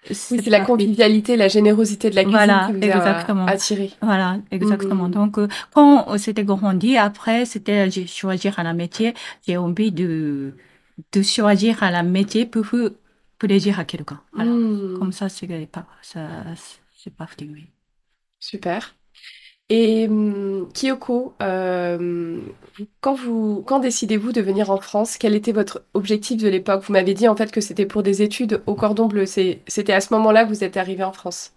Oui, 0.09 0.15
c'est 0.15 0.49
la 0.49 0.59
pas- 0.59 0.65
convivialité, 0.65 1.37
la 1.37 1.47
générosité 1.47 2.09
de 2.09 2.15
la 2.15 2.23
cuisine 2.23 2.37
Voilà, 2.37 2.67
qui 2.67 2.73
vous 2.73 2.83
a 2.83 2.97
exactement. 2.97 3.45
attiré. 3.45 3.91
Voilà, 4.01 4.37
exactement. 4.51 5.05
Mhm. 5.05 5.11
Donc, 5.11 5.37
euh, 5.37 5.47
quand 5.73 6.05
on 6.07 6.17
s'était 6.17 6.43
grandi, 6.43 6.97
après, 6.97 7.45
c'était 7.45 7.89
choisir 8.07 8.61
la 8.63 8.73
métier. 8.73 9.13
J'ai 9.47 9.57
envie 9.57 9.91
de 9.91 10.53
de 11.13 11.21
choisir 11.23 11.79
la 11.81 12.03
métier 12.03 12.45
pour 12.45 12.65
faire 12.67 12.89
plaisir 13.39 13.79
à 13.79 13.85
quelqu'un. 13.85 14.21
Voilà. 14.33 14.51
Mmh. 14.51 14.97
Comme 14.99 15.11
ça, 15.11 15.27
c'est 15.29 15.47
pas 15.71 15.85
ça, 16.01 16.27
c'est 16.95 17.13
parti. 17.15 17.49
Oui. 17.51 17.65
Super. 18.39 18.95
Et 19.69 20.07
hum, 20.07 20.67
Kyoko, 20.73 21.33
euh, 21.41 22.39
quand 23.01 23.13
vous, 23.15 23.63
quand 23.65 23.79
décidez-vous 23.79 24.31
de 24.31 24.41
venir 24.41 24.69
en 24.69 24.77
France 24.77 25.17
Quel 25.17 25.35
était 25.35 25.51
votre 25.51 25.83
objectif 25.93 26.41
de 26.41 26.49
l'époque? 26.49 26.83
Vous 26.85 26.93
m'avez 26.93 27.13
dit 27.13 27.27
en 27.27 27.35
fait 27.35 27.51
que 27.51 27.61
c'était 27.61 27.85
pour 27.85 28.03
des 28.03 28.21
études 28.21 28.61
au 28.67 28.75
cordon 28.75 29.07
bleu. 29.07 29.25
C'était 29.25 29.93
à 29.93 30.01
ce 30.01 30.13
moment-là 30.13 30.43
que 30.43 30.49
vous 30.49 30.63
êtes 30.63 30.77
arrivé 30.77 31.03
en 31.03 31.13
France 31.13 31.53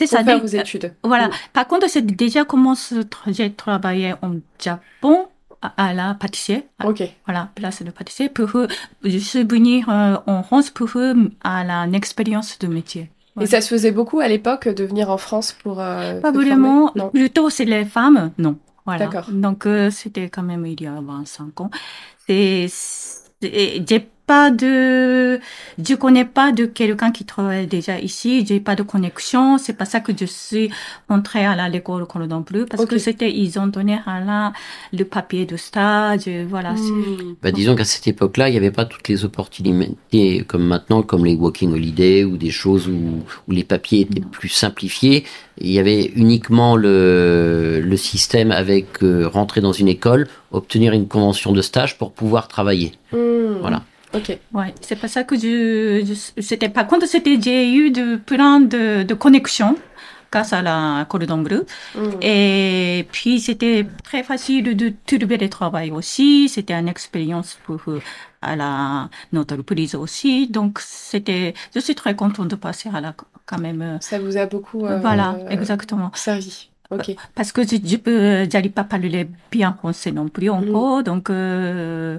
C'est 0.00 0.06
ça. 0.06 0.24
faire 0.24 0.36
dès- 0.40 0.46
vos 0.46 0.46
études. 0.56 0.94
Voilà. 1.04 1.28
Mm. 1.28 1.32
Par 1.52 1.68
contre, 1.68 1.88
c'est 1.90 2.02
déjà 2.06 2.44
commencé, 2.44 2.96
j'ai 3.28 3.52
travaillé 3.52 4.14
au 4.22 4.40
Japon 4.58 5.28
à, 5.76 5.92
la 5.94 6.14
pâtissier. 6.14 6.64
à- 6.78 6.88
Ok. 6.88 7.02
Voilà, 7.26 7.50
place 7.54 7.82
de 7.82 7.90
pâtissier 7.90 8.28
pour 8.28 8.56
euh, 8.56 8.66
je 9.04 9.18
suis 9.18 9.44
venir 9.44 9.88
euh, 9.90 10.16
en 10.26 10.42
France 10.42 10.70
pour 10.70 10.96
euh, 10.96 11.14
à 11.44 11.62
la 11.64 11.84
une 11.84 11.94
expérience 11.94 12.58
de 12.58 12.66
métier. 12.66 13.10
Et 13.40 13.46
ça 13.46 13.60
se 13.60 13.68
faisait 13.68 13.92
beaucoup 13.92 14.20
à 14.20 14.28
l'époque 14.28 14.68
de 14.68 14.84
venir 14.84 15.08
en 15.10 15.16
France 15.16 15.52
pour. 15.62 15.80
euh, 15.80 16.20
Pas 16.20 16.32
vraiment. 16.32 16.92
Non. 16.94 17.08
Plutôt, 17.10 17.48
c'est 17.50 17.64
les 17.64 17.84
femmes, 17.84 18.30
non. 18.38 18.56
Voilà. 18.84 19.06
D'accord. 19.06 19.30
Donc, 19.30 19.64
euh, 19.66 19.90
c'était 19.90 20.28
quand 20.28 20.42
même 20.42 20.66
il 20.66 20.80
y 20.82 20.86
a 20.86 21.00
25 21.00 21.60
ans. 21.60 21.70
C'est- 22.26 22.66
j'ai 23.40 24.08
pas 24.26 24.50
de, 24.50 25.40
je 25.82 25.94
connais 25.94 26.24
pas 26.24 26.52
de 26.52 26.64
quelqu'un 26.66 27.10
qui 27.10 27.24
travaille 27.24 27.66
déjà 27.66 27.98
ici. 27.98 28.44
J'ai 28.46 28.60
pas 28.60 28.74
de 28.76 28.82
connexion. 28.82 29.58
C'est 29.58 29.72
pas 29.72 29.84
ça 29.84 30.00
que 30.00 30.12
je 30.18 30.24
suis 30.26 30.70
entrée 31.08 31.44
à 31.44 31.54
la- 31.56 31.68
l'école 31.68 32.06
Cordon 32.06 32.40
Bleu 32.40 32.66
parce 32.66 32.82
Ok. 32.84 32.90
que 32.90 32.98
c'était, 32.98 33.30
ils 33.32 33.58
ont 33.58 33.66
donné 33.66 33.98
à 34.06 34.20
la, 34.20 34.52
le 34.92 35.04
papier 35.04 35.44
de 35.44 35.56
stage. 35.56 36.28
Voilà. 36.48 36.76
c'est- 36.76 36.82
Mmh. 36.92 37.36
Bah, 37.42 37.50
disons 37.52 37.74
qu'à 37.74 37.84
cette 37.84 38.06
époque-là, 38.06 38.48
il 38.48 38.52
n'y 38.52 38.58
avait 38.58 38.70
pas 38.70 38.84
toutes 38.84 39.08
les 39.08 39.24
opportunités 39.24 40.44
comme 40.46 40.64
maintenant, 40.66 41.02
comme 41.02 41.24
les 41.24 41.34
Walking 41.34 41.72
Holiday 41.72 42.24
ou 42.24 42.36
des 42.36 42.50
choses 42.50 42.88
où, 42.88 43.22
où 43.48 43.50
les 43.52 43.64
papiers 43.64 44.00
étaient 44.02 44.20
plus 44.20 44.48
simplifiés. 44.48 45.24
Il 45.58 45.70
y 45.70 45.78
avait 45.78 46.04
uniquement 46.16 46.76
le, 46.76 47.80
le 47.84 47.96
système 47.96 48.50
avec 48.52 49.02
euh, 49.02 49.28
rentrer 49.28 49.60
dans 49.60 49.72
une 49.72 49.88
école, 49.88 50.26
obtenir 50.52 50.92
une 50.92 51.08
convention 51.08 51.52
de 51.52 51.60
stage 51.62 51.98
pour 51.98 52.12
pouvoir 52.12 52.48
travailler. 52.48 52.92
Mmh. 53.12 53.16
Voilà. 53.60 53.82
Ok. 54.14 54.38
Ouais, 54.52 54.74
c'est 54.82 54.96
pas 54.96 55.08
ça 55.08 55.24
que 55.24 55.36
je, 55.36 56.02
je 56.04 56.42
c'était 56.42 56.68
par 56.68 56.86
contre 56.86 57.06
c'était 57.06 57.40
j'ai 57.40 57.72
eu 57.74 57.90
de 57.90 58.16
plein 58.16 58.60
de, 58.60 59.02
de 59.04 59.14
connexions 59.14 59.74
grâce 60.30 60.52
à 60.52 60.60
la 60.62 61.06
Cordon 61.08 61.38
Bleu 61.38 61.64
Mmh. 61.94 62.00
et 62.22 63.06
puis 63.12 63.40
c'était 63.40 63.86
très 64.04 64.22
facile 64.22 64.76
de 64.76 64.92
trouver 65.06 65.36
le 65.38 65.48
travail 65.48 65.90
aussi 65.90 66.48
c'était 66.48 66.74
une 66.74 66.88
expérience 66.88 67.58
pour 67.64 67.80
euh, 67.88 68.00
à 68.42 68.56
la 68.56 69.08
notre 69.32 69.54
entreprise 69.54 69.94
aussi 69.94 70.46
donc 70.48 70.78
c'était 70.80 71.52
je 71.74 71.80
suis 71.80 71.94
très 71.94 72.14
contente 72.14 72.48
de 72.48 72.56
passer 72.56 72.88
à 72.94 73.00
la 73.00 73.14
quand 73.46 73.58
même 73.58 73.82
euh, 73.82 73.96
Ça 74.00 74.18
vous 74.18 74.36
a 74.36 74.46
beaucoup. 74.46 74.84
euh, 74.86 74.98
voilà 75.00 75.36
euh, 75.38 75.48
exactement 75.50 76.10
servi. 76.14 76.68
Ok. 76.90 77.14
parce 77.34 77.52
que 77.52 77.62
je, 77.62 77.76
je 77.82 77.96
peux 77.96 78.46
j'arrive 78.50 78.72
pas 78.72 78.82
à 78.82 78.84
parler 78.84 79.26
bien 79.50 79.72
français 79.78 80.12
non 80.12 80.28
plus 80.28 80.50
encore 80.50 81.02
donc 81.02 81.28
euh, 81.30 82.18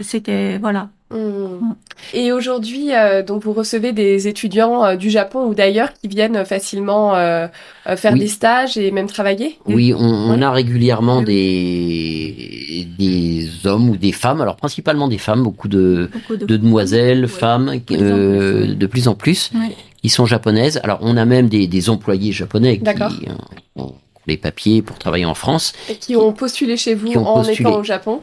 c'était 0.00 0.58
voilà 0.58 0.88
Mmh. 1.14 1.74
Et 2.12 2.32
aujourd'hui, 2.32 2.92
euh, 2.92 3.22
donc 3.22 3.44
vous 3.44 3.52
recevez 3.52 3.92
des 3.92 4.26
étudiants 4.28 4.84
euh, 4.84 4.96
du 4.96 5.10
Japon 5.10 5.46
ou 5.46 5.54
d'ailleurs 5.54 5.92
qui 5.94 6.08
viennent 6.08 6.44
facilement 6.44 7.14
euh, 7.14 7.46
euh, 7.86 7.96
faire 7.96 8.12
Oui. 8.12 8.18
des 8.20 8.26
stages 8.26 8.76
et 8.76 8.90
même 8.90 9.06
travailler? 9.06 9.58
Oui, 9.66 9.94
on, 9.96 10.42
a 10.42 10.50
régulièrement 10.50 11.18
Oui. 11.18 11.24
des, 11.24 12.88
des 12.98 13.66
hommes 13.66 13.88
ou 13.90 13.96
des 13.96 14.12
femmes, 14.12 14.40
alors 14.40 14.56
principalement 14.56 15.08
des 15.08 15.18
femmes, 15.18 15.42
beaucoup 15.42 15.68
de, 15.68 16.10
beaucoup 16.12 16.36
de, 16.36 16.46
de 16.46 16.56
demoiselles, 16.56 17.22
Ouais. 17.22 17.28
femmes, 17.28 17.70
euh, 17.92 18.74
de 18.74 18.86
plus 18.86 19.06
en 19.08 19.14
plus, 19.14 19.50
Ouais. 19.54 19.74
qui 20.02 20.08
sont 20.08 20.26
japonaises. 20.26 20.80
Alors, 20.82 20.98
on 21.00 21.16
a 21.16 21.24
même 21.24 21.48
des, 21.48 21.66
des 21.66 21.90
employés 21.90 22.32
japonais 22.32 22.78
qui 22.78 23.28
ont 23.76 23.94
les 24.26 24.36
papiers 24.36 24.80
pour 24.82 24.98
travailler 24.98 25.24
en 25.26 25.34
France, 25.34 25.72
Et 25.88 25.96
qui 25.96 26.16
ont 26.16 26.32
postulé 26.32 26.76
chez 26.76 26.94
vous 26.94 27.12
en 27.14 27.34
postulé. 27.42 27.60
étant 27.60 27.78
au 27.78 27.84
Japon, 27.84 28.22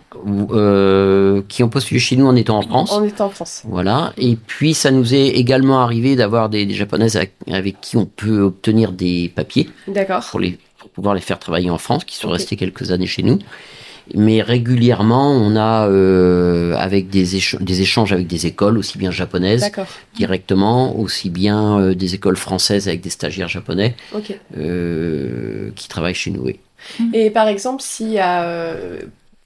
euh, 0.52 1.42
qui 1.48 1.64
ont 1.64 1.70
postulé 1.70 2.00
chez 2.00 2.16
nous 2.16 2.26
en 2.28 2.36
étant 2.36 2.58
en 2.58 2.62
France. 2.64 2.92
en 2.92 3.04
étant 3.04 3.26
en 3.28 3.30
France. 3.30 3.62
Voilà. 3.66 4.14
Et 4.18 4.36
puis, 4.36 4.74
ça 4.74 4.92
nous 4.92 5.14
est 5.14 5.28
également 5.28 5.82
arrivé 5.82 6.16
d'avoir 6.16 6.50
des, 6.50 6.66
des 6.66 6.74
japonaises 6.74 7.18
avec, 7.48 7.82
qui 7.82 7.98
on 7.98 8.06
peut 8.06 8.42
obtenir 8.42 8.92
des 8.92 9.32
papiers 9.36 9.70
D'accord. 9.88 10.26
pour, 10.30 10.40
les, 10.40 10.58
pour 10.80 10.90
pouvoir 10.90 11.14
les 11.16 11.22
faire 11.22 11.40
travailler 11.40 11.70
en 11.70 11.78
France, 11.78 12.04
qui 12.04 12.16
sont 12.16 12.28
Ok. 12.28 12.34
restés 12.34 12.56
quelques 12.56 12.92
années 12.92 13.08
chez 13.08 13.24
nous. 13.24 13.40
Mais 14.16 14.42
régulièrement, 14.42 15.32
on 15.32 15.56
a 15.56 15.88
euh, 15.88 16.76
avec 16.78 17.10
des, 17.10 17.38
écha- 17.38 17.62
des 17.64 17.82
échanges 17.82 18.12
avec 18.14 18.28
des 18.28 18.46
écoles, 18.46 18.78
aussi 18.78 18.98
bien 18.98 19.12
japonaises 19.12 19.64
directement, 20.16 20.98
aussi 21.00 21.30
bien 21.30 21.80
euh, 21.80 21.96
des 21.96 22.16
écoles 22.16 22.38
françaises 22.38 22.88
avec 22.88 23.02
des 23.02 23.10
stagiaires 23.10 23.48
japonais 23.48 23.96
euh, 24.58 25.72
qui 25.76 25.88
travaillent 25.88 26.14
chez 26.14 26.32
nous. 26.32 26.44
oui. 26.44 26.60
Et 27.14 27.30
par 27.30 27.48
exemple, 27.48 27.82
s'il 27.82 28.10
y 28.12 28.20
a 28.20 28.44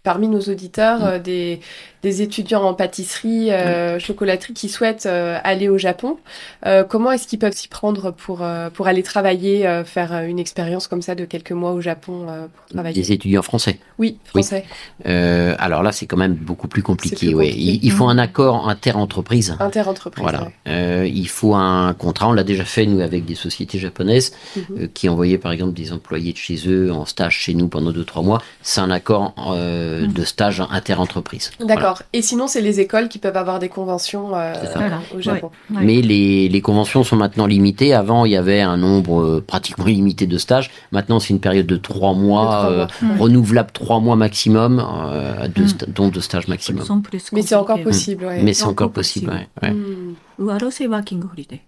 parmi 0.03 0.27
nos 0.27 0.39
auditeurs 0.41 1.03
euh, 1.03 1.19
des, 1.19 1.59
des 2.03 2.21
étudiants 2.21 2.63
en 2.63 2.73
pâtisserie, 2.73 3.51
euh, 3.51 3.99
chocolaterie 3.99 4.53
qui 4.53 4.69
souhaitent 4.69 5.05
euh, 5.05 5.37
aller 5.43 5.69
au 5.69 5.77
Japon, 5.77 6.17
euh, 6.65 6.83
comment 6.83 7.11
est-ce 7.11 7.27
qu'ils 7.27 7.39
peuvent 7.39 7.55
s'y 7.55 7.67
prendre 7.67 8.11
pour, 8.11 8.43
pour 8.73 8.87
aller 8.87 9.03
travailler, 9.03 9.83
faire 9.85 10.13
une 10.23 10.39
expérience 10.39 10.87
comme 10.87 11.01
ça 11.01 11.15
de 11.15 11.25
quelques 11.25 11.51
mois 11.51 11.71
au 11.71 11.81
Japon 11.81 12.27
pour 12.55 12.65
travailler? 12.73 13.01
Des 13.01 13.11
étudiants 13.11 13.41
français. 13.41 13.79
Oui, 13.97 14.17
français. 14.25 14.65
Alors 15.05 15.83
là, 15.83 15.91
c'est 15.91 16.05
quand 16.05 16.17
même 16.17 16.35
beaucoup 16.35 16.67
plus 16.67 16.83
compliqué. 16.83 17.27
Plus 17.27 17.35
ouais. 17.35 17.49
Il, 17.49 17.83
il 17.83 17.91
faut 17.91 18.07
un 18.07 18.17
accord 18.17 18.69
inter-entreprise. 18.69 19.55
Inter-entreprise. 19.59 20.21
Voilà. 20.21 20.49
ouais. 20.65 21.09
Il 21.09 21.27
faut 21.27 21.55
un 21.55 21.93
contrat. 21.93 22.29
On 22.29 22.33
l'a 22.33 22.43
déjà 22.43 22.65
fait 22.65 22.85
nous 22.85 23.01
avec 23.01 23.25
des 23.25 23.35
sociétés 23.35 23.79
japonaises 23.79 24.33
euh, 24.57 24.87
qui 24.93 25.09
envoyaient 25.09 25.37
par 25.37 25.51
exemple 25.51 25.73
des 25.73 25.91
employés 25.91 26.33
de 26.33 26.37
chez 26.37 26.67
eux 26.67 26.91
en 26.91 27.05
stage 27.05 27.37
chez 27.37 27.53
nous 27.53 27.67
pendant 27.67 27.91
deux 27.91 28.03
trois 28.05 28.21
mois. 28.23 28.41
C'est 28.61 28.81
un 28.81 28.91
accord 28.91 29.33
euh, 29.49 30.07
de 30.07 30.23
stage 30.23 30.61
inter-entreprise. 30.69 31.51
D'accord. 31.59 31.94
Et 32.13 32.21
sinon, 32.21 32.47
c'est 32.47 32.61
les 32.61 32.79
écoles 32.79 33.07
qui 33.09 33.17
peuvent 33.19 33.37
avoir 33.37 33.59
des 33.59 33.69
conventions 33.69 34.35
euh. 34.35 34.53
Voilà. 34.75 34.99
au 35.15 35.21
Japon. 35.21 35.51
Ouais. 35.71 35.81
Mais 35.83 36.01
les, 36.01 36.49
les 36.49 36.61
conventions 36.61 37.03
sont 37.03 37.15
maintenant 37.15 37.45
limitées. 37.45 37.93
Avant, 37.93 38.25
il 38.25 38.31
y 38.31 38.35
avait 38.37 38.61
un 38.61 38.77
nombre 38.77 39.21
euh, 39.21 39.43
pratiquement 39.45 39.87
illimité 39.87 40.27
de 40.27 40.37
stages. 40.37 40.71
Maintenant, 40.91 41.19
c'est 41.19 41.29
une 41.33 41.39
période 41.39 41.67
de 41.67 41.77
trois 41.77 42.13
De 42.13 42.19
mois, 42.19 42.65
euh, 42.65 42.87
mois. 43.01 43.15
Mm. 43.15 43.21
renouvelable 43.21 43.69
trois 43.73 43.99
mois 43.99 44.15
maximum, 44.15 44.79
euh, 44.79 45.47
Mm. 45.47 45.61
sta- 45.65 45.91
dont 45.91 46.07
deux 46.09 46.21
stages 46.21 46.47
maximum. 46.47 46.83
Plus 47.03 47.31
Mais 47.33 47.41
c'est 47.41 47.55
encore 47.55 47.81
possible, 47.81 48.25
ouais. 48.25 48.41
Mais 48.43 48.53
c'est 48.53 48.63
encore 48.63 48.87
encore 48.87 48.91
possible. 48.93 49.27
possible. 49.61 49.75
Hmm. 49.75 50.13
Ou 50.43 50.49
alors 50.49 50.71
c'est 50.71 50.87
working 50.87 51.21
holiday. 51.31 51.61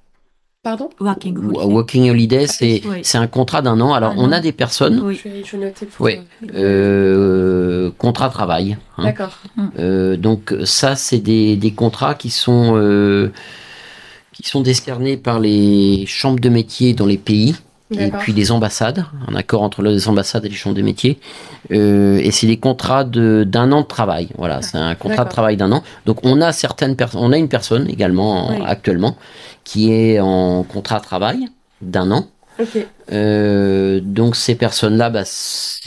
Pardon 0.67 0.89
Working 0.99 1.37
holiday. 1.37 1.63
Working 1.73 2.09
holiday, 2.09 2.45
c'est 2.47 2.81
Oui. 2.85 3.01
un 3.13 3.27
contrat 3.27 3.61
d'un 3.61 3.79
an. 3.79 3.93
Alors, 3.93 4.11
Un 4.11 4.15
on 4.17 4.25
an. 4.25 4.31
a 4.33 4.39
des 4.41 4.51
personnes, 4.51 4.99
Oui. 5.01 5.17
je, 5.23 5.29
vais, 5.29 5.41
je 5.45 5.55
noter 5.55 5.85
pour. 5.85 6.05
Oui. 6.07 6.19
euh, 6.53 7.89
contrat 7.97 8.27
travail. 8.27 8.75
hein. 8.97 9.03
D'accord. 9.05 9.37
Euh, 9.79 10.17
donc 10.17 10.53
ça, 10.65 10.97
c'est 10.97 11.19
des, 11.19 11.55
des 11.55 11.71
contrats 11.71 12.15
qui 12.15 12.29
sont 12.31 12.73
euh, 12.75 13.31
qui 14.33 14.43
sont 14.45 14.59
décernés 14.59 15.15
par 15.15 15.39
les 15.39 16.03
chambres 16.05 16.41
de 16.41 16.49
métiers 16.49 16.93
dans 16.93 17.05
les 17.05 17.17
pays 17.17 17.55
et 17.91 18.11
puis 18.19 18.33
les 18.33 18.51
ambassades, 18.51 19.05
un 19.29 19.35
accord 19.35 19.61
entre 19.63 19.81
les 19.81 20.09
ambassades 20.09 20.43
et 20.43 20.49
les 20.49 20.55
chambres 20.55 20.75
de 20.75 20.81
métiers. 20.81 21.17
Euh, 21.71 22.17
et 22.21 22.31
c'est 22.31 22.45
des 22.45 22.57
contrats 22.57 23.05
de 23.05 23.45
d'un 23.47 23.71
an 23.71 23.81
de 23.83 23.87
travail. 23.87 24.27
Voilà, 24.37 24.61
c'est 24.61 24.77
un 24.77 24.95
contrat 24.95 25.23
de 25.23 25.29
travail 25.29 25.55
d'un 25.55 25.71
an. 25.71 25.81
Donc 26.05 26.17
on 26.23 26.41
a 26.41 26.51
certaines 26.51 26.97
personnes, 26.97 27.21
on 27.23 27.31
a 27.31 27.37
une 27.37 27.47
personne 27.47 27.89
également 27.89 28.49
Oui. 28.49 28.57
actuellement 28.65 29.15
qui 29.67 29.91
est 29.91 30.21
en 30.21 30.63
contrat 30.63 30.99
de 30.99 31.03
travail 31.03 31.49
d'un 31.81 32.09
an. 32.11 32.27
Ok. 32.57 32.87
Euh, 33.11 33.99
donc 34.01 34.35
ces 34.35 34.55
personnes-là, 34.55 35.09
bah, 35.09 35.23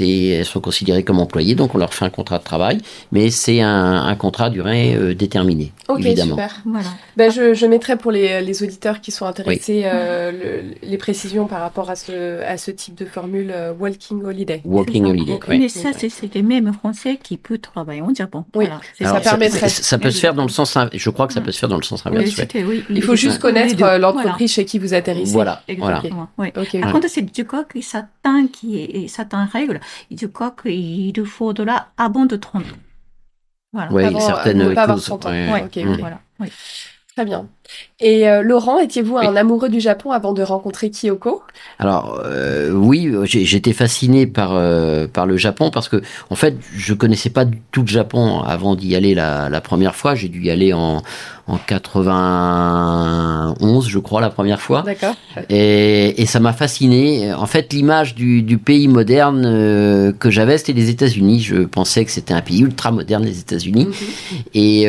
elles 0.00 0.44
sont 0.44 0.61
considérées 0.61 1.02
comme 1.02 1.18
employées, 1.18 1.54
donc 1.54 1.74
on 1.74 1.78
leur 1.78 1.92
fait 1.94 2.04
un 2.04 2.11
contrat 2.11 2.38
de 2.38 2.44
travail, 2.44 2.78
mais 3.12 3.30
c'est 3.30 3.61
un, 3.61 4.04
un 4.06 4.14
contrat 4.16 4.46
à 4.46 4.50
durée 4.50 4.94
euh, 4.94 5.14
déterminée, 5.14 5.72
Ok, 5.88 6.00
évidemment. 6.00 6.30
super. 6.37 6.61
Voilà. 6.64 6.87
Ben, 7.16 7.30
je, 7.30 7.54
je 7.54 7.66
mettrai 7.66 7.96
pour 7.96 8.11
les, 8.12 8.40
les 8.40 8.62
auditeurs 8.62 9.00
qui 9.00 9.11
sont 9.11 9.26
intéressés 9.26 9.83
euh, 9.85 10.33
le- 10.33 10.88
les 10.88 10.96
précisions 10.98 11.46
par 11.46 11.61
rapport 11.61 11.90
à 11.90 11.96
ce, 11.96 12.42
à 12.42 12.56
ce 12.56 12.70
type 12.70 12.94
de 12.94 13.04
formule 13.04 13.50
euh, 13.54 13.72
Walking 13.78 14.22
Holiday. 14.24 14.62
Ça. 14.64 14.70
holiday. 15.11 15.33
Ouais. 15.48 15.59
Mais 15.59 15.68
ça, 15.68 15.90
c'est 15.94 16.35
les 16.35 16.42
mêmes 16.42 16.72
Français 16.72 17.18
qui 17.22 17.37
peuvent 17.37 17.59
travailler 17.59 18.02
au 18.02 18.14
Japon. 18.14 18.44
Oui. 18.54 18.64
Voilà. 18.66 18.80
C'est 18.96 19.04
Alors, 19.04 19.18
ça. 19.18 19.22
ça 19.24 19.30
permettrait- 19.30 19.68
ça, 19.68 19.83
ça 19.83 19.98
peut 19.98 20.11
se 20.11 20.20
faire 20.20 20.35
dans 20.35 20.44
le 20.44 20.48
sens, 20.48 20.76
in- 20.76 20.88
je 20.92 21.11
crois 21.11 21.26
que 21.26 21.33
ça 21.35 21.40
peut 21.40 21.52
se 21.52 21.59
faire 21.59 21.68
dans 21.68 21.76
le 21.76 21.83
sens 21.83 22.02
Oui, 22.06 22.12
inverse. 22.16 22.40
oui, 22.54 22.85
Il 22.90 23.02
faut 23.02 23.16
juste 23.16 23.38
connaître 23.38 23.76
l'entreprise 23.98 24.52
chez 24.52 24.64
qui 24.64 24.78
vous 24.78 24.94
atterrissez. 24.94 25.33
Voilà, 25.33 25.62
Voilà, 25.68 25.80
voilà. 25.80 25.96
exactement. 25.98 26.28
Oui. 27.11 27.14
C'est 27.14 27.23
du 27.23 27.44
crois 27.44 27.64
que 27.64 27.81
certains 27.81 28.46
qui 28.46 28.79
est, 28.79 29.09
certaines 29.09 29.49
règles, 29.53 29.81
je 30.11 30.27
crois 30.27 30.51
qu'il 30.53 31.25
faudra 31.25 31.88
avant 31.96 32.27
de 32.27 32.37
30 32.37 32.62
ans. 32.62 32.66
Voilà. 33.73 33.92
Ouais, 33.92 34.05
Avant, 34.05 34.20
certaines 34.20 34.75
pas 34.75 34.83
avoir 34.83 34.96
clauses. 34.96 35.05
30 35.05 35.27
ans. 35.27 35.31
ouais, 35.31 35.46
Ouais, 35.46 35.53
ouais. 35.53 35.62
ok, 35.64 35.90
ok. 35.94 36.01
Voilà. 36.01 36.20
Oui. 36.40 36.49
Très 37.14 37.25
bien. 37.25 37.49
Et 38.00 38.28
euh, 38.28 38.42
Laurent, 38.42 38.78
étiez-vous 38.78 39.16
Oui. 39.18 39.26
un 39.26 39.37
amoureux 39.37 39.68
du 39.68 39.80
Japon 39.80 40.11
avant 40.12 40.33
de 40.33 40.42
rencontrer 40.42 40.90
Kyoko? 40.90 41.42
Alors 41.78 42.20
euh, 42.24 42.70
oui, 42.72 43.12
j'étais 43.24 43.72
fasciné 43.74 44.26
par 44.26 44.52
euh, 44.54 45.06
par 45.06 45.26
le 45.26 45.37
Japon 45.37 45.70
parce 45.70 45.88
que 45.88 46.00
en 46.30 46.35
fait, 46.35 46.56
je 46.74 46.94
connaissais 46.94 47.30
pas 47.30 47.44
tout 47.72 47.83
le 47.83 47.88
Japon 47.88 48.40
avant 48.40 48.74
d'y 48.74 48.96
aller 48.96 49.14
la, 49.14 49.48
la 49.50 49.61
première 49.61 49.94
fois. 49.94 50.14
J'ai 50.14 50.28
dû 50.28 50.42
y 50.42 50.50
aller 50.50 50.72
en 50.72 51.02
en 51.46 51.59
91, 51.59 53.88
je 53.88 53.98
crois, 53.98 54.20
la 54.20 54.30
première 54.30 54.61
fois. 54.61 54.83
D'accord. 54.83 55.14
Et, 55.48 56.22
et 56.22 56.26
ça 56.26 56.38
m'a 56.38 56.52
fasciné. 56.52 57.33
En 57.35 57.46
fait, 57.46 57.72
l'image 57.72 58.14
du, 58.14 58.42
du 58.42 58.56
pays 58.56 58.87
moderne 58.87 59.42
que 60.18 60.30
j'avais, 60.30 60.59
c'était 60.59 60.74
les 60.74 60.90
États-Unis. 60.90 61.40
Je 61.40 61.56
pensais 61.64 62.04
que 62.04 62.12
c'était 62.12 62.35
un 62.35 62.40
pays 62.40 62.61
ultra 62.61 62.92
moderne, 62.92 63.24
les 63.24 63.40
États-Unis. 63.40 63.87
Mhm. 63.87 63.92
Et 64.54 64.83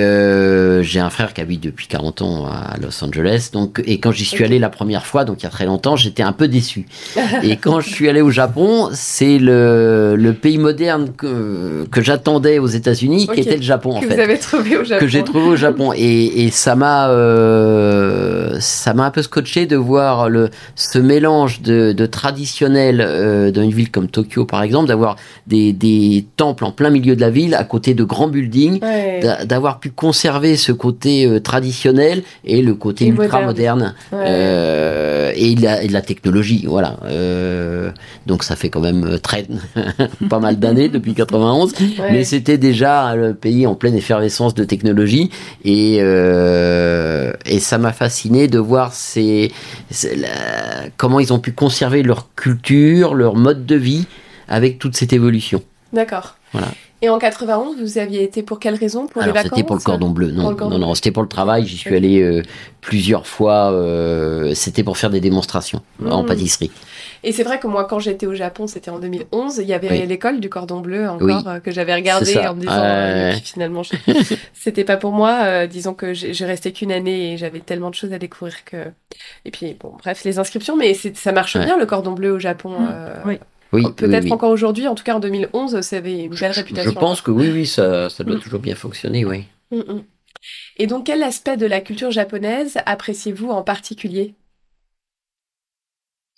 j'ai 0.83 0.99
un 0.99 1.09
frère 1.09 1.33
qui 1.33 1.41
habite 1.41 1.61
depuis 1.61 1.87
40 1.87 2.21
ans 2.21 2.45
à 2.45 2.70
Los 2.77 3.03
Angeles. 3.03 3.49
Donc, 3.53 3.81
et 3.85 3.99
quand 3.99 4.11
j'y 4.11 4.25
suis 4.25 4.43
allé 4.43 4.59
la 4.59 4.69
première 4.69 5.05
fois, 5.05 5.25
donc 5.25 5.41
il 5.41 5.43
y 5.43 5.47
a 5.47 5.49
très 5.49 5.65
longtemps, 5.65 5.95
j'étais 5.95 6.23
un 6.23 6.31
peu 6.33 6.47
déçu. 6.47 6.85
et 7.43 7.57
quand 7.57 7.79
je 7.79 7.89
suis 7.89 8.07
allé 8.09 8.21
au 8.21 8.29
Japon, 8.31 8.89
c'est 8.93 9.37
le, 9.39 10.15
le 10.17 10.33
pays 10.33 10.57
moderne 10.57 11.09
que, 11.17 11.85
que 11.91 12.01
j'attendais 12.01 12.59
aux 12.59 12.67
États-Unis, 12.67 13.27
qui 13.33 13.39
était 13.41 13.57
le 13.57 13.61
Japon 13.63 13.91
en 13.95 13.99
que 14.01 14.07
fait 14.07 14.15
vous 14.15 14.19
avez 14.21 14.37
trouvé 14.39 14.77
au 14.77 14.83
Japon. 14.83 14.99
que 15.01 15.07
j'ai 15.07 15.23
trouvé 15.23 15.47
au 15.47 15.55
Japon 15.55 15.91
et, 15.95 16.43
et 16.45 16.51
ça 16.51 16.75
m'a 16.75 17.09
euh, 17.09 18.57
ça 18.59 18.93
m'a 18.93 19.05
un 19.05 19.11
peu 19.11 19.21
scotché 19.21 19.65
de 19.65 19.75
voir 19.75 20.29
le 20.29 20.49
ce 20.75 20.99
mélange 20.99 21.61
de, 21.61 21.91
de 21.91 22.05
traditionnel 22.05 23.01
euh, 23.05 23.51
dans 23.51 23.61
une 23.61 23.71
ville 23.71 23.91
comme 23.91 24.07
Tokyo 24.07 24.45
par 24.45 24.63
exemple 24.63 24.87
d'avoir 24.87 25.15
des, 25.47 25.73
des 25.73 26.25
temples 26.37 26.65
en 26.65 26.71
plein 26.71 26.89
milieu 26.89 27.15
de 27.15 27.21
la 27.21 27.29
ville 27.29 27.55
à 27.55 27.63
côté 27.63 27.93
de 27.93 28.03
grands 28.03 28.27
buildings 28.27 28.79
Ouais. 28.81 29.19
d'avoir 29.45 29.79
pu 29.79 29.89
conserver 29.91 30.55
ce 30.55 30.71
côté 30.71 31.25
euh, 31.25 31.39
traditionnel 31.39 32.23
et 32.45 32.60
le 32.61 32.73
côté 32.75 33.05
Et 33.05 33.07
ultra 33.09 33.41
moderne. 33.41 33.45
moderne 33.47 33.93
Ouais. 34.11 34.25
euh, 34.27 35.31
et, 35.35 35.55
la, 35.55 35.81
et 35.83 35.87
la 35.87 36.01
technologie 36.01 36.65
voilà 36.67 36.97
Euh, 37.05 37.91
donc 38.25 38.43
ça 38.43 38.55
fait 38.55 38.69
quand 38.69 38.81
même 38.81 39.19
très 39.19 39.45
pas 40.29 40.39
mal 40.39 40.57
d'années 40.59 40.89
depuis 40.89 41.13
91 41.13 41.73
Ouais. 41.99 42.11
mais 42.11 42.23
c'était 42.23 42.57
déjà 42.57 43.15
le 43.15 43.33
pays 43.33 43.65
en 43.67 43.75
pleine 43.75 43.95
effervescence 43.95 44.53
de 44.55 44.63
technologie 44.63 45.29
et, 45.63 45.97
euh, 46.01 47.33
et 47.45 47.59
ça 47.59 47.77
m'a 47.77 47.93
fasciné 47.93 48.47
de 48.47 48.59
voir 48.59 48.93
ces, 48.93 49.51
ces- 49.89 50.15
la- 50.15 50.27
comment 50.97 51.19
ils 51.19 51.31
ont 51.33 51.39
pu 51.39 51.51
conserver 51.53 52.03
leur 52.03 52.33
culture, 52.35 53.13
leur 53.15 53.35
mode 53.35 53.65
de 53.65 53.75
vie 53.75 54.05
avec 54.47 54.79
toute 54.79 54.95
cette 54.95 55.13
évolution. 55.13 55.61
D'accord. 55.93 56.35
Voilà. 56.51 56.67
Et 57.03 57.09
en 57.09 57.17
91, 57.17 57.77
vous 57.81 57.97
aviez 57.97 58.21
été 58.23 58.43
pour 58.43 58.59
quelle 58.59 58.75
raison? 58.75 59.07
Pour 59.07 59.23
Alors 59.23 59.33
les 59.35 59.41
vacances 59.41 59.57
c'était 59.57 59.65
pour 59.65 59.75
le 59.75 59.81
cordon 59.81 60.09
bleu, 60.09 60.29
non, 60.29 60.55
cordon 60.55 60.69
non, 60.69 60.77
non, 60.87 60.93
c'était 60.95 61.09
pour 61.11 61.23
le 61.23 61.29
travail. 61.29 61.65
J'y 61.65 61.75
suis 61.77 61.89
Ok. 61.89 61.95
allé 61.97 62.21
euh, 62.21 62.43
plusieurs 62.79 63.25
fois. 63.25 63.71
euh, 63.71 64.53
c'était 64.53 64.83
pour 64.83 64.97
faire 64.97 65.09
des 65.09 65.19
démonstrations 65.19 65.81
en 66.05 66.21
Mhm. 66.21 66.27
pâtisserie. 66.27 66.69
Et 67.23 67.31
c'est 67.31 67.43
vrai 67.43 67.59
que 67.59 67.65
moi, 67.67 67.85
quand 67.85 67.97
j'étais 67.99 68.27
au 68.27 68.35
Japon, 68.35 68.67
c'était 68.67 68.91
en 68.91 68.99
2011, 68.99 69.57
il 69.57 69.67
y 69.67 69.73
avait 69.73 69.89
Oui. 69.89 70.05
l'école 70.05 70.39
du 70.39 70.49
cordon 70.49 70.79
bleu 70.79 71.07
encore 71.09 71.27
Oui. 71.27 71.33
euh, 71.47 71.59
que 71.59 71.71
j'avais 71.71 71.93
regardé 71.95 72.37
en 72.37 72.53
me 72.55 72.61
disant 72.61 72.73
euh, 72.83 73.33
finalement 73.43 73.81
je- 73.83 73.93
c'était 74.53 74.83
pas 74.83 74.97
pour 74.97 75.11
moi. 75.11 75.39
euh, 75.43 75.67
disons 75.67 75.95
que 75.95 76.13
j'ai 76.13 76.45
resté 76.45 76.71
qu'une 76.71 76.91
année 76.91 77.33
et 77.33 77.37
j'avais 77.37 77.59
tellement 77.61 77.89
de 77.89 77.95
choses 77.95 78.13
à 78.13 78.19
découvrir 78.19 78.63
que. 78.63 78.77
Et 79.45 79.49
puis 79.51 79.75
bon, 79.79 79.93
bref, 79.99 80.23
les 80.23 80.37
inscriptions, 80.37 80.75
mais 80.77 80.93
ça 80.93 81.31
marche 81.31 81.55
Ouais. 81.55 81.65
bien 81.65 81.77
le 81.79 81.85
cordon 81.87 82.11
bleu 82.11 82.31
au 82.31 82.39
Japon. 82.39 82.71
Mm. 82.79 82.89
euh, 82.91 83.15
Oui. 83.25 83.39
Oui, 83.73 83.83
oui, 83.85 83.91
Peut-être 83.95 84.25
oui. 84.25 84.31
encore 84.33 84.51
aujourd'hui, 84.51 84.87
en 84.87 84.95
tout 84.95 85.03
cas 85.03 85.15
en 85.15 85.19
2011, 85.19 85.81
ça 85.81 85.97
avait 85.97 86.23
une 86.25 86.29
belle 86.35 86.53
Je 86.53 86.59
réputation. 86.59 86.93
pense 86.93 87.21
que 87.21 87.31
oui, 87.31 87.49
oui, 87.51 87.65
ça, 87.65 88.09
ça 88.09 88.23
doit 88.23 88.35
Mm. 88.35 88.39
toujours 88.41 88.59
bien 88.59 88.75
fonctionner, 88.75 89.23
oui. 89.25 89.45
Mm, 89.71 89.77
mm. 89.77 90.03
Et 90.77 90.87
donc, 90.87 91.05
quel 91.05 91.23
aspect 91.23 91.55
de 91.57 91.65
la 91.67 91.81
culture 91.81 92.11
japonaise 92.11 92.77
appréciez-vous 92.85 93.49
en 93.49 93.61
particulier? 93.63 94.35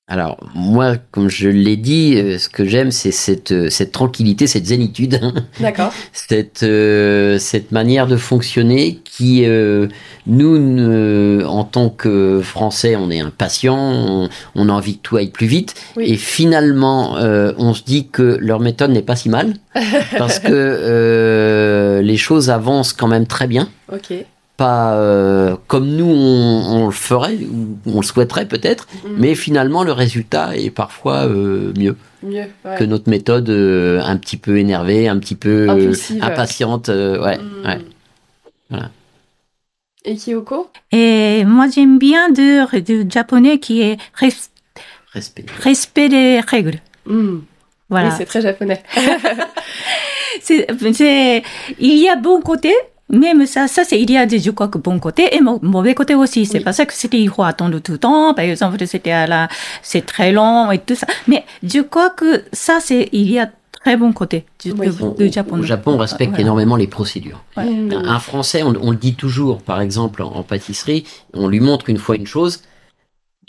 Alors, 0.09 0.37
moi, 0.53 0.97
comme 1.11 1.29
je 1.29 1.47
l'ai 1.47 1.77
dit, 1.77 2.15
euh, 2.17 2.37
ce 2.37 2.49
que 2.49 2.65
j'aime, 2.65 2.91
c'est 2.91 3.11
cette, 3.11 3.53
euh, 3.53 3.69
cette 3.69 3.93
tranquillité, 3.93 4.47
cette 4.47 4.65
zénitude, 4.65 5.17
D'accord. 5.61 5.93
cette, 6.11 6.61
euh, 6.63 7.37
cette 7.39 7.71
manière 7.71 8.05
de 8.05 8.17
fonctionner 8.17 8.99
qui, 9.05 9.45
euh, 9.45 9.87
nous, 10.27 10.57
ne- 10.59 11.45
en 11.47 11.63
tant 11.63 11.89
que 11.89 12.41
Français, 12.43 12.97
on 12.97 13.09
est 13.09 13.21
impatients, 13.21 13.77
on, 13.79 14.29
on 14.55 14.67
a 14.67 14.73
envie 14.73 14.97
que 14.97 15.01
tout 15.03 15.15
aille 15.15 15.31
plus 15.31 15.47
vite. 15.47 15.73
Oui. 15.95 16.03
Et 16.11 16.17
finalement, 16.17 17.15
euh, 17.17 17.53
on 17.57 17.73
se 17.73 17.83
dit 17.83 18.09
que 18.09 18.37
leur 18.41 18.59
méthode 18.59 18.91
n'est 18.91 19.01
pas 19.03 19.15
si 19.15 19.29
mal, 19.29 19.53
parce 20.17 20.39
que 20.39 22.01
les 22.03 22.17
choses 22.17 22.49
avancent 22.49 22.91
quand 22.91 23.07
même 23.07 23.25
très 23.25 23.47
bien. 23.47 23.69
Pas 24.57 24.93
euh, 24.93 25.55
comme 25.67 25.87
nous, 25.87 26.05
on, 26.05 26.81
on 26.83 26.85
le 26.85 26.91
ferait, 26.91 27.37
ou 27.51 27.77
on 27.87 27.97
le 28.01 28.05
souhaiterait 28.05 28.47
peut-être. 28.47 28.87
Mm. 29.03 29.09
Mais 29.17 29.35
finalement, 29.35 29.83
le 29.83 29.91
résultat 29.93 30.55
est 30.55 30.69
parfois 30.69 31.25
euh, 31.27 31.73
mieux 31.77 31.95
Mieux. 32.21 32.45
ouais. 32.63 32.75
que 32.77 32.83
notre 32.83 33.09
méthode 33.09 33.49
euh, 33.49 33.99
un 34.03 34.15
petit 34.17 34.37
peu 34.37 34.57
énervée, 34.59 35.07
un 35.07 35.17
petit 35.17 35.35
peu 35.35 35.67
euh, 35.67 35.71
Impulsive. 35.71 36.23
impatiente. 36.23 36.89
euh, 36.89 37.19
ouais, 37.23 37.37
Mm. 37.39 37.65
ouais. 37.65 37.79
Voilà. 38.69 38.91
Et 40.05 40.15
Kyoko? 40.17 40.69
Et 40.91 41.43
moi, 41.45 41.67
j'aime 41.73 41.97
bien 41.97 42.29
de, 42.29 42.79
du 42.79 43.09
japonais 43.09 43.57
qui 43.59 43.81
est 43.81 43.97
res- 44.19 44.49
Respect. 45.13 45.45
respect 45.61 46.09
des 46.09 46.39
règles. 46.41 46.79
Mm. 47.07 47.37
Voilà. 47.89 48.09
Oui, 48.09 48.13
c'est 48.17 48.25
très 48.25 48.41
japonais. 48.41 48.83
c'est, 50.41 50.67
il 51.79 51.97
y 51.97 52.09
a 52.09 52.15
bon 52.15 52.41
côté, 52.41 52.73
même 53.13 53.45
ça, 53.45 53.67
ça 53.67 53.83
c'est, 53.85 53.99
il 54.01 54.09
y 54.11 54.17
a 54.17 54.25
des, 54.25 54.39
je 54.39 54.51
crois 54.51 54.67
que 54.67 54.77
bon 54.77 54.99
côté 54.99 55.35
et 55.35 55.39
mau- 55.39 55.59
mauvais 55.61 55.93
côté 55.95 56.15
aussi. 56.15 56.45
C'est 56.45 56.57
Oui. 56.57 56.63
pas 56.63 56.73
ça 56.73 56.85
que 56.85 56.93
c'était, 56.93 57.19
il 57.19 57.29
faut 57.29 57.43
attendre 57.43 57.79
tout 57.79 57.93
le 57.93 57.97
temps. 57.99 58.33
Par 58.33 58.43
exemple, 58.45 58.85
c'était 58.85 59.11
à 59.11 59.27
la, 59.27 59.47
c'est 59.81 60.05
très 60.05 60.31
long 60.31 60.71
et 60.71 60.79
tout 60.79 60.95
ça. 60.95 61.07
Mais 61.27 61.45
je 61.63 61.79
crois 61.81 62.09
que 62.09 62.43
ça, 62.51 62.79
c'est, 62.81 63.09
il 63.13 63.31
y 63.31 63.39
a 63.39 63.49
très 63.71 63.97
bon 63.97 64.13
côté 64.13 64.45
du, 64.63 64.71
Oui. 64.71 64.89
du- 64.89 65.03
On- 65.03 65.11
du 65.11 65.31
Japon. 65.31 65.59
Au 65.59 65.63
Japon, 65.63 65.91
on 65.93 65.97
respecte 65.97 66.31
Voilà. 66.31 66.41
énormément 66.43 66.75
les 66.75 66.87
procédures. 66.87 67.43
Ouais. 67.57 67.65
Un 67.93 68.19
Français, 68.19 68.63
on, 68.63 68.73
on 68.81 68.91
le 68.91 68.97
dit 68.97 69.15
toujours, 69.15 69.61
par 69.61 69.79
exemple, 69.81 70.21
en, 70.23 70.31
en 70.31 70.43
pâtisserie, 70.43 71.03
on 71.33 71.47
lui 71.47 71.59
montre 71.59 71.89
une 71.89 71.97
fois 71.97 72.15
une 72.15 72.27
chose, 72.27 72.61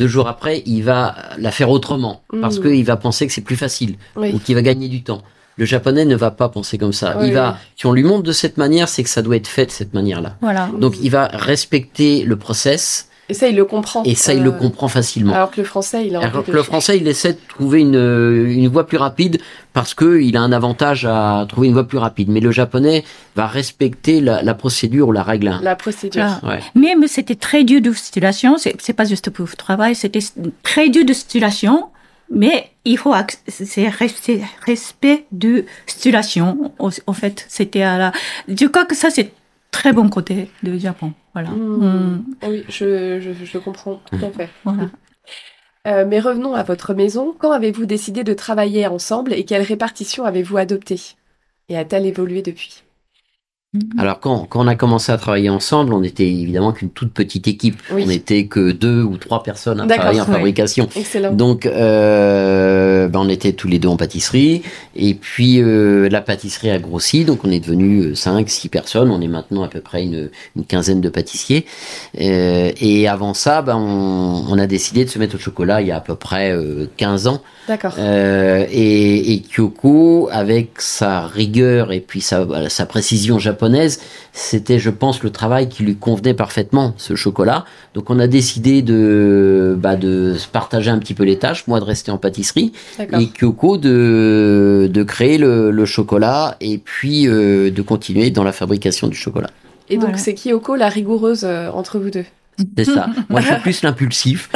deux 0.00 0.08
jours 0.08 0.26
après, 0.26 0.62
il 0.66 0.82
va 0.82 1.14
la 1.38 1.52
faire 1.52 1.70
autrement, 1.70 2.22
parce 2.40 2.58
Mm. 2.58 2.62
qu'il 2.62 2.84
va 2.84 2.96
penser 2.96 3.26
que 3.28 3.32
c'est 3.32 3.42
plus 3.42 3.54
facile, 3.56 3.94
Oui. 4.16 4.32
ou 4.34 4.38
qu'il 4.40 4.56
va 4.56 4.62
gagner 4.62 4.88
du 4.88 5.04
temps. 5.04 5.22
Le 5.56 5.64
japonais 5.64 6.04
ne 6.04 6.16
va 6.16 6.30
pas 6.30 6.48
penser 6.48 6.78
comme 6.78 6.92
ça. 6.92 7.16
Oui, 7.20 7.28
il 7.28 7.34
va, 7.34 7.58
si 7.76 7.86
on 7.86 7.92
lui 7.92 8.02
montre 8.02 8.24
de 8.24 8.32
cette 8.32 8.56
manière, 8.56 8.88
c'est 8.88 9.02
que 9.04 9.08
ça 9.10 9.22
doit 9.22 9.36
être 9.36 9.46
fait 9.46 9.66
de 9.66 9.70
cette 9.70 9.94
manière-là. 9.94 10.36
Voilà. 10.40 10.68
Donc 10.78 10.96
il 11.00 11.10
va 11.10 11.26
respecter 11.32 12.24
le 12.24 12.34
process 12.36 13.08
Et 13.30 13.34
ça, 13.34 13.46
il 13.48 13.54
le 13.56 13.64
comprend. 13.64 14.02
et 14.04 14.14
ça, 14.16 14.34
il 14.34 14.42
le 14.42 14.50
Euh, 14.50 14.52
comprend 14.52 14.88
facilement. 14.88 15.32
Alors 15.32 15.50
que 15.50 15.60
le 15.60 15.66
français, 15.66 16.06
il 16.08 16.14
a 16.16 16.20
Alors 16.20 16.44
que 16.44 16.50
le 16.50 16.62
français, 16.62 16.98
il 16.98 17.06
essaie 17.08 17.32
de 17.34 17.38
trouver 17.48 17.80
une, 17.80 17.94
une 17.94 18.68
voie 18.68 18.86
plus 18.86 18.98
rapide 18.98 19.38
parce 19.72 19.94
que 19.94 20.20
il 20.20 20.36
a 20.36 20.42
un 20.42 20.52
avantage 20.52 21.06
à 21.06 21.46
trouver 21.48 21.68
une 21.68 21.72
voie 21.72 21.86
plus 21.86 21.98
rapide. 21.98 22.28
Mais 22.28 22.40
le 22.40 22.50
japonais 22.50 23.02
va 23.36 23.46
respecter 23.46 24.20
la, 24.20 24.42
la 24.42 24.54
procédure 24.54 25.08
ou 25.08 25.12
la 25.12 25.22
règle. 25.22 25.58
La 25.62 25.76
procédure. 25.76 26.22
Là. 26.22 26.40
Ouais. 26.42 26.60
Même 26.74 27.06
c'était 27.06 27.34
très 27.36 27.62
dur 27.64 27.80
de 27.80 27.92
situation, 27.92 28.58
c'est 28.58 28.74
c'est 28.80 28.92
pas 28.92 29.04
juste 29.06 29.30
pour 29.30 29.46
le 29.50 29.56
travail, 29.56 29.94
c'était 29.94 30.20
très 30.62 30.90
dur 30.90 31.04
de 31.06 31.12
situation, 31.14 31.86
mais 32.30 32.70
il 32.84 32.98
faut 32.98 33.14
c'est 33.48 33.88
respect, 33.88 35.24
de 35.32 35.64
situation. 35.86 36.72
En 36.78 37.12
fait, 37.12 37.46
c'était 37.48 37.82
à 37.82 37.98
la. 37.98 38.12
Je 38.48 38.66
crois 38.66 38.84
que 38.84 38.94
ça 38.94 39.10
c'est 39.10 39.32
très 39.70 39.92
bon 39.92 40.08
côté 40.08 40.50
du 40.62 40.78
Japon. 40.78 41.12
Voilà. 41.32 41.50
Mm. 41.50 41.84
Mm. 41.84 42.24
Oui, 42.48 42.64
je, 42.68 43.20
je, 43.20 43.44
je 43.44 43.58
comprends 43.58 44.00
tout 44.10 44.24
à 44.24 44.30
fait. 44.30 44.48
Voilà. 44.64 44.90
Euh, 45.86 46.06
mais 46.06 46.20
revenons 46.20 46.54
à 46.54 46.62
votre 46.62 46.94
maison. 46.94 47.34
Quand 47.38 47.52
avez-vous 47.52 47.84
décidé 47.84 48.24
de 48.24 48.32
travailler 48.32 48.86
ensemble 48.86 49.32
et 49.34 49.44
quelle 49.44 49.62
répartition 49.62 50.24
avez-vous 50.24 50.56
adoptée? 50.56 51.00
Et 51.68 51.76
a-t-elle 51.76 52.06
évolué 52.06 52.40
depuis? 52.42 52.84
Alors 53.98 54.20
quand, 54.20 54.46
quand 54.48 54.64
on 54.64 54.68
a 54.68 54.76
commencé 54.76 55.10
à 55.10 55.16
travailler 55.16 55.50
ensemble, 55.50 55.94
on 55.94 56.02
était 56.04 56.28
évidemment 56.28 56.72
qu'une 56.72 56.90
toute 56.90 57.12
petite 57.12 57.48
équipe. 57.48 57.76
Oui. 57.92 58.02
On 58.04 58.06
n'était 58.06 58.46
que 58.46 58.70
deux 58.70 59.02
ou 59.02 59.16
trois 59.16 59.42
personnes 59.42 59.80
à 59.80 59.86
travailler 59.86 60.20
en 60.20 60.26
ouais. 60.26 60.32
fabrication. 60.32 60.88
Excellent. 60.94 61.32
Donc, 61.32 61.66
euh, 61.66 63.08
ben, 63.08 63.20
on 63.20 63.28
était 63.28 63.52
tous 63.52 63.66
les 63.66 63.80
deux 63.80 63.88
en 63.88 63.96
pâtisserie. 63.96 64.62
Et 64.94 65.14
puis, 65.14 65.60
euh, 65.60 66.08
la 66.08 66.20
pâtisserie 66.20 66.70
a 66.70 66.78
grossi. 66.78 67.24
Donc, 67.24 67.44
on 67.44 67.50
est 67.50 67.58
devenu 67.58 68.14
5, 68.14 68.48
6 68.48 68.68
personnes. 68.68 69.10
On 69.10 69.20
est 69.20 69.28
maintenant 69.28 69.64
à 69.64 69.68
peu 69.68 69.80
près 69.80 70.04
une, 70.04 70.30
une 70.56 70.64
quinzaine 70.64 71.00
de 71.00 71.08
pâtissiers. 71.08 71.66
Euh, 72.20 72.70
et 72.80 73.08
avant 73.08 73.34
ça, 73.34 73.62
ben, 73.62 73.76
on, 73.76 74.44
on 74.48 74.58
a 74.58 74.66
décidé 74.66 75.04
de 75.04 75.10
se 75.10 75.18
mettre 75.18 75.34
au 75.34 75.38
chocolat 75.38 75.80
il 75.80 75.88
y 75.88 75.92
a 75.92 75.96
à 75.96 76.00
peu 76.00 76.14
près 76.14 76.52
euh, 76.52 76.86
15 76.96 77.26
ans. 77.26 77.42
D'accord. 77.66 77.94
Euh, 77.98 78.66
et, 78.70 79.32
et 79.32 79.40
Kyoko, 79.40 80.28
avec 80.30 80.80
sa 80.80 81.26
rigueur 81.26 81.92
et 81.92 82.00
puis 82.00 82.20
sa 82.20 82.46
précision 82.86 83.38
japonaise, 83.38 83.63
c'était, 84.32 84.78
je 84.78 84.90
pense, 84.90 85.22
le 85.22 85.30
travail 85.30 85.68
qui 85.68 85.82
lui 85.82 85.96
convenait 85.96 86.34
parfaitement, 86.34 86.94
ce 86.96 87.14
chocolat. 87.14 87.64
Donc 87.94 88.10
on 88.10 88.18
a 88.18 88.26
décidé 88.26 88.82
de, 88.82 89.76
bah, 89.78 89.96
de 89.96 90.34
se 90.36 90.48
partager 90.48 90.90
un 90.90 90.98
petit 90.98 91.14
peu 91.14 91.24
les 91.24 91.38
tâches, 91.38 91.66
moi 91.66 91.80
de 91.80 91.84
rester 91.84 92.10
en 92.10 92.18
pâtisserie 92.18 92.72
et 92.98 93.26
Kyoko 93.28 93.76
de, 93.76 94.90
de 94.92 95.02
créer 95.02 95.38
le, 95.38 95.70
le 95.70 95.84
chocolat 95.84 96.56
et 96.60 96.78
puis 96.78 97.26
euh, 97.28 97.70
de 97.70 97.82
continuer 97.82 98.30
dans 98.30 98.44
la 98.44 98.52
fabrication 98.52 99.08
du 99.08 99.16
chocolat. 99.16 99.50
Et 99.88 99.96
donc, 99.96 100.04
Voilà. 100.04 100.18
c'est 100.18 100.34
Kyoko 100.34 100.76
la 100.76 100.88
rigoureuse 100.88 101.44
euh, 101.44 101.70
entre 101.70 101.98
vous 101.98 102.10
deux? 102.10 102.24
C'est 102.76 102.84
ça. 102.84 103.08
Moi, 103.28 103.40
je 103.40 103.46
suis 103.46 103.56
plus 103.56 103.82
l'impulsif. 103.82 104.48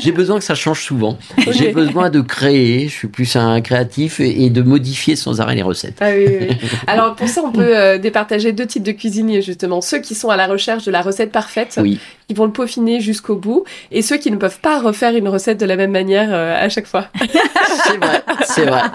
J'ai- 0.00 0.12
besoin 0.12 0.38
que 0.38 0.44
ça 0.44 0.54
change 0.54 0.82
souvent. 0.82 1.18
J'ai 1.50 1.72
besoin 1.72 2.08
de 2.08 2.20
créer. 2.20 2.88
Je 2.88 2.94
suis 2.94 3.08
plus 3.08 3.36
un 3.36 3.60
créatif 3.60 4.20
et, 4.20 4.44
et 4.44 4.50
de 4.50 4.62
modifier 4.62 5.16
sans 5.16 5.40
arrêt 5.40 5.54
les 5.54 5.62
recettes. 5.62 5.96
Ah 6.00 6.10
oui, 6.16 6.24
oui, 6.26 6.46
oui. 6.50 6.56
Alors 6.86 7.14
pour 7.16 7.28
ça, 7.28 7.42
on 7.44 7.50
peut 7.52 7.76
euh, 7.76 7.98
départager 7.98 8.52
deux 8.52 8.66
types 8.66 8.82
de 8.82 8.92
cuisiniers 8.92 9.42
justement. 9.42 9.80
Ceux 9.80 9.98
qui 9.98 10.14
sont 10.14 10.28
à 10.30 10.36
la 10.36 10.46
recherche 10.46 10.84
de 10.84 10.90
la 10.92 11.02
recette 11.02 11.32
parfaite, 11.32 11.78
Oui. 11.82 11.98
Qui 12.28 12.34
vont 12.34 12.46
le 12.46 12.52
peaufiner 12.52 13.00
jusqu'au 13.00 13.36
bout, 13.36 13.64
et 13.90 14.02
ceux 14.02 14.16
qui 14.16 14.30
ne 14.30 14.36
peuvent 14.36 14.60
pas 14.60 14.80
refaire 14.80 15.14
une 15.14 15.28
recette 15.28 15.58
de 15.60 15.66
la 15.66 15.76
même 15.76 15.90
manière 15.90 16.28
euh, 16.32 16.56
à 16.58 16.68
chaque 16.68 16.86
fois. 16.86 17.06
C'est 17.86 17.96
vrai, 17.98 18.22
c'est 18.46 18.64
vrai. 18.66 18.80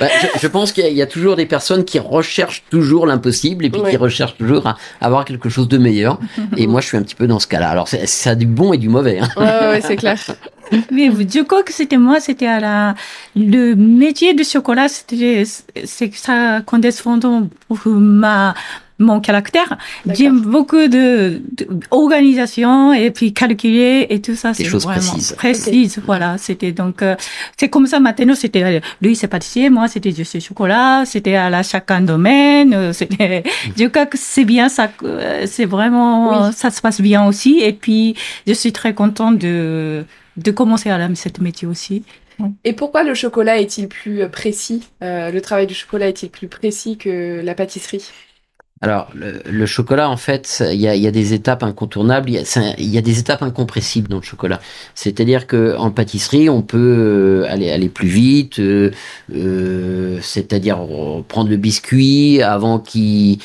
Bah, 0.00 0.06
je, 0.34 0.38
je 0.40 0.46
pense 0.46 0.72
qu'il 0.72 0.84
y, 0.84 0.86
a- 0.86 0.90
il 0.90 0.96
y 0.96 1.02
a 1.02 1.06
toujours 1.06 1.36
des 1.36 1.44
personnes 1.46 1.84
qui 1.84 1.98
recherchent 1.98 2.62
toujours 2.70 3.06
l'impossible 3.06 3.64
et 3.66 3.70
puis 3.70 3.80
Ouais. 3.80 3.90
qui 3.90 3.96
recherchent 3.96 4.36
toujours 4.36 4.66
à 4.66 4.76
avoir 5.00 5.24
quelque 5.24 5.48
chose 5.48 5.68
de 5.68 5.76
meilleur. 5.78 6.18
Et 6.56 6.66
moi, 6.66 6.80
je 6.80 6.86
suis 6.86 6.96
un 6.96 7.02
petit 7.02 7.14
peu 7.14 7.26
dans 7.26 7.38
ce 7.38 7.46
cas-là. 7.48 7.68
Alors, 7.70 7.86
ça 7.88 8.30
a 8.30 8.34
du 8.34 8.46
bon 8.46 8.72
et 8.72 8.78
du 8.78 8.88
mauvais. 8.88 9.18
hein. 9.20 9.28
Ouais, 9.36 9.44
ouais, 9.44 9.68
ouais, 9.72 9.80
c'est 9.82 9.96
clair. 9.96 10.16
Mais 10.90 11.10
je 11.10 11.42
crois 11.42 11.62
que 11.62 11.72
c'était 11.72 11.96
moi, 11.98 12.20
c'était 12.20 12.46
à 12.46 12.60
la, 12.60 12.94
le 13.36 13.74
métier 13.74 14.34
de 14.34 14.42
chocolat, 14.42 14.88
c'était, 14.88 15.44
c'est 15.84 16.08
que 16.08 16.16
ça 16.16 16.60
correspond 16.64 17.18
pour 17.68 17.78
ma, 17.86 18.54
mon 18.98 19.20
caractère. 19.20 19.78
J'aime 20.06 20.40
beaucoup 20.40 20.88
de, 20.88 21.40
de 21.56 21.68
organisation 21.90 22.92
et 22.92 23.10
puis 23.10 23.32
calculer 23.32 24.06
et 24.10 24.20
tout 24.20 24.34
ça. 24.34 24.48
Des 24.52 24.54
c'est 24.54 24.64
choses 24.64 24.84
vraiment 24.84 25.00
précises. 25.00 25.32
Précises, 25.32 26.00
voilà. 26.04 26.36
C'était 26.38 26.72
donc, 26.72 27.02
euh, 27.02 27.14
c'est 27.56 27.68
comme 27.68 27.86
ça 27.86 28.00
maintenant, 28.00 28.34
c'était, 28.34 28.62
euh, 28.64 28.80
lui 29.00 29.14
c'est 29.16 29.28
pâtissier, 29.28 29.70
moi 29.70 29.88
c'était 29.88 30.12
je 30.12 30.22
suis 30.22 30.40
chocolat, 30.40 31.04
c'était 31.06 31.34
à 31.36 31.48
la 31.50 31.62
chacun 31.62 32.00
domaine, 32.00 32.74
euh, 32.74 32.92
c'était, 32.92 33.42
je 33.76 33.84
crois 33.86 34.06
que 34.06 34.18
c'est 34.20 34.44
bien 34.44 34.68
ça, 34.68 34.90
euh, 35.04 35.44
c'est 35.46 35.64
vraiment, 35.64 36.46
Oui. 36.48 36.52
ça 36.54 36.70
se 36.70 36.80
passe 36.80 37.00
bien 37.00 37.24
aussi 37.26 37.60
et 37.60 37.72
puis 37.72 38.14
je 38.46 38.52
suis 38.52 38.72
très 38.72 38.94
contente 38.94 39.38
de, 39.38 40.04
de 40.36 40.50
commencer 40.50 40.90
à 40.90 40.98
l'âme 40.98 41.14
cette 41.16 41.40
métier 41.40 41.68
aussi. 41.68 42.02
Et 42.64 42.72
pourquoi 42.72 43.02
le 43.02 43.14
chocolat 43.14 43.58
est-il 43.58 43.88
plus 43.88 44.28
précis 44.28 44.84
euh, 45.02 45.32
Le 45.32 45.40
travail 45.40 45.66
du 45.66 45.74
chocolat 45.74 46.06
est-il 46.08 46.30
plus 46.30 46.46
précis 46.46 46.96
que 46.96 47.40
la 47.42 47.54
pâtisserie? 47.54 48.04
Alors, 48.80 49.08
le, 49.14 49.66
chocolat, 49.66 50.08
en 50.08 50.16
fait, 50.16 50.62
il 50.72 50.80
y 50.80 50.86
a, 50.86 51.10
des 51.10 51.34
étapes 51.34 51.64
incontournables. 51.64 52.30
Il 52.30 52.90
y 52.90 52.98
a, 52.98 53.00
des 53.00 53.18
étapes 53.18 53.42
incompressibles 53.42 54.08
dans 54.08 54.18
le 54.18 54.22
chocolat. 54.22 54.60
C'est-à-dire 54.94 55.48
que 55.48 55.76
en 55.76 55.90
pâtisserie, 55.90 56.48
on 56.48 56.62
peut 56.62 56.94
euh, 56.98 57.52
aller 57.52 57.88
plus 57.88 58.06
vite. 58.06 58.60
euh, 58.60 58.92
euh, 59.34 60.18
c'est-à-dire 60.22 60.78
prendre 61.26 61.50
le 61.50 61.56
biscuit 61.56 62.40
avant 62.42 62.78
qu'il 62.78 63.38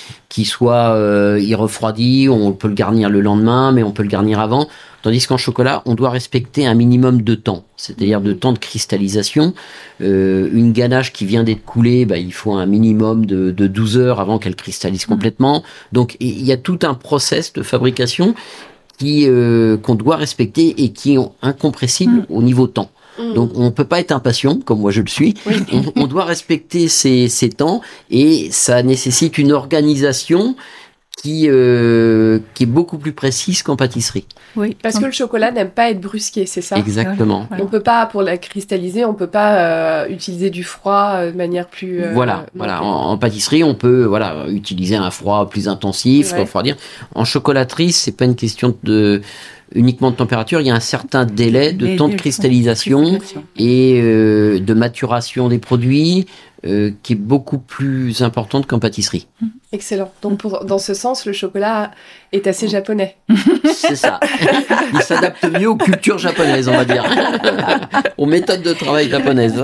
soit 0.43 0.95
euh, 0.95 1.39
il 1.41 1.55
refroidit. 1.55 2.29
On 2.29 2.51
peut 2.53 2.67
le 2.67 2.75
garnir 2.75 3.09
le 3.09 3.21
lendemain, 3.21 3.71
mais 3.71 3.83
on 3.83 3.91
peut 3.91 4.03
le 4.03 4.09
garnir 4.09 4.39
avant. 4.39 4.67
Tandis 5.03 5.27
qu'en 5.27 5.37
chocolat, 5.37 5.83
on 5.85 5.95
doit 5.95 6.09
respecter 6.09 6.65
un 6.65 6.73
minimum 6.73 7.21
de 7.21 7.35
temps, 7.35 7.65
c'est-à-dire 7.75 8.21
de 8.21 8.31
temps 8.31 8.53
de 8.53 8.57
cristallisation. 8.57 9.53
Euh, 10.01 10.49
une 10.53 10.71
ganache 10.71 11.11
qui 11.11 11.25
vient 11.25 11.43
d'être 11.43 11.65
coulée, 11.65 12.05
bah, 12.05 12.17
il 12.17 12.33
faut 12.33 12.53
un 12.53 12.65
minimum 12.65 13.25
de, 13.25 13.51
de 13.51 13.67
12 13.67 13.97
heures 13.97 14.19
avant 14.21 14.39
qu'elle 14.39 14.55
cristallise 14.55 15.05
complètement. 15.05 15.61
Donc 15.91 16.15
il 16.21 16.43
y 16.43 16.53
a 16.53 16.57
tout 16.57 16.79
un 16.83 16.93
process 16.93 17.51
de 17.51 17.61
fabrication 17.63 18.33
qui 18.97 19.25
euh, 19.27 19.75
qu'on 19.75 19.95
doit 19.95 20.15
respecter 20.15 20.83
et 20.83 20.93
qui 20.93 21.15
est 21.15 21.19
incompressible 21.41 22.13
Mm. 22.13 22.25
au 22.29 22.41
niveau 22.41 22.67
temps. 22.67 22.89
Donc 23.35 23.51
on 23.55 23.69
peut 23.69 23.85
pas 23.85 23.99
être 23.99 24.11
impatient 24.11 24.59
comme 24.65 24.79
moi 24.79 24.89
je 24.89 25.01
le 25.01 25.07
suis. 25.07 25.35
Oui. 25.45 25.55
On, 25.71 26.03
on 26.03 26.07
doit 26.07 26.25
respecter 26.25 26.87
ces, 26.87 27.27
ces 27.27 27.49
temps 27.49 27.81
et 28.09 28.49
ça 28.51 28.81
nécessite 28.81 29.37
une 29.37 29.51
organisation 29.51 30.55
qui 31.23 31.47
euh, 31.47 32.39
qui 32.53 32.63
est 32.63 32.67
beaucoup 32.67 32.97
plus 32.97 33.13
précise 33.13 33.63
qu'en 33.63 33.77
pâtisserie. 33.77 34.25
Oui. 34.57 34.75
Parce 34.83 34.99
que 34.99 35.05
le 35.05 35.11
chocolat 35.11 35.51
n'aime 35.51 35.69
pas 35.69 35.89
être 35.89 36.01
brusqué, 36.01 36.45
c'est 36.45 36.61
ça? 36.61 36.77
Exactement. 36.77 37.45
Voilà. 37.47 37.63
On 37.63 37.67
peut 37.67 37.79
pas, 37.79 38.05
pour 38.07 38.21
la 38.21 38.37
cristalliser, 38.37 39.05
on 39.05 39.13
peut 39.13 39.27
pas 39.27 39.55
euh, 40.03 40.07
utiliser 40.09 40.49
du 40.49 40.63
froid 40.65 41.13
euh, 41.15 41.31
de 41.31 41.37
manière 41.37 41.67
plus. 41.67 42.03
euh, 42.03 42.11
voilà, 42.13 42.45
voilà. 42.53 42.83
En, 42.83 43.11
en 43.11 43.17
pâtisserie, 43.17 43.63
on 43.63 43.73
peut 43.73 44.03
voilà 44.03 44.45
utiliser 44.49 44.97
un 44.97 45.09
froid 45.11 45.49
plus 45.49 45.67
intensif, 45.69 46.33
Ouais. 46.33 46.41
refroidir. 46.41 46.75
En 47.15 47.23
chocolaterie, 47.25 47.93
c'est 47.93 48.11
pas 48.17 48.25
une 48.25 48.35
question 48.35 48.75
de 48.83 49.21
uniquement 49.75 50.11
de 50.11 50.15
température. 50.17 50.59
Il 50.61 50.67
y 50.67 50.71
a 50.71 50.75
un 50.75 50.79
certain 50.79 51.25
délai 51.25 51.71
de 51.73 51.95
temps 51.97 52.09
de 52.09 52.15
cristallisation 52.15 52.99
cristallisation. 53.17 53.43
et 53.57 53.99
euh, 54.03 54.59
de 54.59 54.73
maturation 54.73 55.47
des 55.47 55.57
produits 55.57 56.27
euh, 56.65 56.91
qui 57.03 57.13
est 57.13 57.17
beaucoup 57.17 57.57
plus 57.57 58.21
importante 58.21 58.67
qu'en 58.67 58.79
pâtisserie. 58.79 59.27
Excellent. 59.73 60.13
Donc, 60.21 60.39
pour, 60.39 60.63
dans 60.63 60.77
ce 60.77 60.93
sens, 60.93 61.25
le 61.25 61.33
chocolat 61.33 61.91
est 62.31 62.47
assez 62.47 62.69
japonais. 62.69 63.17
C'est 63.73 63.97
ça. 63.97 64.19
Il 64.93 65.01
s'adapte 65.01 65.43
mieux 65.43 65.67
aux 65.67 65.75
cultures 65.75 66.19
japonaises, 66.19 66.69
on 66.69 66.73
va 66.73 66.85
dire, 66.85 67.03
aux 68.17 68.25
méthodes 68.25 68.61
de 68.61 68.73
travail 68.73 69.09
japonaises. 69.09 69.61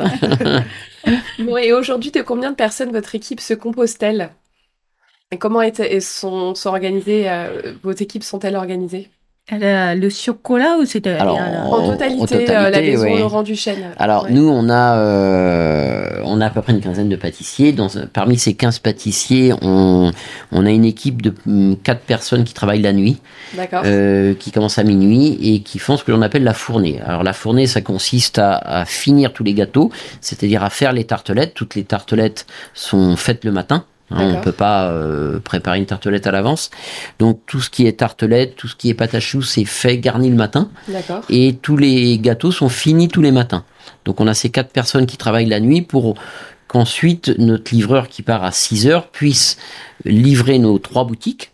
Bon, 1.39 1.55
et 1.55 1.71
aujourd'hui, 1.71 2.11
de 2.11 2.21
combien 2.21 2.51
de 2.51 2.55
personnes 2.55 2.91
votre 2.91 3.15
équipe 3.15 3.39
se 3.39 3.53
compose-t-elle? 3.53 4.31
Et 5.31 5.37
comment 5.37 5.61
est, 5.61 5.79
et 5.79 6.01
sont, 6.01 6.55
sont 6.55 6.69
organisées 6.69 7.29
euh, 7.29 7.73
Vos 7.83 7.91
équipes 7.91 8.23
sont-elles 8.23 8.55
organisées? 8.55 9.09
Le 9.51 10.09
chocolat 10.09 10.77
ou 10.79 10.85
c'était 10.85 11.11
Alors, 11.11 11.37
En, 11.37 11.79
En- 11.83 11.91
totalité, 11.91 12.21
en 12.21 12.25
totalité, 12.25 12.55
euh, 12.55 12.69
la 12.69 12.81
maison 12.81 13.03
oui. 13.13 13.19
Laurent 13.19 13.43
Duchesne. 13.43 13.91
Alors 13.97 14.25
Ouais. 14.25 14.31
nous 14.31 14.47
on 14.47 14.69
a 14.69 14.95
euh, 14.97 16.21
on 16.25 16.41
a 16.41 16.47
à 16.47 16.49
peu 16.49 16.61
près 16.61 16.73
une 16.73 16.81
quinzaine 16.81 17.09
de 17.09 17.15
pâtissiers. 17.15 17.71
Dans, 17.71 17.87
parmi 18.13 18.37
ces 18.37 18.53
15 18.53 18.79
pâtissiers, 18.79 19.53
on, 19.61 20.11
on 20.51 20.65
a 20.65 20.69
une 20.69 20.85
équipe 20.85 21.21
de 21.21 21.33
hum, 21.47 21.75
quatre 21.83 22.01
personnes 22.01 22.43
qui 22.43 22.53
travaillent 22.53 22.81
la 22.81 22.93
nuit, 22.93 23.17
euh, 23.85 24.33
qui 24.35 24.51
commencent 24.51 24.77
à 24.77 24.83
minuit 24.83 25.37
et 25.41 25.61
qui 25.61 25.79
font 25.79 25.97
ce 25.97 26.03
que 26.03 26.11
l'on 26.11 26.21
appelle 26.21 26.43
la 26.43 26.53
fournée. 26.53 26.99
Alors 27.05 27.23
la 27.23 27.33
fournée, 27.33 27.65
ça 27.67 27.81
consiste 27.81 28.37
à, 28.39 28.55
à 28.57 28.85
finir 28.85 29.33
tous 29.33 29.43
les 29.43 29.53
gâteaux, 29.53 29.89
c'est-à-dire 30.21 30.63
à 30.63 30.69
faire 30.69 30.93
les 30.93 31.05
tartelettes. 31.05 31.53
Toutes 31.53 31.75
les 31.75 31.83
tartelettes 31.83 32.45
sont 32.73 33.15
faites 33.15 33.43
le 33.45 33.51
matin. 33.51 33.85
On 34.11 34.17
D'accord. 34.17 34.41
peut 34.41 34.51
pas 34.51 34.89
euh, 34.89 35.39
préparer 35.39 35.77
une 35.77 35.85
tartelette 35.85 36.25
à 36.25 36.31
l'avance. 36.31 36.71
Donc 37.19 37.41
tout 37.45 37.61
ce 37.61 37.69
qui 37.69 37.85
est 37.85 37.99
tartelette, 37.99 38.55
tout 38.55 38.67
ce 38.67 38.75
qui 38.75 38.89
est 38.89 38.93
pâte 38.93 39.13
à 39.15 39.19
choux, 39.19 39.41
c'est 39.41 39.65
fait 39.65 39.97
garni 39.97 40.29
le 40.29 40.35
matin 40.35 40.69
D'accord. 40.87 41.23
et 41.29 41.55
tous 41.61 41.77
les 41.77 42.17
gâteaux 42.17 42.51
sont 42.51 42.69
finis 42.69 43.07
tous 43.07 43.21
les 43.21 43.31
matins. 43.31 43.63
Donc 44.05 44.19
on 44.19 44.27
a 44.27 44.33
ces 44.33 44.49
quatre 44.49 44.71
personnes 44.71 45.05
qui 45.05 45.17
travaillent 45.17 45.45
la 45.45 45.59
nuit 45.59 45.81
pour 45.81 46.15
qu'ensuite 46.67 47.29
notre 47.37 47.73
livreur 47.73 48.07
qui 48.07 48.21
part 48.21 48.43
à 48.43 48.51
6 48.51 48.87
heures 48.87 49.07
puisse 49.07 49.57
livrer 50.05 50.59
nos 50.59 50.79
trois 50.79 51.03
boutiques 51.03 51.51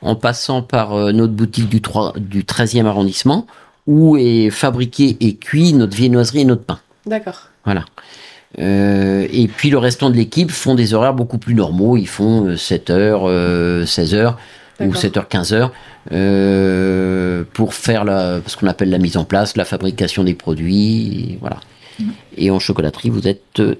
en 0.00 0.14
passant 0.14 0.62
par 0.62 0.94
euh, 0.94 1.12
notre 1.12 1.32
boutique 1.32 1.68
du, 1.68 1.80
3, 1.80 2.14
du 2.16 2.42
13e 2.42 2.86
arrondissement 2.86 3.46
où 3.86 4.16
est 4.16 4.50
fabriqué 4.50 5.16
et 5.20 5.36
cuit 5.36 5.72
notre 5.72 5.96
viennoiserie 5.96 6.40
et 6.40 6.44
notre 6.44 6.64
pain. 6.64 6.78
D'accord. 7.06 7.48
Voilà. 7.64 7.84
Euh, 8.58 9.26
et 9.30 9.46
puis 9.46 9.68
le 9.70 9.78
restant 9.78 10.08
de 10.10 10.16
l'équipe 10.16 10.50
font 10.50 10.74
des 10.74 10.94
horaires 10.94 11.14
beaucoup 11.14 11.38
plus 11.38 11.54
normaux. 11.54 11.96
Ils 11.96 12.08
font 12.08 12.48
7h, 12.54 13.84
16h 13.84 14.34
ou 14.80 14.92
7h, 14.92 15.26
15h 15.28 15.70
euh, 16.12 17.44
pour 17.52 17.74
faire 17.74 18.04
la, 18.04 18.40
ce 18.46 18.56
qu'on 18.56 18.66
appelle 18.66 18.90
la 18.90 18.98
mise 18.98 19.16
en 19.16 19.24
place, 19.24 19.56
la 19.56 19.64
fabrication 19.64 20.24
des 20.24 20.34
produits. 20.34 21.32
Et 21.32 21.38
voilà. 21.40 21.58
Et 22.36 22.50
en 22.52 22.60
chocolaterie, 22.60 23.10
vous 23.10 23.26
êtes. 23.26 23.58
euh, 23.58 23.74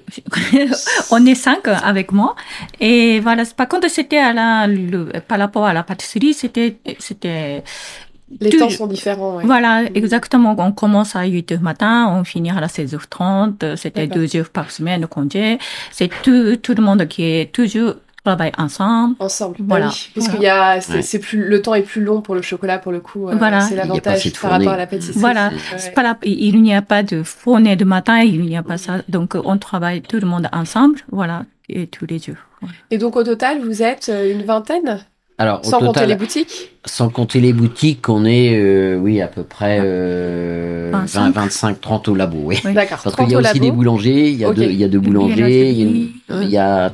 On 1.11 1.25
est 1.25 1.35
cinq 1.35 1.67
avec 1.67 2.11
moi. 2.11 2.35
Et 2.81 3.21
voilà, 3.21 3.43
par 3.55 3.69
contre, 3.69 3.89
c'était 3.89 4.17
à 4.17 4.33
la, 4.33 4.67
le- 4.67 5.09
par 5.25 5.39
rapport 5.39 5.65
à 5.65 5.73
la 5.73 5.83
pâtisserie, 5.83 6.33
c'était, 6.33 6.75
c'était, 6.99 7.63
Les 8.39 8.49
temps 8.51 8.69
sont 8.69 8.87
différents. 8.87 9.37
ouais. 9.37 9.45
voilà, 9.45 9.83
exactement. 9.95 10.55
On 10.57 10.71
commence 10.71 11.15
à 11.15 11.25
8 11.25 11.51
heures 11.53 11.61
matin, 11.61 12.07
on 12.15 12.23
finit 12.23 12.51
à 12.51 12.59
16h30. 12.67 13.75
C'était 13.75 14.07
deux 14.07 14.35
heures 14.35 14.49
par 14.49 14.71
semaine 14.71 15.01
de 15.01 15.05
congé. 15.05 15.57
C'est 15.91 16.09
tout, 16.23 16.55
tout 16.57 16.73
le 16.75 16.81
monde 16.83 17.07
qui 17.07 17.23
est 17.23 17.51
toujours 17.51 17.95
travaille 18.25 18.51
ensemble. 18.57 19.15
Ensemble. 19.19 19.55
Bah 19.59 19.65
Voilà. 19.69 19.87
oui, 19.87 20.11
parce 20.13 20.27
Voilà. 20.27 20.37
qu'il 20.39 20.43
y 20.43 20.47
a, 20.49 20.81
c'est, 21.01 21.17
Ouais. 21.17 21.19
plus, 21.23 21.45
le 21.45 21.61
temps 21.61 21.73
est 21.73 21.81
plus 21.81 22.01
long 22.03 22.21
pour 22.21 22.35
le 22.35 22.41
chocolat 22.41 22.77
pour 22.77 22.91
le 22.91 22.99
coup. 22.99 23.27
euh, 23.29 23.35
Voilà. 23.35 23.61
C'est 23.61 23.75
l'avantage 23.75 24.31
par 24.41 24.51
rapport 24.51 24.73
à 24.73 24.77
la 24.77 24.87
pâtisserie. 24.87 25.19
Voilà. 25.19 25.47
Ouais. 25.49 25.55
C'est 25.77 25.93
pas 25.93 26.03
la- 26.03 26.17
il 26.23 26.61
n'y 26.61 26.75
a 26.75 26.81
pas 26.81 27.01
de 27.01 27.23
fournée 27.23 27.75
de 27.77 27.85
matin, 27.85 28.19
il 28.19 28.41
n'y 28.41 28.57
a 28.57 28.61
pas 28.61 28.77
ça. 28.77 28.97
Donc, 29.07 29.35
on 29.35 29.57
travaille 29.57 30.01
tout 30.01 30.19
le 30.19 30.27
monde 30.27 30.47
ensemble. 30.51 30.99
Voilà. 31.11 31.45
Et 31.69 31.87
tous 31.87 32.05
les 32.07 32.19
jours. 32.19 32.35
Et 32.91 32.97
donc 32.97 33.15
au 33.15 33.23
total, 33.23 33.61
vous 33.63 33.81
êtes 33.81 34.09
euh, 34.09 34.33
une 34.33 34.43
vingtaine, 34.43 34.99
Alors, 35.39 35.61
au 35.65 35.69
sans 35.69 35.79
compter 35.79 36.05
les 36.05 36.15
boutiques. 36.15 36.71
sans 36.85 37.09
compter 37.09 37.39
les 37.39 37.53
boutiques, 37.53 38.07
on 38.09 38.25
est, 38.25 38.55
euh, 38.55 38.97
oui, 38.97 39.21
à 39.21 39.27
peu 39.27 39.43
près 39.43 39.79
euh, 39.81 40.89
25. 40.91 41.19
20, 41.21 41.31
25, 41.31 41.81
30 41.81 42.07
au 42.09 42.15
labo, 42.15 42.37
oui. 42.43 42.59
Oui. 42.65 42.73
D'accord. 42.73 42.99
Parce 43.03 43.15
qu'il 43.15 43.25
30 43.25 43.31
y 43.31 43.35
a 43.35 43.37
au 43.37 43.41
aussi 43.41 43.53
labo. 43.53 43.65
des 43.65 43.71
boulangers, 43.71 44.29
il 44.29 44.35
y 44.37 44.45
a, 44.45 44.51
deux, 44.51 44.63
il 44.63 44.75
y 44.75 44.83
a 44.83 44.87
deux 44.89 44.99
boulangers, 44.99 45.71
il 45.71 45.77
y 45.79 45.81
a, 45.81 45.85
une- 45.85 45.91
viennoiseries. 46.27 46.45
il 46.45 46.49
y 46.51 46.57
a 46.57 46.91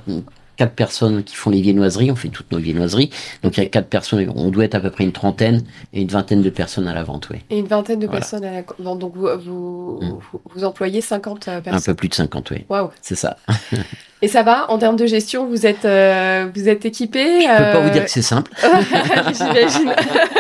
quatre 0.58 0.74
personnes 0.74 1.24
qui 1.24 1.36
font 1.36 1.50
les 1.50 1.60
viennoiseries, 1.60 2.12
on 2.12 2.16
fait 2.16 2.30
toutes 2.30 2.50
nos 2.52 2.60
viennoiseries. 2.60 3.10
Donc 3.44 3.58
il 3.58 3.64
y 3.64 3.66
a 3.66 3.70
quatre 3.70 3.90
personnes, 3.90 4.32
on 4.36 4.50
doit 4.52 4.64
être 4.64 4.76
à 4.76 4.80
peu 4.80 4.90
près 4.90 5.04
une 5.04 5.12
trentaine 5.12 5.64
et 5.92 6.02
une 6.02 6.08
vingtaine 6.08 6.42
de 6.42 6.50
personnes 6.50 6.88
à 6.88 6.94
la 6.94 7.04
vente, 7.04 7.28
oui. 7.30 7.40
Et 7.50 7.60
une 7.60 7.66
vingtaine 7.68 8.00
de 8.00 8.06
Voilà. 8.06 8.22
personnes 8.22 8.46
à 8.46 8.52
la 8.52 8.64
vente. 8.80 9.00
Donc 9.00 9.16
vous, 9.18 9.28
vous, 9.44 10.00
Mm. 10.02 10.18
vous, 10.54 10.64
employez 10.64 11.02
50 11.02 11.48
euh, 11.50 11.58
Un 11.58 11.62
personnes. 11.62 11.82
peu 11.84 11.94
plus 11.96 12.08
de 12.10 12.14
50, 12.14 12.52
oui. 12.52 12.64
Waouh. 12.70 12.90
C'est 13.02 13.16
ça. 13.16 13.36
Et 14.26 14.28
ça 14.28 14.42
va 14.42 14.72
en 14.72 14.80
termes 14.80 14.96
de 14.96 15.06
gestion, 15.06 15.46
vous 15.46 15.68
êtes, 15.68 15.86
euh, 15.86 16.48
vous 16.56 16.68
êtes 16.68 16.84
équipé. 16.84 17.42
Je 17.42 17.48
peux 17.48 17.72
pas 17.74 17.80
vous 17.80 17.92
dire 17.92 18.06
que 18.06 18.10
c'est 18.10 18.24
simple, 18.24 18.50
J'imagine. 19.38 19.94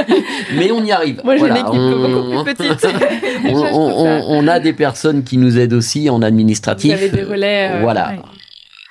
mais 0.58 0.72
on 0.72 0.84
y 0.84 0.92
arrive. 0.92 1.22
Moi, 1.24 1.36
j'ai 1.36 1.42
Voilà, 1.42 1.60
une 1.60 1.68
équipe 1.68 1.80
on- 1.80 2.10
beaucoup 2.32 2.44
plus 2.46 2.56
petite. 2.56 2.88
on, 3.46 4.48
a 4.48 4.60
des 4.60 4.74
personnes 4.74 5.24
qui 5.24 5.38
nous 5.38 5.60
aident 5.60 5.74
aussi 5.74 6.10
en 6.10 6.24
administratif. 6.24 6.96
Vous 6.98 6.98
avez 7.04 7.10
des 7.10 7.22
relais. 7.24 7.70
euh, 7.74 7.82
voilà. 7.82 8.10
ouais. 8.10 8.20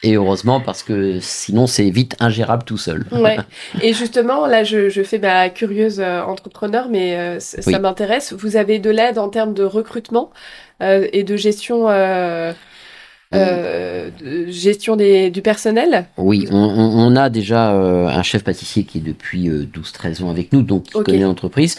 Et 0.04 0.14
heureusement 0.14 0.60
parce 0.60 0.84
que 0.84 1.18
sinon 1.20 1.66
c'est 1.66 1.90
vite 1.90 2.14
ingérable 2.20 2.62
tout 2.62 2.78
seul. 2.78 3.04
Ouais. 3.10 3.38
Et 3.82 3.94
justement, 3.94 4.46
là, 4.46 4.62
je, 4.62 4.90
je 4.90 5.02
fais 5.02 5.18
ma 5.18 5.48
curieuse 5.48 5.98
euh, 5.98 6.20
entrepreneur, 6.22 6.86
mais 6.88 7.16
euh, 7.16 7.40
ça 7.40 7.78
m'intéresse. 7.80 8.32
Vous 8.32 8.54
avez 8.56 8.78
de 8.78 8.90
l'aide 8.90 9.18
en 9.18 9.28
termes 9.28 9.54
de 9.54 9.64
recrutement 9.64 10.30
euh, 10.82 11.08
et 11.12 11.24
de 11.24 11.36
gestion, 11.36 11.86
euh, 13.32 14.10
euh, 14.22 14.46
de 14.46 14.50
gestion 14.50 14.96
des, 14.96 15.30
du 15.30 15.42
personnel? 15.42 16.06
Oui, 16.18 16.46
on, 16.50 16.56
on- 16.56 17.16
a 17.16 17.30
déjà 17.30 17.72
euh, 17.74 18.06
un 18.08 18.22
chef 18.22 18.42
pâtissier 18.44 18.84
qui 18.84 18.98
est 18.98 19.00
depuis 19.00 19.48
12-13 19.48 20.22
ans 20.24 20.30
avec 20.30 20.52
nous, 20.52 20.62
donc 20.62 20.84
qui 20.84 20.92
connaît 21.02 21.18
l'entreprise, 21.20 21.78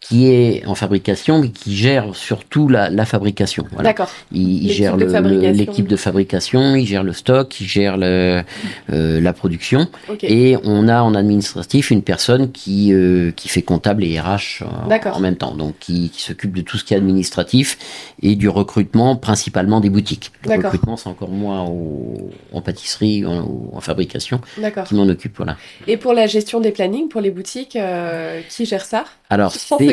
qui 0.00 0.28
est 0.32 0.64
en 0.66 0.74
fabrication, 0.74 1.40
mais 1.42 1.50
qui 1.50 1.76
gère 1.76 2.14
surtout 2.16 2.68
la, 2.68 2.88
la 2.88 3.04
fabrication. 3.04 3.66
Voilà. 3.70 3.90
D'accord. 3.90 4.08
Il, 4.32 4.64
il 4.64 4.72
gère 4.72 4.96
l'équipe 4.96 5.86
de 5.86 5.96
fabrication, 5.96 6.74
il 6.74 6.86
gère 6.86 7.02
le 7.02 7.12
stock, 7.12 7.60
il 7.60 7.66
gère 7.66 7.98
le, 7.98 8.42
euh, 8.90 9.20
la 9.20 9.32
production. 9.34 9.88
Et 10.22 10.56
on 10.64 10.88
a 10.88 11.02
en 11.02 11.14
administratif 11.14 11.90
une 11.90 12.02
personne 12.02 12.50
qui, 12.50 12.94
euh, 12.94 13.30
qui 13.32 13.48
fait 13.50 13.60
comptable 13.60 14.02
et 14.02 14.18
RH 14.18 14.62
euh, 14.62 14.64
D'accord. 14.88 15.18
en 15.18 15.20
même 15.20 15.36
temps, 15.36 15.54
donc 15.54 15.74
qui, 15.80 16.08
qui 16.08 16.22
s'occupe 16.22 16.56
de 16.56 16.62
tout 16.62 16.78
ce 16.78 16.84
qui 16.84 16.94
est 16.94 16.96
administratif 16.96 17.76
et 18.22 18.36
du 18.36 18.48
recrutement, 18.48 19.16
principalement 19.16 19.80
des 19.80 19.90
boutiques. 19.90 20.32
Le 20.46 20.52
recrutement, 20.56 20.96
c'est 20.96 21.10
encore 21.10 21.28
moins 21.30 21.64
au- 21.64 22.30
en 22.52 22.62
pâtisserie 22.62 23.24
ou 23.26 23.28
en, 23.28 23.70
en 23.74 23.80
fabrication 23.82 24.40
D'accord. 24.58 24.84
qui 24.84 24.94
m'en 24.94 25.06
occupe. 25.08 25.36
Voilà. 25.36 25.56
Et 25.86 25.98
pour 25.98 26.14
la 26.14 26.26
gestion 26.26 26.58
des 26.60 26.70
plannings, 26.70 27.08
pour 27.08 27.20
les 27.20 27.30
boutiques, 27.30 27.76
euh, 27.76 28.40
qui 28.48 28.64
gère 28.64 28.84
ça? 28.86 29.04
Alors, 29.28 29.52
c'est- 29.52 29.89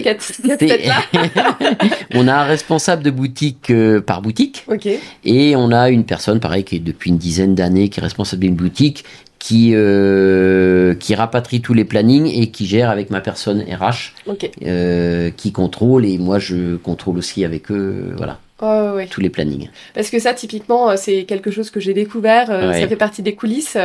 on 2.15 2.27
a 2.27 2.36
un 2.36 2.43
responsable 2.43 3.03
de 3.03 3.12
boutique 3.12 3.69
euh, 3.69 4.01
par 4.01 4.21
boutique. 4.21 4.65
Et 5.23 5.55
on 5.55 5.71
a 5.71 5.89
une 5.89 6.05
personne, 6.05 6.39
pareil, 6.39 6.63
qui 6.63 6.77
est 6.77 6.79
depuis 6.79 7.10
une 7.10 7.17
dizaine 7.17 7.55
d'années, 7.55 7.89
qui 7.89 7.99
est 7.99 8.03
responsable 8.03 8.41
d'une 8.41 8.55
boutique, 8.55 9.03
qui, 9.39 9.71
euh, 9.73 10.95
qui 10.95 11.15
rapatrie 11.15 11.62
tous 11.62 11.73
les 11.73 11.86
plannings 11.86 12.25
et 12.25 12.49
qui 12.51 12.65
gère 12.65 12.89
avec 12.89 13.10
ma 13.10 13.21
personne 13.21 13.62
RH, 13.62 14.13
euh, 14.65 15.29
qui 15.36 15.51
contrôle, 15.51 16.05
et 16.05 16.17
moi 16.17 16.39
je 16.39 16.75
contrôle 16.77 17.17
aussi 17.17 17.45
avec 17.45 17.71
eux, 17.71 18.13
voilà, 18.17 18.39
Oh, 18.62 18.93
ouais. 18.96 19.06
tous 19.06 19.22
les 19.22 19.30
plannings. 19.30 19.70
Parce 19.93 20.10
que 20.10 20.17
ça, 20.20 20.34
typiquement, 20.34 20.89
euh, 20.89 20.96
c'est 20.98 21.26
quelque 21.26 21.52
chose 21.52 21.70
que 21.70 21.80
j'ai 21.80 21.93
découvert. 21.93 22.50
euh, 22.50 22.72
Ouais. 22.72 22.82
Ça 22.82 22.88
fait 22.88 22.96
partie 22.96 23.22
des 23.22 23.36
coulisses 23.36 23.78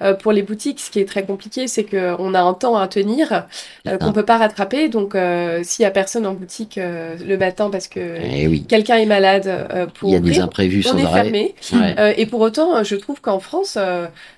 euh, 0.00 0.14
pour 0.14 0.30
les 0.32 0.42
boutiques. 0.42 0.78
Ce 0.80 0.90
qui 0.90 1.00
est 1.00 1.04
très 1.08 1.24
compliqué, 1.24 1.66
c'est 1.66 1.84
qu'on 1.84 2.32
a 2.34 2.40
un 2.40 2.54
temps 2.54 2.76
à 2.76 2.86
tenir 2.88 3.46
qu'on 3.84 4.06
ça. 4.06 4.12
peut 4.12 4.24
pas 4.24 4.38
rattraper. 4.38 4.88
Donc, 4.88 5.14
euh, 5.14 5.60
s'il 5.64 5.82
y 5.82 5.86
a 5.86 5.90
personne 5.90 6.24
en 6.26 6.34
boutique 6.34 6.78
euh, 6.78 7.16
le 7.26 7.36
matin 7.36 7.68
parce 7.70 7.88
que 7.88 7.98
Eh 8.22 8.46
oui, 8.46 8.64
quelqu'un 8.68 8.96
est 8.98 9.06
malade 9.06 9.46
euh, 9.48 9.86
pour 9.86 10.08
il 10.10 10.12
y 10.12 10.16
a 10.16 10.20
des 10.20 10.38
imprévus 10.38 10.84
on 10.86 10.90
sans 10.90 10.98
est 10.98 11.04
arrêt. 11.04 11.22
fermé. 11.24 11.54
Et 12.16 12.26
pour 12.26 12.40
autant, 12.40 12.84
je 12.84 12.94
trouve 12.96 13.20
qu'en 13.20 13.40
France, 13.40 13.76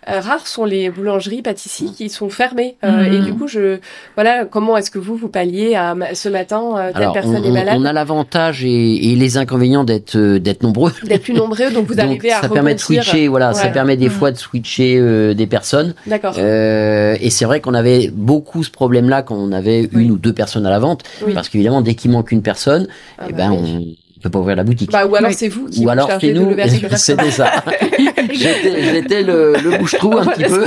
rares 0.07 0.47
sont 0.47 0.65
les 0.65 0.89
boulangeries, 0.91 1.43
pâtisseries 1.43 1.93
qui 1.93 2.09
sont 2.09 2.31
fermées. 2.31 2.77
Mhm. 2.83 3.13
Et 3.13 3.19
du 3.21 3.35
coup, 3.35 3.49
je 3.49 3.79
voilà, 4.15 4.45
comment 4.47 4.77
est-ce 4.77 4.91
que 4.91 4.99
vous 4.99 5.17
vous 5.17 5.29
palliez 5.29 5.75
à 5.75 5.95
ce 6.15 6.29
matin 6.29 6.91
telle 6.93 7.03
Alors, 7.03 7.13
personne 7.13 7.43
on, 7.43 7.45
est 7.45 7.51
malade, 7.51 7.75
on 7.79 7.85
a 7.85 7.93
l'avantage 7.93 8.65
et, 8.65 9.13
et 9.13 9.17
les 9.17 9.37
inconvénients 9.37 9.74
d'être 9.83 10.15
euh, 10.17 10.39
d'être 10.39 10.63
nombreux. 10.63 10.93
d'être 11.03 11.25
plus 11.25 11.33
nombreux, 11.35 11.71
donc 11.73 11.87
vous 11.89 11.95
Donc, 11.95 12.05
arrivez 12.05 12.31
à 12.31 12.43
ça 12.43 12.49
permet 12.49 12.75
de 12.75 12.81
switcher, 12.81 13.27
voilà, 13.27 13.53
ça 13.55 13.67
permet 13.69 13.97
des 13.97 14.05
Mhm. 14.07 14.13
fois 14.13 14.31
de 14.31 14.37
switcher 14.37 14.99
euh, 15.01 15.35
des 15.35 15.49
personnes. 15.49 15.95
D'accord. 16.07 16.35
Euh, 16.39 17.17
et 17.21 17.31
c'est 17.31 17.47
vrai 17.47 17.61
qu'on 17.61 17.75
avait 17.75 18.11
beaucoup 18.15 18.63
ce 18.63 18.71
problème-là 18.71 19.23
quand 19.23 19.35
on 19.37 19.51
avait 19.51 19.89
Oui. 19.93 20.05
une 20.05 20.11
ou 20.13 20.19
deux 20.19 20.33
personnes 20.33 20.67
à 20.67 20.71
la 20.71 20.79
vente, 20.79 21.03
Oui. 21.27 21.33
parce 21.35 21.49
qu'évidemment 21.49 21.81
dès 21.81 21.95
qu'il 21.97 22.13
manque 22.13 22.31
une 22.31 22.43
personne, 22.43 22.87
Ah 23.19 23.25
eh 23.29 23.33
bah 23.33 23.49
ben 23.49 23.59
oui. 23.61 23.99
on 24.17 24.21
peut 24.21 24.31
pas 24.31 24.39
ouvrir 24.39 24.57
la 24.57 24.65
boutique. 24.65 24.91
Bah, 24.93 25.05
ou 25.07 25.17
alors 25.17 25.31
Oui. 25.31 25.37
c'est 25.39 25.49
vous 25.49 25.67
qui 25.69 25.81
ou 25.81 25.83
vous 25.85 25.89
alors 25.91 26.09
c'est 26.21 26.33
nous, 26.33 26.55
c'était 26.97 27.31
ça. 27.31 27.51
J'étais 28.33 29.23
le, 29.23 29.55
le 29.63 29.79
bouche-trou 29.79 30.17
un 30.19 30.25
petit 30.27 30.45
peu. 30.45 30.65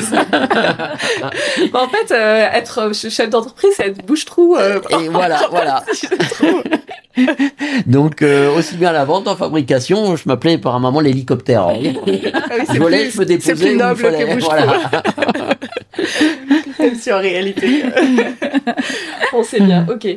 Bah, 1.71 1.79
en 1.83 1.89
fait, 1.89 2.13
euh, 2.13 2.47
être 2.53 2.91
chef 2.93 3.29
d'entreprise, 3.29 3.71
c'est 3.75 3.87
être 3.87 4.05
bouche-trou. 4.05 4.55
euh, 4.57 4.79
Et 5.01 5.07
voilà, 5.09 5.41
voilà. 5.49 5.83
Donc 7.85 8.21
euh, 8.21 8.55
aussi 8.57 8.75
bien 8.75 8.89
à 8.89 8.93
la 8.93 9.05
vente 9.05 9.27
en 9.27 9.35
fabrication, 9.35 10.15
je 10.15 10.23
m'appelais 10.27 10.57
par 10.57 10.75
un 10.75 10.79
moment 10.79 10.99
l'hélicoptère. 10.99 11.67
Ah 11.67 11.73
c'est 12.67 12.73
Je 12.75 12.79
volais, 12.79 13.03
plus- 13.05 13.11
je 13.11 13.19
me 13.19 13.25
déposais 13.25 13.55
C'est 13.55 13.65
plus 13.65 13.75
noble 13.75 14.01
que 14.01 14.39
voilà. 14.43 14.91
Même 16.79 16.95
si 16.95 17.11
en 17.11 17.19
réalité, 17.19 17.83
on 19.33 19.43
sait 19.43 19.59
bien. 19.59 19.85
Ok. 19.91 20.07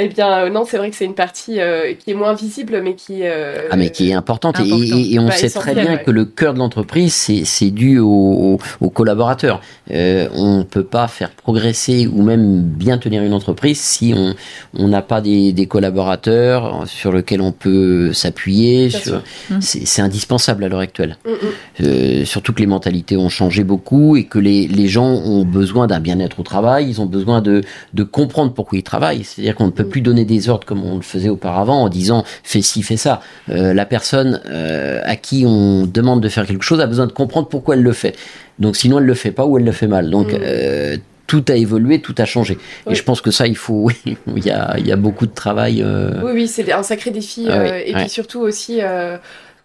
Eh 0.00 0.06
bien, 0.08 0.44
euh, 0.44 0.48
non, 0.48 0.64
c'est 0.64 0.78
vrai 0.78 0.90
que 0.90 0.96
c'est 0.96 1.04
une 1.04 1.14
partie 1.16 1.60
euh, 1.60 1.92
qui 1.94 2.12
est 2.12 2.14
moins 2.14 2.32
visible, 2.32 2.80
mais 2.84 2.94
qui. 2.94 3.22
euh, 3.24 3.66
Ah 3.70 3.76
mais 3.76 3.90
qui 3.90 4.10
est 4.10 4.14
importante 4.14 4.60
et, 4.60 4.62
Important. 4.62 4.96
et- 4.96 5.12
et 5.14 5.18
on 5.18 5.26
Bah, 5.26 5.32
sait 5.32 5.50
très 5.50 5.74
bien 5.74 5.94
ouais. 5.96 6.02
que 6.04 6.12
le 6.12 6.24
cœur 6.24 6.54
de 6.54 6.58
l'entreprise 6.60 7.12
c'est 7.12 7.44
c'est 7.44 7.70
dû 7.70 7.98
aux, 7.98 8.58
aux- 8.80 8.90
collaborateurs. 8.90 9.60
Euh, 9.90 10.28
on 10.36 10.62
peut 10.64 10.84
pas 10.84 11.08
faire 11.08 11.30
progresser 11.32 12.06
ou 12.06 12.22
même 12.22 12.62
bien 12.62 12.98
tenir 12.98 13.22
une 13.24 13.32
entreprise 13.32 13.80
si 13.80 14.14
on 14.16 14.34
on 14.74 14.86
n'a 14.86 15.02
pas 15.02 15.20
des, 15.20 15.52
des 15.52 15.66
collaborateurs 15.66 16.84
sur 16.86 17.12
lesquels 17.12 17.40
on 17.40 17.50
peut 17.52 18.12
s'appuyer. 18.12 18.86
Bien 18.88 18.98
sur- 19.00 19.02
sûr. 19.02 19.22
Mm. 19.50 19.58
C'est 19.60 20.02
indispensable 20.02 20.62
à 20.62 20.68
l'heure 20.68 20.78
actuelle. 20.78 21.16
mm, 21.24 21.30
mm. 21.30 21.84
Euh, 21.86 22.24
surtout 22.24 22.52
que 22.52 22.60
les 22.60 22.66
mentalités 22.66 23.16
ont 23.16 23.28
changé 23.28 23.64
beaucoup 23.64 24.16
et 24.16 24.24
que 24.24 24.38
les, 24.38 24.68
les 24.68 24.86
gens 24.86 25.06
ont 25.08 25.44
besoin 25.44 25.88
d'un 25.88 25.98
bien-être 26.00 26.38
au 26.38 26.42
travail, 26.44 26.88
ils 26.88 27.00
ont 27.00 27.06
besoin 27.06 27.40
de, 27.40 27.62
de 27.94 28.02
comprendre 28.04 28.52
pourquoi 28.52 28.78
ils 28.78 28.82
travaillent. 28.84 29.24
C'est-à-dire 29.24 29.56
qu'on 29.56 29.66
ne 29.66 29.70
peut. 29.72 29.87
Plus 29.88 30.00
donner 30.00 30.24
des 30.24 30.48
ordres 30.48 30.66
comme 30.66 30.84
on 30.84 30.96
le 30.96 31.02
faisait 31.02 31.28
auparavant 31.28 31.82
en 31.82 31.88
disant 31.88 32.24
fais 32.42 32.62
ci, 32.62 32.82
fais 32.82 32.96
ça. 32.96 33.20
Euh, 33.50 33.74
la 33.74 33.86
personne 33.86 34.40
euh, 34.50 35.00
à 35.04 35.16
qui 35.16 35.44
on 35.46 35.86
demande 35.86 36.22
de 36.22 36.28
faire 36.28 36.46
quelque 36.46 36.64
chose 36.64 36.80
a 36.80 36.86
besoin 36.86 37.06
de 37.06 37.12
comprendre 37.12 37.48
pourquoi 37.48 37.74
elle 37.74 37.82
le 37.82 37.92
fait. 37.92 38.14
Donc 38.58 38.76
sinon 38.76 38.98
elle 38.98 39.04
le 39.06 39.14
fait 39.14 39.30
pas 39.32 39.44
ou 39.46 39.58
elle 39.58 39.64
le 39.64 39.72
fait 39.72 39.86
mal. 39.88 40.10
Donc 40.10 40.32
Mm. 40.32 40.38
euh, 40.42 40.96
tout 41.26 41.44
a 41.48 41.54
évolué, 41.56 42.00
tout 42.00 42.14
a 42.16 42.24
changé. 42.24 42.56
Oui. 42.86 42.92
Et 42.92 42.96
je 42.96 43.02
pense 43.02 43.20
que 43.20 43.30
ça, 43.30 43.46
il 43.46 43.56
faut, 43.56 43.90
il 44.06 44.44
y 44.46 44.50
a, 44.50 44.76
il 44.78 44.86
y 44.86 44.92
a 44.92 44.96
beaucoup 44.96 45.26
de 45.26 45.34
travail. 45.34 45.82
euh, 45.84 46.22
Oui, 46.24 46.30
oui, 46.34 46.48
c'est 46.48 46.72
un 46.72 46.82
sacré 46.82 47.10
défi. 47.10 47.46
Ah 47.50 47.58
oui, 47.60 47.68
et 47.84 47.94
ouais. 47.94 48.00
puis 48.00 48.08
surtout 48.08 48.40
aussi. 48.40 48.78
euh, 48.80 49.18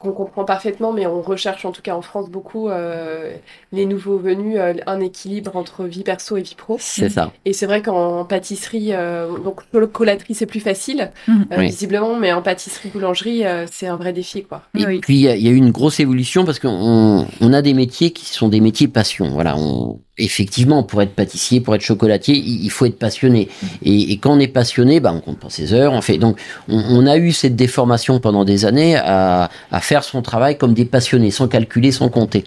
qu'on 0.04 0.12
comprend 0.12 0.44
parfaitement, 0.46 0.92
mais 0.94 1.08
on 1.08 1.22
recherche 1.22 1.64
en 1.66 1.72
tout 1.72 1.82
cas 1.82 1.96
en 1.96 2.02
France 2.02 2.30
beaucoup 2.30 2.70
euh, 2.70 3.32
les 3.72 3.86
nouveaux 3.86 4.18
venus, 4.18 4.58
euh, 4.60 4.74
un 4.86 5.00
équilibre 5.00 5.56
entre 5.56 5.86
vie 5.86 6.04
perso 6.04 6.38
et 6.38 6.42
vie 6.42 6.56
pro. 6.56 6.78
C'est 6.80 7.10
ça. 7.10 7.32
Et 7.46 7.54
c'est 7.54 7.66
vrai 7.66 7.82
qu'en 7.82 8.26
pâtisserie, 8.26 8.90
euh, 8.94 9.38
donc 9.40 9.62
chocolaterie 9.74 10.36
c'est 10.36 10.46
plus 10.46 10.60
facile, 10.60 11.12
Mhm. 11.28 11.46
euh, 11.54 11.56
Oui. 11.60 11.66
visiblement, 11.68 12.16
mais 12.16 12.34
en 12.34 12.42
pâtisserie 12.42 12.90
boulangerie 12.90 13.46
euh, 13.46 13.66
c'est 13.72 13.88
un 13.88 13.96
vrai 13.96 14.12
défi 14.14 14.44
quoi. 14.44 14.62
Et 14.78 14.86
Oui. 14.86 15.00
puis 15.00 15.16
il 15.16 15.22
y, 15.22 15.30
a- 15.30 15.36
il 15.36 15.44
y 15.44 15.48
a 15.48 15.52
eu 15.52 15.56
une 15.56 15.72
grosse 15.72 16.00
évolution 16.00 16.44
parce 16.46 16.60
qu'on 16.60 17.26
on 17.42 17.54
a 17.54 17.62
des 17.62 17.74
métiers 17.74 18.12
qui 18.12 18.26
sont 18.26 18.50
des 18.50 18.60
métiers 18.60 18.88
passion. 18.88 19.30
Voilà, 19.30 19.56
on, 19.58 20.00
effectivement, 20.18 20.84
pour 20.84 21.02
être 21.02 21.14
pâtissier, 21.16 21.60
pour 21.60 21.74
être 21.76 21.82
chocolatier, 21.82 22.36
il, 22.36 22.70
faut 22.70 22.86
être 22.86 23.00
passionné. 23.00 23.50
Et, 23.84 24.12
et 24.12 24.18
quand 24.18 24.32
on 24.34 24.40
est 24.40 24.48
passionné, 24.48 25.00
bah, 25.00 25.12
on 25.16 25.20
compte 25.22 25.40
pas 25.40 25.50
ses 25.50 25.74
heures. 25.74 25.92
On 25.94 26.02
fait 26.02 26.18
donc, 26.18 26.40
on, 26.70 26.78
on 26.90 27.08
a 27.08 27.18
eu 27.18 27.32
cette 27.32 27.56
déformation 27.56 28.20
pendant 28.20 28.46
des 28.46 28.66
années 28.66 28.96
à, 28.96 29.50
à 29.72 29.80
faire 29.80 30.04
son 30.04 30.22
travail 30.22 30.58
comme 30.58 30.74
des 30.76 30.86
passionnés, 30.86 31.32
sans 31.32 31.48
calculer, 31.48 31.92
sans 31.92 32.10
compter. 32.10 32.44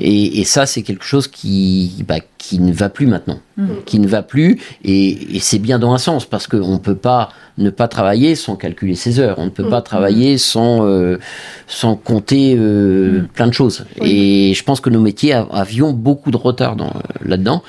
Et, 0.00 0.40
et 0.40 0.44
ça, 0.44 0.64
c'est 0.64 0.82
quelque 0.82 1.04
chose 1.04 1.28
qui, 1.28 2.02
bah, 2.08 2.16
qui 2.38 2.58
ne 2.58 2.72
va 2.72 2.88
plus 2.88 3.06
maintenant, 3.06 3.38
Mhm. 3.58 3.68
qui 3.84 3.98
ne 3.98 4.08
va 4.08 4.22
plus. 4.22 4.58
Et, 4.82 5.36
et 5.36 5.40
c'est 5.40 5.58
bien 5.58 5.78
dans 5.78 5.92
un 5.92 5.98
sens 5.98 6.24
parce 6.24 6.46
qu'on 6.46 6.78
peut 6.78 6.94
pas 6.96 7.28
ne 7.58 7.68
pas 7.68 7.86
travailler 7.86 8.34
sans 8.34 8.56
calculer 8.56 8.94
ses 8.94 9.20
heures. 9.20 9.38
On 9.38 9.44
ne 9.44 9.50
peut 9.50 9.68
pas 9.68 9.82
travailler 9.82 10.38
sans 10.38 10.86
euh, 10.86 11.18
sans 11.66 11.94
compter 11.96 12.54
euh, 12.56 13.24
plein 13.34 13.46
de 13.46 13.52
choses. 13.52 13.84
Oui. 14.00 14.48
Et 14.50 14.54
je 14.54 14.64
pense 14.64 14.80
que 14.80 14.88
nos 14.88 15.00
métiers 15.00 15.34
av- 15.34 15.48
avions 15.52 15.92
beaucoup 15.92 16.30
de 16.30 16.38
retard 16.38 16.76
dans- 16.76 16.94
là-dedans. 17.24 17.62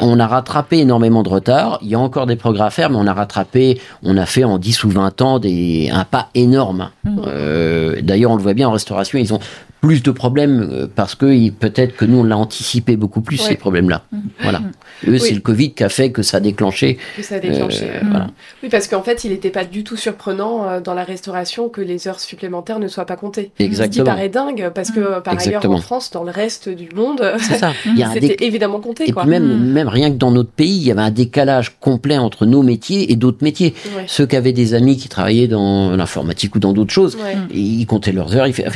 On 0.00 0.14
ouais. 0.16 0.20
A 0.20 0.26
rattrapé 0.26 0.78
énormément 0.78 1.22
de 1.22 1.28
retard. 1.28 1.78
Il 1.82 1.88
y 1.88 1.94
a 1.94 1.98
encore 1.98 2.26
des 2.26 2.36
progrès 2.36 2.64
à 2.64 2.70
faire, 2.70 2.90
mais 2.90 2.96
on 2.96 3.06
a 3.06 3.14
rattrapé, 3.14 3.80
on 4.02 4.16
a 4.16 4.26
fait 4.26 4.44
en 4.44 4.58
10 4.58 4.84
ou 4.84 4.90
20 4.90 5.22
ans 5.22 5.38
des, 5.38 5.90
un 5.92 6.04
pas 6.04 6.28
énorme. 6.34 6.90
Mhm. 7.04 7.22
Euh, 7.26 7.96
D'ailleurs, 8.02 8.32
on 8.32 8.36
le 8.36 8.42
voit 8.42 8.54
bien 8.54 8.68
en 8.68 8.72
restauration, 8.72 9.18
ils 9.18 9.32
ont 9.34 9.40
plus 9.80 10.02
de 10.02 10.10
problèmes 10.10 10.68
euh, 10.70 10.86
parce 10.94 11.14
que 11.14 11.50
peut-être 11.50 11.96
que 11.96 12.04
nous, 12.04 12.18
on 12.18 12.24
l'a 12.24 12.36
anticipé 12.36 12.96
beaucoup 12.96 13.22
plus, 13.22 13.40
Ouais. 13.40 13.48
ces 13.48 13.56
problèmes-là. 13.56 14.02
Mhm. 14.12 14.20
Voilà. 14.42 14.60
Eux, 15.08 15.18
c'est 15.18 15.34
le 15.34 15.40
Covid 15.40 15.72
qui 15.72 15.82
a 15.84 15.88
fait 15.88 16.10
que 16.10 16.22
ça 16.22 16.36
a 16.38 16.40
déclenché. 16.40 16.98
Que 17.16 17.22
ça 17.22 17.36
a 17.36 17.38
déclenché. 17.38 17.84
Euh, 17.84 18.00
voilà. 18.10 18.26
Oui, 18.62 18.68
parce 18.68 18.86
qu'en 18.88 19.02
fait, 19.02 19.24
il 19.24 19.30
n'était 19.30 19.50
pas 19.50 19.64
du 19.64 19.84
tout 19.84 19.96
surprenant 19.96 20.68
euh, 20.68 20.80
dans 20.80 20.94
la 20.94 21.04
restauration 21.04 21.68
que 21.68 21.80
les 21.80 22.06
heures 22.08 22.20
supplémentaires 22.20 22.78
ne 22.78 22.88
soient 22.88 23.06
pas 23.06 23.16
comptées. 23.16 23.50
Ce 23.54 23.56
qui 23.58 23.62
Exactement. 23.64 24.04
paraît 24.04 24.28
dingue, 24.28 24.70
parce 24.74 24.90
que 24.90 25.20
par 25.20 25.34
ailleurs 25.34 25.46
Exactement. 25.46 25.74
en 25.76 25.80
France, 25.80 26.10
dans 26.10 26.24
le 26.24 26.30
reste 26.30 26.68
du 26.68 26.88
monde, 26.94 27.22
c'était 27.38 28.20
déc- 28.20 28.42
évidemment 28.42 28.80
compté 28.80 29.08
Et 29.08 29.12
quoi. 29.12 29.22
puis 29.22 29.30
même, 29.30 29.72
même 29.72 29.88
rien 29.88 30.10
que 30.10 30.16
dans 30.16 30.30
notre 30.30 30.50
pays, 30.50 30.76
il 30.76 30.82
y 30.86 30.90
avait 30.90 31.00
un 31.02 31.10
décalage 31.10 31.76
complet 31.80 32.18
entre 32.18 32.46
nos 32.46 32.62
métiers 32.62 33.10
et 33.12 33.16
d'autres 33.16 33.42
métiers. 33.42 33.74
Ouais. 33.96 34.04
Ceux 34.06 34.26
qui 34.26 34.36
avaient 34.36 34.52
des 34.52 34.74
amis 34.74 34.96
qui 34.96 35.08
travaillaient 35.08 35.48
dans 35.48 35.96
l'informatique 35.96 36.54
ou 36.56 36.58
dans 36.58 36.72
d'autres 36.72 36.92
choses, 36.92 37.16
Ouais. 37.16 37.36
et 37.52 37.58
ils 37.58 37.86
comptaient 37.86 38.12
leurs 38.12 38.34
heures. 38.36 38.46
Fait- 38.48 38.66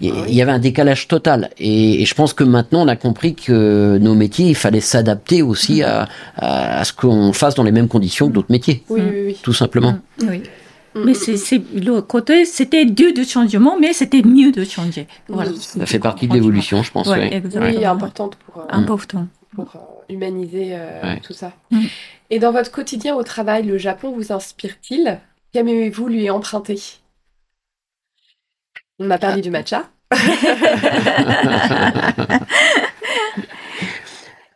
il 0.00 0.12
il 0.28 0.34
y 0.34 0.42
avait 0.42 0.52
un 0.52 0.58
décalage 0.58 1.08
total. 1.08 1.50
Et, 1.58 2.02
et 2.02 2.04
je 2.04 2.14
pense 2.14 2.32
que 2.32 2.44
maintenant, 2.44 2.82
on 2.84 2.88
a 2.88 2.96
compris 2.96 3.34
que 3.34 3.98
nos 4.00 4.14
métiers, 4.14 4.48
il 4.48 4.54
fallait 4.54 4.80
s'adapter 4.80 5.42
aussi 5.42 5.82
à, 5.82 6.08
à, 6.36 6.80
à 6.80 6.84
ce 6.84 6.92
qu'on 6.92 7.32
fasse 7.32 7.54
dans 7.54 7.62
les 7.64 7.72
mêmes 7.72 7.88
conditions 7.88 8.28
que 8.28 8.32
d'autres 8.34 8.50
métiers, 8.52 8.82
Oui, 8.88 9.00
oui, 9.00 9.22
oui. 9.26 9.36
tout 9.42 9.52
simplement. 9.52 9.98
Oui. 10.22 10.42
Mm, 10.94 11.04
Mais 11.04 11.12
mm, 11.12 11.36
c'est, 11.36 11.60
le 11.74 12.00
côté, 12.00 12.44
c'était 12.44 12.84
dur 12.86 13.12
de 13.14 13.22
changement, 13.22 13.76
mais 13.78 13.92
c'était 13.92 14.22
mieux 14.22 14.52
de 14.52 14.64
changer. 14.64 15.06
Voilà. 15.28 15.50
Ça 15.58 15.84
fait 15.86 15.98
partie 15.98 16.26
de 16.28 16.34
l'évolution, 16.34 16.82
je 16.82 16.90
pense. 16.90 17.06
Ouais, 17.08 17.18
ouais. 17.18 17.34
exactement. 17.34 17.66
Oui, 17.78 17.84
importante 17.84 18.36
pour, 18.46 18.62
euh, 18.62 18.66
Important. 18.70 19.26
pour 19.54 19.66
euh, 19.74 20.12
humaniser 20.14 20.68
euh, 20.72 21.02
Ouais. 21.02 21.20
tout 21.22 21.34
ça. 21.34 21.52
Mm. 21.70 21.80
Et 22.30 22.38
dans 22.38 22.52
votre 22.52 22.70
quotidien 22.70 23.14
au 23.16 23.22
travail, 23.22 23.64
le 23.64 23.78
Japon 23.78 24.12
vous 24.16 24.32
inspire-t-il? 24.32 25.18
Qu'aimez-vous 25.52 26.08
lui 26.08 26.28
emprunter? 26.30 26.78
On 28.98 29.10
a 29.10 29.18
parlé 29.18 29.42
du 29.42 29.50
matcha. 29.50 29.84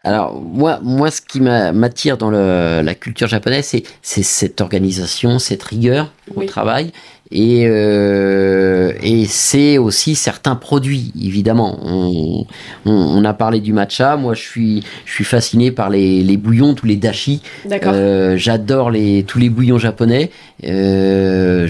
Alors 0.04 0.40
moi, 0.40 0.80
moi, 0.82 1.10
ce 1.12 1.20
qui 1.20 1.40
m'a- 1.40 1.70
m'attire 1.72 2.16
dans 2.18 2.30
le- 2.30 2.82
la 2.82 2.94
culture 2.96 3.28
japonaise, 3.28 3.66
c'est 3.66 3.84
c'est 4.02 4.24
cette 4.24 4.60
organisation, 4.60 5.38
cette 5.38 5.62
rigueur 5.62 6.12
Oui. 6.34 6.44
au 6.46 6.48
travail, 6.48 6.92
et 7.32 7.66
euh, 7.66 8.92
et 9.02 9.24
c'est 9.24 9.78
aussi 9.78 10.14
certains 10.14 10.54
produits. 10.54 11.12
Évidemment, 11.20 11.78
on, 11.82 12.44
on, 12.86 12.92
on 12.92 13.24
a 13.24 13.32
parlé 13.34 13.60
du 13.60 13.72
matcha. 13.72 14.16
Moi, 14.16 14.34
je 14.34 14.42
suis 14.42 14.82
je 15.04 15.12
suis 15.12 15.24
fasciné 15.24 15.70
par 15.70 15.90
les, 15.90 16.22
les 16.22 16.36
bouillons, 16.36 16.74
tous 16.74 16.86
les 16.86 16.96
dashi. 16.96 17.40
D'accord. 17.64 17.92
Euh, 17.94 18.36
J'adore 18.36 18.90
les 18.90 19.24
tous 19.24 19.38
les 19.38 19.48
bouillons 19.50 19.78
japonais. 19.78 20.30
Euh, 20.64 21.68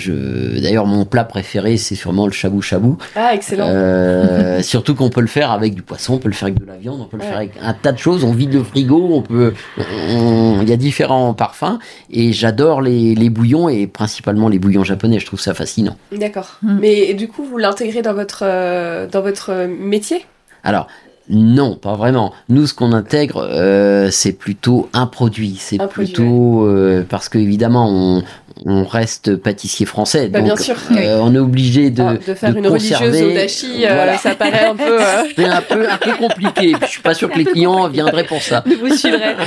D'ailleurs, 0.61 0.87
mon 0.87 1.05
plat 1.05 1.25
préféré, 1.25 1.77
c'est 1.77 1.95
sûrement 1.95 2.27
le 2.27 2.33
shabu 2.33 2.61
shabu. 2.63 2.95
Ah, 3.17 3.33
excellent. 3.35 3.67
Euh, 3.69 4.63
surtout 4.63 4.95
qu'on 4.95 5.11
peut 5.11 5.21
le 5.21 5.27
faire 5.27 5.51
avec 5.51 5.75
du 5.75 5.83
poisson, 5.83 6.15
on 6.15 6.19
peut 6.19 6.29
le 6.29 6.35
faire 6.35 6.49
avec 6.49 6.61
de 6.61 6.67
la 6.67 6.77
viande, 6.77 7.01
on 7.01 7.05
peut 7.05 7.17
le 7.17 7.23
Ouais. 7.23 7.29
faire 7.29 7.37
avec 7.39 7.53
un 7.63 7.73
tas 7.73 7.93
de 7.93 7.99
choses. 7.99 8.25
On 8.25 8.33
vide 8.33 8.53
le 8.55 8.63
frigo, 8.65 9.09
on 9.13 9.23
peut, 9.23 9.53
il 9.79 10.69
y 10.69 10.73
a 10.73 10.77
différents 10.77 11.35
parfums 11.35 11.79
et 12.11 12.33
j'adore 12.33 12.83
les, 12.83 13.15
les 13.15 13.31
bouillons 13.31 13.69
et 13.69 13.87
principalement 13.87 14.49
les 14.49 14.59
bouillons 14.59 14.83
japonais. 14.85 15.19
Je 15.21 15.27
trouve 15.27 15.41
ça 15.41 15.52
fascinant. 15.55 15.97
D'accord. 16.13 16.59
Mm. 16.63 16.79
Mais 16.81 17.15
du 17.15 17.29
coup, 17.29 17.45
vous 17.45 17.59
l'intégrez 17.59 18.03
dans 18.03 18.15
votre 18.15 18.43
euh, 18.45 19.07
dans 19.07 19.23
votre 19.23 19.67
métier? 19.67 20.25
Alors. 20.65 20.89
Non, 21.29 21.77
pas 21.77 21.95
vraiment. 21.95 22.33
Nous, 22.49 22.67
ce 22.67 22.75
qu'on 22.75 22.93
intègre, 22.93 23.49
euh, 23.49 24.11
c'est 24.11 24.33
plutôt 24.33 24.89
un 24.93 25.07
produit. 25.07 25.57
C'est 25.59 25.79
plutôt 25.89 26.67
euh, 26.67 27.07
parce 27.09 27.29
que 27.29 27.39
évidemment, 27.39 27.89
on, 27.89 28.25
on 28.67 28.85
reste 28.85 29.37
pâtissier 29.37 29.87
français, 29.87 30.29
Bah, 30.29 30.39
donc 30.39 30.47
bien 30.49 30.57
sûr. 30.57 30.77
euh, 30.97 31.19
on 31.23 31.35
est 31.35 31.39
obligé 31.39 31.91
de, 31.91 32.03
Ah, 32.03 32.15
de 32.15 32.35
faire 32.35 32.53
de 32.53 32.59
une 32.59 32.67
religieuse 32.67 32.99
conserver. 32.99 33.23
au 33.25 33.33
dashi, 33.35 33.85
euh, 33.85 33.95
Voilà. 33.95 34.19
ça 34.19 34.35
paraît 34.35 34.67
un 34.67 34.77
peu. 34.77 35.01
euh, 35.03 35.23
c'est 35.37 35.45
un 35.45 35.61
peu 35.63 35.89
un 35.91 35.97
peu 35.99 36.13
compliqué. 36.13 36.73
Je 36.83 36.87
suis 36.87 37.03
pas 37.03 37.15
sûr 37.15 37.31
que 37.31 37.39
les 37.39 37.45
clients 37.45 37.89
viendraient 37.89 38.25
pour 38.27 38.43
ça. 38.43 38.63
ne 38.67 38.75
vous 38.89 38.95
suivrait. 38.95 39.37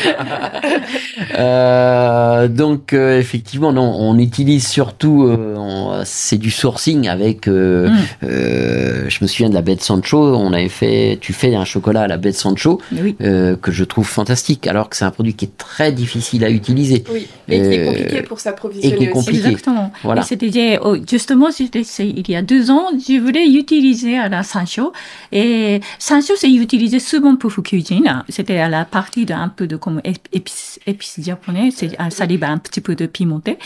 Euh, 1.37 2.47
donc 2.47 2.93
euh, 2.93 3.19
effectivement, 3.19 3.73
non, 3.73 3.93
on 3.99 4.17
utilise 4.17 4.67
surtout, 4.67 5.23
euh, 5.27 5.55
on- 5.57 6.01
c'est 6.05 6.37
du 6.37 6.51
sourcing 6.51 7.07
avec. 7.07 7.47
euh, 7.47 7.89
Mm. 7.89 7.95
euh, 8.23 9.05
je 9.09 9.17
me 9.21 9.27
souviens 9.27 9.49
de 9.49 9.53
la 9.53 9.61
baie 9.61 9.75
de 9.75 9.81
Sancho. 9.81 10.35
On 10.35 10.53
avait 10.53 10.69
fait, 10.69 11.17
tu 11.21 11.33
fais 11.33 11.55
un 11.55 11.65
chocolat 11.65 12.01
à 12.03 12.07
la 12.07 12.17
baie 12.17 12.31
de 12.31 12.35
Sancho 12.35 12.81
Oui. 12.93 13.15
euh, 13.21 13.55
que 13.55 13.71
je 13.71 13.83
trouve 13.83 14.07
fantastique, 14.07 14.67
alors 14.67 14.89
que 14.89 14.95
c'est 14.95 15.05
un 15.05 15.11
produit 15.11 15.33
qui 15.33 15.45
est 15.45 15.57
très 15.57 15.91
difficile 15.91 16.43
à 16.45 16.49
utiliser. 16.49 17.03
Oui. 17.11 17.27
Et 17.49 17.61
qui 17.61 17.67
est 17.73 17.85
compliqué 17.85 18.21
pour 18.21 18.39
s'approvisionner 18.39 19.04
compliqué. 19.09 19.37
Exactement. 19.47 19.91
Voilà. 20.03 20.21
Et 20.21 20.25
c'était 20.25 20.49
des- 20.49 20.79
oh, 20.81 20.95
justement, 21.09 21.51
c'était- 21.51 21.83
c'est- 21.83 22.07
il 22.09 22.29
y 22.29 22.35
a 22.35 22.41
deux 22.41 22.71
ans, 22.71 22.85
je 22.93 23.19
voulais 23.19 23.47
utiliser 23.47 24.17
la 24.29 24.43
sancho. 24.43 24.91
Et 25.31 25.81
sancho, 25.99 26.33
c'est 26.37 26.51
utilisé 26.51 26.99
souvent 26.99 27.35
pour 27.35 27.51
cuisine. 27.63 28.23
C'était 28.29 28.57
à 28.59 28.69
la 28.69 28.85
partie 28.85 29.25
d'un 29.25 29.49
peu 29.49 29.67
de 29.67 29.75
comme 29.75 29.99
ép- 29.99 30.27
épices, 30.33 30.79
épices 30.87 31.19
japonais. 31.25 31.69
C'est 31.75 31.91
un 31.99 32.09
salive, 32.09 32.43
un 32.43 32.57
petit 32.57 32.81
peu 32.81 32.95
de 32.95 33.05
pimenté. 33.05 33.57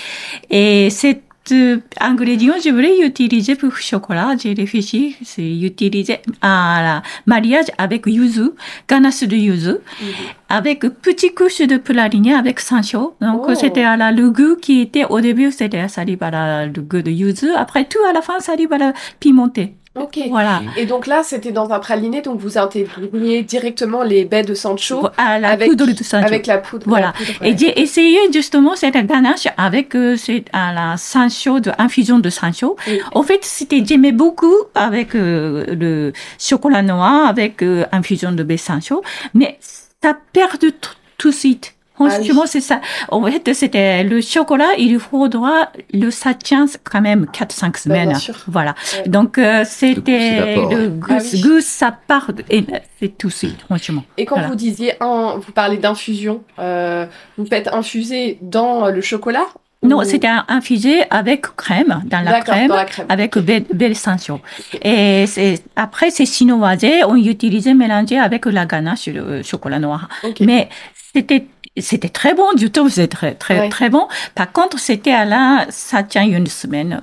Et 0.50 0.90
cet 0.90 1.22
euh, 1.52 1.78
ingrédient, 2.00 2.54
je 2.64 2.70
voulais 2.70 3.00
utiliser 3.06 3.56
pour 3.56 3.76
chocolat. 3.78 4.36
J'ai 4.42 4.54
réfléchi, 4.54 5.16
c'est 5.24 5.42
utiliser 5.70 6.18
à 6.42 6.80
la 6.84 7.04
mariage 7.26 7.66
avec 7.78 8.06
yuzu, 8.06 8.52
ganache 8.88 9.24
de 9.24 9.36
yuzu 9.36 9.72
Mhm. 10.02 10.08
avec 10.50 10.80
petite 11.02 11.36
couche 11.36 11.60
de 11.62 11.78
praliné 11.78 12.34
avec 12.34 12.60
sancho. 12.60 13.16
Donc, 13.22 13.44
Oh. 13.48 13.56
c'était 13.56 13.84
à 13.84 13.96
la, 13.98 14.12
le 14.12 14.30
goût 14.32 14.56
qui 14.62 14.82
était, 14.82 15.06
au 15.06 15.20
début, 15.22 15.52
c'était 15.52 15.88
salive 15.88 16.24
à 16.24 16.32
la, 16.32 16.66
le 16.66 16.82
goût 16.82 17.02
de 17.02 17.12
yuzu. 17.12 17.50
Après 17.56 17.86
tout, 17.86 18.00
à 18.10 18.14
la 18.14 18.22
fin, 18.22 18.40
salive 18.40 18.72
à 18.74 18.78
la 18.78 18.94
pimenté. 19.20 19.76
Ok. 20.02 20.20
Voilà. 20.30 20.62
Et 20.78 20.86
donc 20.86 21.08
là, 21.08 21.22
c'était 21.24 21.52
dans 21.52 21.72
un 21.72 21.80
praliné, 21.80 22.22
donc 22.22 22.40
vous 22.40 22.58
intégriez 22.58 23.44
directement 23.44 24.04
les 24.04 24.26
baies 24.26 24.44
de 24.44 24.54
Sancho 24.54 25.08
À 25.18 25.40
la 25.40 25.50
avec, 25.50 25.70
poudre 25.70 25.88
de 25.88 26.04
sancho. 26.04 26.26
avec 26.26 26.48
la 26.48 26.58
poudre. 26.58 26.86
Voilà. 26.88 27.08
la 27.08 27.26
poudre, 27.26 27.46
Et 27.46 27.58
j'ai 27.58 27.80
essayé 27.82 28.18
justement 28.34 28.76
cette 28.76 28.96
ganache 29.06 29.48
avec 29.58 29.96
euh, 29.96 30.16
cette, 30.16 30.48
à 30.54 30.74
la 30.74 30.98
sancho, 30.98 31.60
de 31.60 31.72
infusion 31.78 32.20
de 32.20 32.30
sancho. 32.30 32.76
Oui. 32.88 33.00
En 33.14 33.24
fait, 33.24 33.40
c'était, 33.44 33.84
j'aimais 33.86 34.12
beaucoup 34.12 34.56
avec 34.76 35.16
euh, 35.16 35.66
le 35.76 36.14
chocolat 36.40 36.82
noir, 36.82 37.28
avec 37.28 37.62
euh, 37.64 37.86
infusion 37.92 38.32
de 38.32 38.44
baie 38.44 38.58
sancho, 38.58 39.02
mais 39.34 39.58
ça 40.02 40.16
perd 40.34 40.60
tout, 40.60 40.74
tout 41.18 41.30
de 41.30 41.34
suite. 41.36 41.74
Franchement, 42.08 42.44
c'est 42.46 42.62
ça. 42.62 42.80
En 43.10 43.24
fait, 43.26 43.54
c'était 43.54 44.04
le 44.04 44.22
chocolat, 44.22 44.70
il 44.78 45.00
faudra, 45.00 45.72
le 45.94 46.10
ça 46.12 46.34
tient 46.34 46.66
quand 46.84 47.02
même 47.02 47.26
4-5 47.32 47.72
Bah, 47.72 47.78
semaines. 47.80 48.10
bien 48.10 48.20
sûr. 48.20 48.36
Voilà. 48.48 48.76
Ouais. 48.98 49.10
Donc, 49.10 49.38
euh, 49.38 49.64
c'était 49.66 50.56
le 50.56 50.88
goût, 50.90 51.08
Ah 51.12 51.18
oui. 51.34 51.42
goût, 51.42 51.60
ça 51.62 51.92
part, 52.08 52.32
et 52.50 52.64
c'est 53.00 53.18
tout 53.18 53.28
de 53.28 53.34
suite, 53.34 53.62
franchement. 53.62 54.04
Et 54.18 54.26
quand 54.26 54.36
Voilà. 54.36 54.50
vous 54.50 54.56
disiez, 54.56 54.94
un, 55.02 55.36
vous 55.38 55.52
parlez 55.52 55.78
d'infusion, 55.78 56.44
euh, 56.60 57.06
vous 57.38 57.46
faites 57.46 57.68
infuser 57.68 58.38
dans 58.42 58.88
le 58.90 59.02
chocolat 59.02 59.46
Non, 59.84 60.04
c'était 60.04 60.28
infusé 60.50 61.04
avec 61.10 61.42
crème, 61.56 62.02
dans 62.06 62.20
la 62.22 62.42
crème, 62.42 62.68
dans 62.68 62.76
la 62.76 62.86
crème. 62.86 63.06
avec 63.10 63.38
belle, 63.38 63.66
belle 63.74 63.96
sancho. 63.96 64.40
Et 64.84 65.26
c'est, 65.28 65.62
après, 65.76 66.10
c'est 66.12 66.26
chinoisé, 66.26 67.04
on 67.06 67.16
utilisait 67.16 67.74
mélangé 67.74 68.18
avec 68.20 68.46
la 68.46 68.66
ganache, 68.66 69.08
le 69.08 69.42
chocolat 69.44 69.80
noir. 69.80 70.10
Mais 70.42 70.68
c'était, 71.14 71.48
c'était 71.82 72.10
très 72.10 72.34
bon, 72.34 72.54
du 72.56 72.72
tout, 72.72 72.90
c'était 72.90 73.08
très, 73.08 73.34
très, 73.34 73.70
très 73.70 73.90
bon. 73.90 74.08
Par 74.36 74.52
contre, 74.52 74.80
c'était 74.80 75.12
à 75.12 75.26
la, 75.26 75.66
ça 75.70 76.04
tient 76.04 76.26
une 76.26 76.48
semaine. 76.48 77.02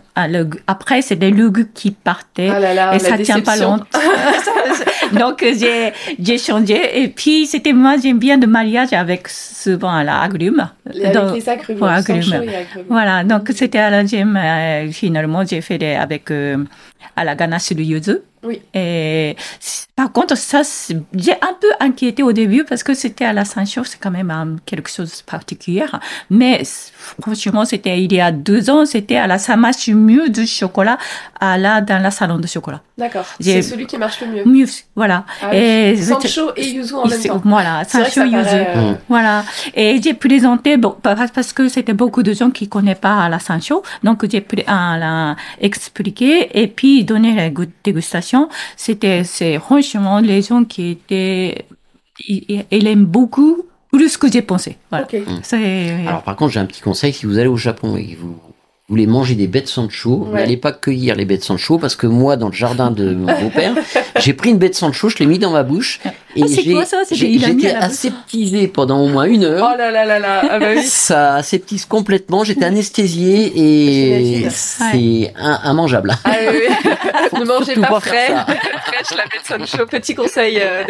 Après, 0.67 1.03
c'est 1.03 1.17
des 1.17 1.31
légumes 1.31 1.69
qui 1.75 1.91
partaient. 1.91 2.51
Ah 2.51 2.59
là 2.59 2.75
là, 2.75 2.95
et 2.95 2.99
ça 2.99 3.19
tient 3.19 3.41
pas 3.41 3.53
déception. 3.53 3.71
longtemps. 3.77 3.99
Donc, 5.19 5.43
j'ai, 5.43 5.93
j'ai 6.19 6.39
changé. 6.39 7.03
Et 7.03 7.09
puis, 7.09 7.47
c'était, 7.47 7.73
moi, 7.73 7.97
j'aime 8.03 8.19
bien 8.19 8.37
le 8.39 8.47
mariage 8.47 8.93
avec 8.93 9.29
souvent 9.29 9.95
à 9.95 10.05
la 10.05 10.21
agrumes. 10.21 10.69
Avec 10.89 11.13
Donc, 11.13 11.35
les 11.35 11.49
agrumes, 11.49 11.83
agrumes. 11.83 12.45
Voilà, 12.89 13.25
donc 13.25 13.51
c'était 13.55 13.79
à 13.79 13.91
la 13.91 14.05
gym, 14.05 14.37
euh, 14.37 14.91
finalement, 14.91 15.45
j'ai 15.45 15.61
fait 15.61 15.79
des, 15.79 15.95
avec, 15.95 16.31
euh, 16.31 16.59
à 17.15 17.25
la 17.25 17.35
ganache 17.35 17.73
de 17.73 17.83
yuzu. 17.83 18.19
Oui. 18.43 18.61
Et 18.75 19.35
par 19.97 20.13
contre, 20.13 20.37
ça, 20.37 20.63
j'ai 21.15 21.33
un 21.33 21.55
peu 21.61 21.67
inquiété 21.81 22.23
au 22.23 22.33
début 22.33 22.63
parce 22.65 22.85
que 22.85 22.95
c'était 22.95 23.25
à 23.25 23.33
la 23.33 23.45
Saint-Chaud, 23.45 23.83
c'est 23.85 23.99
quand 23.99 24.11
même 24.13 24.31
un- 24.31 24.57
quelque 24.65 24.89
chose 24.89 25.11
de 25.19 25.23
particulier. 25.29 25.85
Mais 26.31 26.63
c- 26.63 26.93
franchement, 27.21 27.65
c'était 27.65 28.01
il 28.01 28.13
y 28.13 28.21
a 28.21 28.31
deux 28.31 28.71
ans, 28.71 28.87
c'était 28.87 29.17
à 29.17 29.27
la 29.27 29.39
mieux 29.95 30.29
du 30.29 30.47
chocolat 30.47 30.97
à 31.41 31.59
la, 31.59 31.81
dans 31.81 32.01
la 32.01 32.11
salon 32.13 32.39
de 32.39 32.47
chocolat. 32.47 32.83
D'accord. 32.97 33.25
C'est 33.41 33.63
celui 33.63 33.87
qui 33.87 33.99
marche 33.99 34.21
le 34.21 34.29
mieux. 34.29 34.45
Mieux, 34.45 34.67
voilà. 34.95 35.25
Ah 35.43 35.49
oui. 35.51 35.57
Et 35.59 35.97
Sancho 35.97 36.53
et 36.57 36.69
yuzu 36.69 36.95
en 36.95 37.07
même 37.09 37.21
temps. 37.23 37.43
Voilà, 37.45 37.83
ça 37.85 37.99
yuzu. 38.27 38.39
euh, 38.55 38.95
Voilà. 39.09 39.45
Et 39.75 40.01
j'ai 40.03 40.15
présenté, 40.15 40.77
bon, 40.77 40.95
parce 41.03 41.53
que 41.53 41.69
c'était 41.69 41.95
beaucoup 41.95 42.23
de 42.23 42.33
gens 42.33 42.51
qui 42.51 42.69
connaissent 42.69 42.99
pas 43.01 43.25
la 43.29 43.41
Sancho. 43.41 43.83
Donc, 44.05 44.25
j'ai 44.31 44.41
la 44.99 45.37
expliqué 45.61 46.49
et 46.61 46.69
puis 46.69 46.86
donné 47.05 47.35
la 47.35 47.51
goût- 47.51 47.67
dégustation. 47.85 48.49
C'était, 48.77 49.25
c'est 49.25 49.59
franchement 49.59 50.21
les 50.21 50.43
gens 50.43 50.65
qui 50.65 50.91
étaient, 50.91 51.65
ils, 52.29 52.65
ils 52.71 52.87
aiment 52.87 53.05
beaucoup 53.07 53.65
plus 53.93 54.17
que 54.17 54.31
j'ai 54.31 54.43
pensé. 54.43 54.77
Voilà. 54.91 55.07
Ok. 55.07 55.17
C'est, 55.43 56.05
Alors 56.07 56.23
par 56.23 56.37
contre, 56.37 56.53
j'ai 56.53 56.61
un 56.61 56.67
petit 56.67 56.83
conseil, 56.83 57.13
si 57.13 57.27
vous 57.27 57.39
allez 57.39 57.49
au 57.49 57.57
Japon 57.57 57.97
et 57.97 58.07
que 58.15 58.21
vous 58.21 58.37
voulez 58.89 59.07
manger 59.07 59.35
des 59.35 59.49
de 59.63 59.67
sancho, 59.67 60.29
Ouais. 60.31 60.41
n'allez 60.41 60.57
pas 60.57 60.73
cueillir 60.73 61.17
les 61.17 61.25
de 61.25 61.43
sancho 61.43 61.79
parce 61.79 61.97
que 61.97 62.07
moi, 62.07 62.37
dans 62.37 62.49
le 62.49 62.53
jardin 62.55 62.91
de 62.91 63.15
mon 63.15 63.27
beau-père, 63.43 63.75
j'ai 64.21 64.33
pris 64.33 64.51
une 64.51 64.59
de 64.69 64.75
sancho, 64.75 65.09
je 65.09 65.19
l'ai 65.19 65.27
mis 65.27 65.39
dans 65.39 65.51
ma 65.53 65.63
bouche 65.63 66.01
et 66.37 66.43
Ah, 66.45 66.47
c'est 66.49 66.63
j'ai 66.63 66.73
quoi 66.73 66.85
ça? 66.85 66.99
C'est 67.07 67.15
j'ai- 67.15 67.29
il 67.31 67.45
a 67.45 67.49
mis 67.49 67.63
j'étais 67.63 67.75
à 67.75 67.81
la 67.81 67.87
bouche. 67.89 67.97
aseptisé 67.97 68.69
pendant 68.69 69.01
au 69.01 69.09
moins 69.09 69.25
une 69.25 69.45
heure. 69.45 69.69
Oh 69.75 69.77
là 69.79 69.91
là 69.91 70.05
là 70.05 70.19
là. 70.19 70.43
Ah 70.51 70.59
bah 70.59 70.67
oui. 70.77 70.83
Ça 70.87 71.35
aseptise 71.37 71.85
complètement, 71.87 72.45
j'étais 72.45 72.65
anesthésié 72.65 73.53
et 74.45 74.47
c'est 74.51 75.33
un- 75.37 75.61
immangeable. 75.73 76.13
Ah 76.25 76.31
oui, 76.51 76.59
oui. 76.69 76.91
ne 77.41 77.45
mangez 77.45 77.75
pas 77.75 77.89
pas 77.89 78.01
frais. 78.01 78.29
Fraîche 78.87 79.17
la 79.17 79.25
de 79.59 79.67
Sancho. 79.67 79.87
Petit 79.87 80.15
conseil 80.15 80.59
euh, 80.61 80.83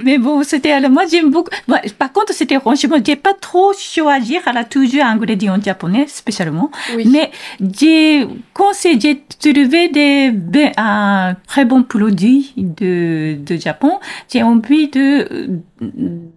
mais 0.00 0.18
bon, 0.18 0.42
c'était, 0.42 0.72
alors, 0.72 0.90
moi, 0.90 1.04
j'aime 1.10 1.30
beaucoup. 1.30 1.50
Par 1.98 2.12
contre, 2.12 2.32
c'était 2.32 2.58
franchement, 2.60 2.96
j'ai 3.04 3.16
pas 3.16 3.34
trop 3.40 3.72
choisi 3.78 4.38
à 4.44 4.52
la 4.52 4.64
toujours 4.64 5.04
ingrédients 5.04 5.58
japonais, 5.62 6.06
spécialement. 6.08 6.70
Oui. 6.94 7.08
Mais 7.10 7.30
j'ai, 7.78 8.26
quand 8.52 8.72
c'est- 8.72 9.00
j'ai 9.00 9.22
trouvé 9.40 9.88
des, 9.88 10.30
ben, 10.32 10.72
un 10.76 11.34
très 11.46 11.64
bon 11.64 11.82
produit 11.82 12.52
de, 12.56 13.15
de 13.34 13.56
Japon, 13.56 13.98
j'ai 14.30 14.42
envie 14.42 14.88
de, 14.88 15.60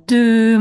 de, 0.07 0.59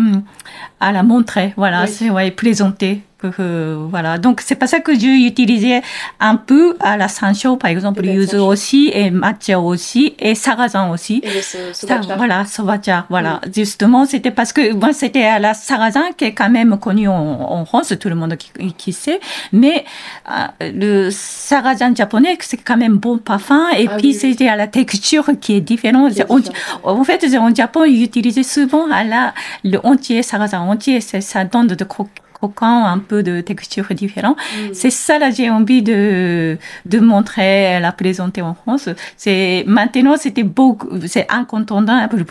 à 0.81 0.93
la 0.93 1.03
montrer, 1.03 1.53
voilà, 1.57 1.83
Oui. 1.85 1.89
c'est, 1.89 2.11
ouais, 2.11 2.31
présenter. 2.31 3.03
Euh, 3.25 3.87
voilà. 3.91 4.19
Donc, 4.19 4.41
c'est 4.45 4.55
pas 4.55 4.67
ça 4.67 4.81
que 4.81 4.99
j'ai 4.99 5.27
utilisé 5.27 5.81
un 6.21 6.37
peu 6.37 6.77
à 6.81 6.97
la 6.97 7.09
Sancho, 7.09 7.57
par 7.57 7.71
exemple, 7.71 8.01
Peut-être 8.03 8.15
yuzu 8.15 8.37
aussi, 8.37 8.91
et 8.93 9.11
matcha 9.11 9.59
aussi, 9.59 10.15
et 10.19 10.35
sarrasin 10.35 10.91
aussi. 10.91 11.21
Et 11.25 11.31
le 11.35 11.41
Ça, 11.43 11.59
sobacha. 11.73 12.17
voilà, 12.17 12.45
sobacha, 12.45 13.07
voilà. 13.11 13.41
Justement, 13.55 14.05
c'était 14.07 14.31
parce 14.31 14.53
que 14.53 14.73
moi, 14.75 14.93
c'était 14.93 15.25
à 15.25 15.39
la 15.39 15.55
sarrasin 15.55 16.05
qui 16.17 16.25
est 16.27 16.33
quand 16.33 16.51
même 16.51 16.79
connu 16.79 17.09
en, 17.09 17.15
en 17.15 17.65
France, 17.65 17.93
tout 17.99 18.09
le 18.09 18.15
monde 18.15 18.37
qui, 18.37 18.51
qui 18.75 18.93
sait. 18.93 19.21
Mais 19.53 19.85
euh, 20.31 20.71
le 20.75 21.11
sarrasin 21.11 21.95
japonais, 21.95 22.37
c'est 22.41 22.59
quand 22.59 22.77
même 22.77 22.97
bon 22.97 23.19
parfum. 23.19 23.67
Et 23.77 23.89
Ah 23.91 23.97
puis, 23.97 24.09
oui, 24.09 24.13
oui. 24.13 24.15
c'était 24.15 24.49
à 24.49 24.57
la 24.57 24.67
texture 24.67 25.27
qui 25.41 25.55
est 25.55 25.61
différente. 25.61 26.13
On- 26.29 26.41
en 26.85 27.05
fait, 27.05 27.25
en 27.37 27.55
Japon, 27.55 27.85
ils 27.85 28.03
utilisaient 28.03 28.43
souvent 28.43 28.91
à 28.91 29.05
la, 29.05 29.35
le 29.65 29.79
entier, 29.85 30.23
sarrasin 30.23 30.61
entier. 30.61 31.01
C'est- 31.01 31.21
Ça 31.21 31.45
donne 31.45 31.67
de 31.67 31.85
cro- 31.85 32.07
croquant, 32.39 32.85
un 32.87 32.99
peu 32.99 33.23
de 33.23 33.41
texture 33.41 33.87
différente. 33.91 34.37
Mm. 34.37 34.73
C'est 34.73 34.91
ça 34.91 35.19
là 35.19 35.31
j'ai 35.31 35.51
envie 35.51 35.83
de 35.83 36.57
de 36.87 36.99
montrer, 36.99 37.81
la 37.81 37.93
présenter 37.93 38.43
en 38.43 38.55
France. 38.55 38.89
C'est 39.17 39.65
maintenant 39.67 40.17
c'était 40.17 40.43
beaucoup, 40.59 40.89
c'est 41.07 41.27
incontournable 41.29 42.25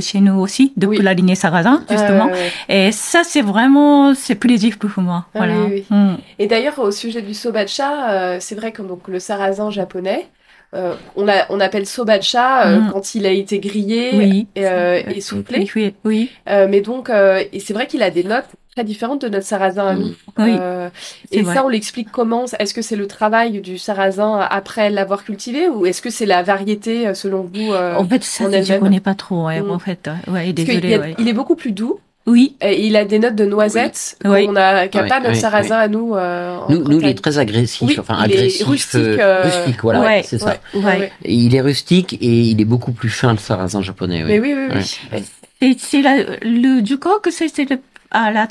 chez 0.00 0.20
nous 0.20 0.38
aussi 0.44 0.72
depuis 0.76 0.98
Oui. 0.98 1.04
la 1.04 1.14
lignée 1.14 1.34
Sarrazin 1.34 1.82
justement. 1.88 2.28
Euh, 2.28 2.32
ouais. 2.32 2.88
Et 2.88 2.92
ça 2.92 3.22
c'est 3.24 3.42
vraiment 3.42 4.14
c'est 4.14 4.34
plaisir 4.34 4.76
pour 4.78 4.90
moi. 5.02 5.26
Ah 5.34 5.38
voilà. 5.38 5.54
oui, 5.64 5.84
oui. 5.90 5.96
Mm. 5.96 6.16
Et 6.38 6.46
d'ailleurs, 6.46 6.78
au 6.78 6.90
sujet 6.90 7.22
du 7.22 7.34
sobacha, 7.34 8.10
euh, 8.10 8.36
c'est 8.40 8.54
vrai 8.54 8.72
que 8.72 8.82
donc, 8.82 9.08
le 9.08 9.18
sarrasin 9.18 9.70
japonais, 9.70 10.26
euh, 10.74 10.94
on, 11.16 11.24
l'a- 11.24 11.46
on 11.50 11.60
appelle 11.60 11.86
sobacha 11.86 12.66
euh, 12.66 12.78
Mhm. 12.80 12.90
quand 12.92 13.14
il 13.14 13.26
a 13.26 13.30
été 13.30 13.58
grillé 13.58 14.10
Oui. 14.14 14.46
et, 14.56 14.66
euh, 14.66 15.02
et 15.14 15.20
soufflé. 15.20 15.68
Oui, 15.74 15.94
oui, 16.04 16.30
Euh, 16.48 16.66
mais 16.70 16.80
donc, 16.80 17.10
euh, 17.10 17.42
et 17.52 17.60
c'est 17.60 17.74
vrai 17.74 17.86
qu'il 17.86 18.02
a 18.02 18.10
des 18.10 18.24
notes 18.24 18.46
très 18.74 18.84
différentes 18.84 19.20
de 19.20 19.28
notre 19.28 19.44
sarrasin 19.46 19.86
à 19.88 19.94
nous. 19.94 20.06
Mm. 20.08 20.14
oui. 20.38 20.56
Euh, 20.58 20.88
et 21.30 21.42
vrai. 21.42 21.54
ça, 21.54 21.64
on 21.64 21.68
l'explique 21.68 22.10
comment? 22.10 22.46
Est-ce 22.58 22.72
que 22.72 22.80
c'est 22.80 22.96
le 22.96 23.06
travail 23.06 23.60
du 23.60 23.76
sarrasin 23.76 24.38
après 24.50 24.88
l'avoir 24.88 25.24
cultivé 25.24 25.68
ou 25.68 25.84
est-ce 25.84 26.00
que 26.00 26.08
c'est 26.10 26.24
la 26.26 26.42
variété 26.42 27.12
selon 27.14 27.42
vous 27.52 27.72
euh, 27.72 27.94
en 27.96 28.04
fait, 28.06 28.24
ça, 28.24 28.44
je 28.50 28.56
elle-même? 28.56 28.80
connais 28.80 29.00
pas 29.00 29.14
trop, 29.14 29.46
ouais, 29.46 29.60
Mm. 29.60 29.70
en 29.70 29.78
fait. 29.78 30.08
Ouais, 30.26 30.52
désolé, 30.54 30.94
a- 30.94 30.98
ouais. 31.00 31.14
il 31.18 31.28
est 31.28 31.34
beaucoup 31.34 31.54
plus 31.56 31.72
doux 31.72 32.00
Oui, 32.24 32.54
et 32.60 32.86
il 32.86 32.94
a 32.96 33.04
des 33.04 33.18
notes 33.18 33.34
de 33.34 33.44
noisettes 33.44 34.16
Oui. 34.24 34.46
qu'on 34.46 34.54
a 34.54 34.86
qu'a 34.86 35.02
Oui, 35.02 35.08
pas 35.08 35.18
notre 35.18 35.32
oui, 35.34 35.40
sarrasin 35.40 35.76
à 35.76 35.88
nous. 35.88 36.14
euh, 36.14 36.56
en 36.56 36.70
Nous, 36.70 36.84
nous, 36.84 37.00
il 37.00 37.06
est 37.08 37.14
très 37.20 37.38
agressif, 37.38 37.88
Oui, 37.88 37.96
enfin 37.98 38.16
il 38.26 38.30
est 38.32 38.38
agressif, 38.38 38.66
rustique, 38.66 38.94
euh, 39.00 39.18
euh, 39.18 39.42
rustique, 39.42 39.82
voilà, 39.82 40.00
ouais, 40.02 40.22
c'est 40.24 40.38
ça. 40.38 40.56
Ouais, 40.74 40.80
ouais, 40.80 40.84
Ouais. 41.00 41.12
Il 41.24 41.54
est 41.56 41.60
rustique 41.60 42.12
et 42.14 42.26
il 42.50 42.60
est 42.60 42.64
beaucoup 42.64 42.92
plus 42.92 43.08
fin 43.10 43.32
le 43.32 43.38
sarrasin 43.38 43.82
japonais. 43.82 44.22
Mais 44.24 44.38
Oui. 44.38 44.52
oui, 44.54 44.68
oui, 44.70 44.74
oui. 44.76 44.98
Ouais. 45.18 45.22
Et 45.68 45.76
c'est 45.78 46.00
la- 46.02 46.36
le, 46.42 46.80
du 46.80 46.98
coup 46.98 47.18
que 47.22 47.32
c'est 47.32 47.48
c'est 47.48 47.68
le- 47.68 47.80
à 48.12 48.30
la, 48.30 48.46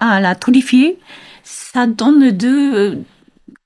à 0.00 0.20
la 0.20 0.34
truffier, 0.34 0.98
ça 1.44 1.86
donne 1.86 2.30
de, 2.32 2.98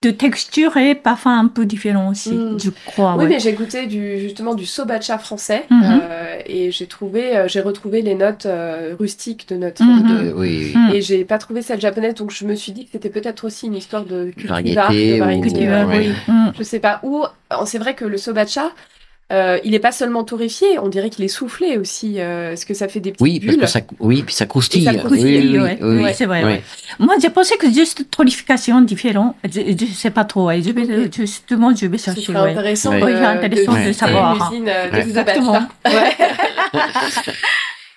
de 0.02 0.10
texture 0.10 0.76
et 0.76 0.94
parfum 0.94 1.38
un 1.38 1.46
peu 1.46 1.64
différent 1.64 2.10
aussi, 2.10 2.32
Mm. 2.32 2.58
je 2.62 2.70
crois. 2.86 3.14
Oui, 3.16 3.24
ouais. 3.24 3.28
mais 3.30 3.40
j'ai 3.40 3.52
goûté 3.52 3.86
du, 3.86 4.18
justement 4.18 4.54
du 4.54 4.66
sobacha 4.66 5.16
français 5.18 5.64
Mhm. 5.70 5.82
euh, 6.02 6.36
et 6.46 6.70
j'ai 6.72 6.86
trouvé, 6.86 7.36
euh, 7.36 7.48
j'ai 7.48 7.60
retrouvé 7.60 8.02
les 8.02 8.14
notes 8.14 8.46
euh, 8.46 8.94
rustiques 8.98 9.48
de 9.48 9.56
notre. 9.56 9.82
Mhm. 9.82 10.02
de- 10.02 10.32
oui, 10.32 10.72
oui. 10.74 10.96
Et 10.96 11.00
j'ai 11.02 11.24
pas 11.24 11.38
trouvé 11.38 11.62
celle 11.62 11.80
japonaise, 11.80 12.14
donc 12.14 12.30
je 12.32 12.44
me 12.44 12.54
suis 12.54 12.72
dit 12.72 12.84
que 12.86 12.90
c'était 12.92 13.10
peut-être 13.10 13.44
aussi 13.46 13.66
une 13.66 13.74
histoire 13.76 14.04
de 14.04 14.32
cultivar, 14.36 14.86
Variété 14.88 15.10
de 15.10 15.14
ou- 15.16 15.24
variété, 15.24 15.68
euh, 15.68 15.86
ouais. 15.86 15.98
oui. 16.08 16.32
Mm. 16.34 16.52
Je 16.58 16.62
sais 16.64 16.80
pas. 16.80 17.00
Ou 17.04 17.24
c'est 17.64 17.78
vrai 17.78 17.94
que 17.94 18.04
le 18.04 18.16
sobacha, 18.18 18.70
euh, 19.32 19.58
il 19.64 19.74
est 19.74 19.78
pas 19.78 19.92
seulement 19.92 20.24
torréfié, 20.24 20.78
on 20.78 20.88
dirait 20.88 21.08
qu'il 21.10 21.24
est 21.24 21.28
soufflé 21.28 21.78
aussi. 21.78 22.16
Euh, 22.20 22.52
Est-ce 22.52 22.66
que 22.66 22.74
ça 22.74 22.86
fait 22.88 23.00
des 23.00 23.12
petites 23.12 23.22
Oui, 23.22 23.40
parce 23.40 23.52
bulles 23.52 23.60
que 23.62 23.66
ça, 23.66 23.80
oui, 24.00 24.22
puis 24.22 24.34
ça 24.34 24.46
croustille. 24.46 24.82
Et 24.82 24.84
ça 24.84 24.94
croustille, 24.94 25.24
oui, 25.24 25.48
oui, 25.52 25.58
ouais. 25.58 25.78
oui, 25.80 25.96
oui. 25.96 26.04
Oui, 26.04 26.10
c'est 26.14 26.26
vrai, 26.26 26.44
Oui. 26.44 26.50
ouais. 26.52 26.62
Moi, 26.98 27.14
j'ai 27.20 27.30
pensé 27.30 27.56
que 27.56 27.70
juste 27.72 28.10
tronification 28.10 28.80
différente. 28.82 29.34
Je, 29.44 29.60
je 29.78 29.86
sais 29.94 30.10
pas 30.10 30.24
trop. 30.24 30.46
Ouais. 30.48 30.60
Je 30.62 30.70
vais, 30.70 31.10
justement, 31.12 31.74
je 31.74 31.86
vais 31.86 31.98
chercher. 31.98 32.20
serait 32.22 32.40
ouais. 32.42 32.50
intéressant, 32.50 32.90
Ouais. 32.90 33.00
de, 33.00 33.06
Oui, 33.06 33.12
intéressant 33.14 33.72
de 33.72 33.76
de 33.78 33.82
visiter 33.84 33.92
savoir. 33.94 34.50
l'usine 34.50 34.68
euh, 34.68 34.90
de 34.90 34.96
Ouais. 34.96 35.04
sobacha. 35.08 35.68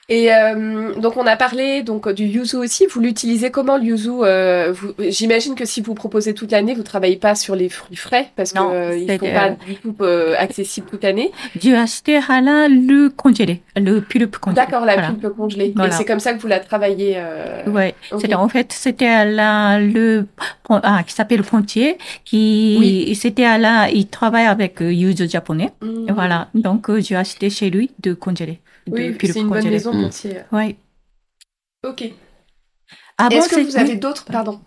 Et 0.08 0.32
euh, 0.32 0.94
donc 1.00 1.18
on 1.18 1.26
a 1.26 1.36
parlé 1.36 1.82
donc 1.82 2.08
du 2.14 2.26
yuzu 2.26 2.58
aussi. 2.58 2.86
Vous 2.86 3.00
l'utilisez 3.00 3.50
comment 3.50 3.76
le 3.78 3.86
yuzu 3.86 4.10
euh, 4.22 4.72
vous- 4.72 4.94
J'imagine 5.00 5.56
que 5.56 5.66
si 5.66 5.82
vous 5.82 5.96
proposez 5.96 6.36
toute 6.36 6.52
l'année, 6.52 6.76
vous 6.76 6.84
travaillez 6.84 7.16
pas 7.18 7.34
sur 7.34 7.56
les 7.56 7.70
fruits 7.70 7.96
frais 7.98 8.28
parce 8.36 8.54
Non, 8.54 8.70
que 8.70 8.96
ils 9.00 9.08
c'est, 9.08 9.18
sont 9.18 9.26
euh, 9.26 9.34
pas 9.34 9.50
du 9.66 9.76
tout 9.78 9.96
euh, 10.02 10.36
accessibles 10.38 10.86
toute 10.88 11.04
l'année. 11.04 11.32
J'ai 11.60 11.76
acheté 11.76 12.18
à 12.18 12.40
la, 12.40 12.68
le 12.68 13.10
congelé, 13.10 13.64
le 13.76 14.00
pulpe 14.00 14.38
congelé. 14.38 14.56
D'accord, 14.58 14.86
la 14.86 14.94
Voilà. 14.94 15.08
pulpe 15.10 15.30
congelée. 15.36 15.74
Voilà. 15.76 15.92
Et 15.92 15.98
c'est 15.98 16.06
comme 16.06 16.20
ça 16.20 16.36
que 16.36 16.40
vous 16.40 16.48
la 16.48 16.60
travaillez. 16.60 17.14
euh, 17.18 17.64
Ouais, 17.66 17.96
ok. 18.12 18.22
c'était 18.22 18.36
en 18.36 18.48
fait 18.48 18.72
c'était 18.74 19.08
à 19.08 19.26
la 19.26 19.80
le 19.80 20.28
ah, 20.70 21.02
qui 21.04 21.14
s'appelle 21.14 21.42
Pontier 21.42 21.98
qui 22.24 22.78
Oui. 22.80 23.16
c'était 23.16 23.46
à 23.46 23.58
la 23.58 23.90
il 23.90 24.06
travaille 24.08 24.46
avec 24.46 24.84
euh, 24.84 24.94
yuzu 24.94 25.28
japonais. 25.28 25.72
Et 26.08 26.12
voilà 26.12 26.50
donc 26.54 26.92
euh, 26.92 27.02
j'ai 27.02 27.16
acheté 27.16 27.50
chez 27.50 27.72
lui 27.72 27.90
de 28.04 28.14
congelé 28.14 28.60
de 28.88 28.92
Oui, 28.94 29.18
c'est 29.22 29.40
une 29.40 29.50
bonne 29.50 29.64
maison 29.70 29.94
Mm. 29.94 30.02
Pontier. 30.04 30.38
Ouais. 30.52 30.76
Ok. 31.86 32.04
Avant 33.18 33.30
Est-ce 33.38 33.50
que 33.50 33.60
vous 33.62 33.78
avez 33.78 33.94
oui. 33.94 33.98
d'autres? 34.00 34.26
Pardon. 34.26 34.60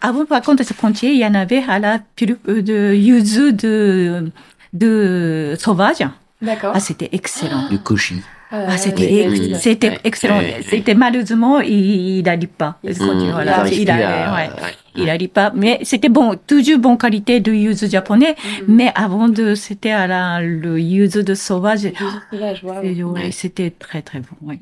Avant 0.00 0.24
par 0.24 0.40
contre 0.42 0.62
ce 0.62 0.72
Pontier 0.72 1.10
il 1.12 1.18
y 1.18 1.26
en 1.26 1.34
avait 1.34 1.64
à 1.68 1.78
la 1.80 1.98
pulpe 2.16 2.46
euh, 2.48 2.62
de 2.62 2.94
yuzu 2.94 3.52
de 3.52 4.30
de 4.72 5.54
sauvage. 5.58 6.06
D'accord. 6.40 6.72
Ah 6.74 6.80
c'était 6.80 7.08
excellent. 7.12 7.68
Du 7.68 7.78
koshi. 7.80 8.22
Ah, 8.50 8.78
c'était 8.78 9.06
oui, 9.06 9.18
ex- 9.18 9.40
oui. 9.40 9.54
c'était 9.60 9.98
excellent. 10.04 10.40
C'était 10.68 10.94
malheureusement 10.94 11.60
il 11.60 12.22
n'arrive 12.22 12.48
pas. 12.48 12.78
Il 12.82 12.94
voilà, 12.94 13.62
ouais. 13.64 14.48
ouais. 14.96 15.04
N'arrive 15.04 15.28
pas, 15.28 15.52
mais 15.54 15.78
c'était 15.82 16.08
bon, 16.08 16.34
toujours 16.46 16.78
bonne 16.78 16.96
qualité 16.98 17.40
de 17.40 17.52
yuzu 17.52 17.88
japonais. 17.90 18.34
Mhm. 18.66 18.74
Mais 18.74 18.90
avant 18.94 19.28
de, 19.28 19.54
c'était 19.54 19.90
à 19.90 20.06
la, 20.06 20.40
le 20.40 20.80
yuzu 20.80 21.22
de 21.22 21.34
sauvage. 21.34 21.86
Ouais. 22.32 23.30
C'était 23.30 23.70
très 23.70 24.02
très 24.02 24.20
bon. 24.20 24.56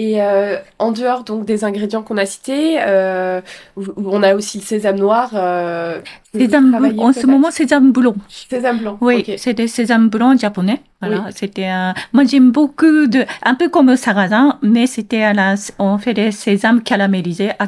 Et 0.00 0.22
euh, 0.22 0.56
en 0.78 0.92
dehors 0.92 1.24
donc 1.24 1.44
des 1.44 1.64
ingrédients 1.64 2.04
qu'on 2.04 2.18
a 2.18 2.24
cités, 2.24 2.78
euh, 2.80 3.40
on 3.96 4.22
a 4.22 4.36
aussi 4.36 4.58
le 4.58 4.62
sésame 4.62 4.96
noir. 4.96 5.30
Euh, 5.34 6.00
Sésame, 6.32 6.94
en 6.98 7.12
ce 7.12 7.26
moment, 7.26 7.50
sésame 7.50 7.90
blanc. 7.90 8.14
Sésame 8.28 8.78
blanc. 8.78 8.96
Oui, 9.00 9.24
ok. 9.26 9.34
c'était 9.38 9.66
sésame 9.66 10.08
blanc 10.08 10.36
japonais. 10.38 10.80
Voilà, 11.00 11.24
Oui. 11.26 11.32
c'était 11.34 11.64
un... 11.66 11.94
Moi, 12.12 12.22
j'aime 12.30 12.52
beaucoup 12.52 13.08
de... 13.08 13.24
Un 13.42 13.56
peu 13.56 13.68
comme 13.68 13.96
sarrasin, 13.96 14.58
mais 14.62 14.86
c'était 14.86 15.22
à 15.24 15.32
la... 15.32 15.56
On 15.80 15.98
fait 15.98 16.14
des 16.14 16.30
sésames 16.30 16.80
caramélisés, 16.84 17.50
Ah, 17.58 17.66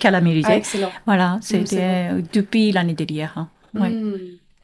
caramélisés. 0.00 0.52
excellent. 0.54 0.90
Voilà, 1.06 1.38
c'est 1.42 1.64
c'était 1.64 2.08
depuis 2.32 2.72
l'année 2.72 2.94
dernière. 2.94 3.34
hein. 3.36 3.48
Ouais. 3.78 3.90
Hmm, 3.90 4.14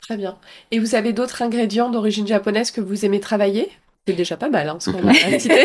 très 0.00 0.16
bien. 0.16 0.34
Et 0.72 0.80
vous 0.80 0.96
avez 0.96 1.12
d'autres 1.12 1.42
ingrédients 1.42 1.90
d'origine 1.90 2.26
japonaise 2.26 2.72
que 2.72 2.80
vous 2.80 3.04
aimez 3.04 3.20
travailler? 3.20 3.70
C'est 4.06 4.12
déjà 4.14 4.36
pas 4.36 4.50
mal, 4.50 4.68
hein, 4.68 4.76
ce 4.80 4.90
qu'on 4.90 5.08
a 5.08 5.14
cité. 5.38 5.64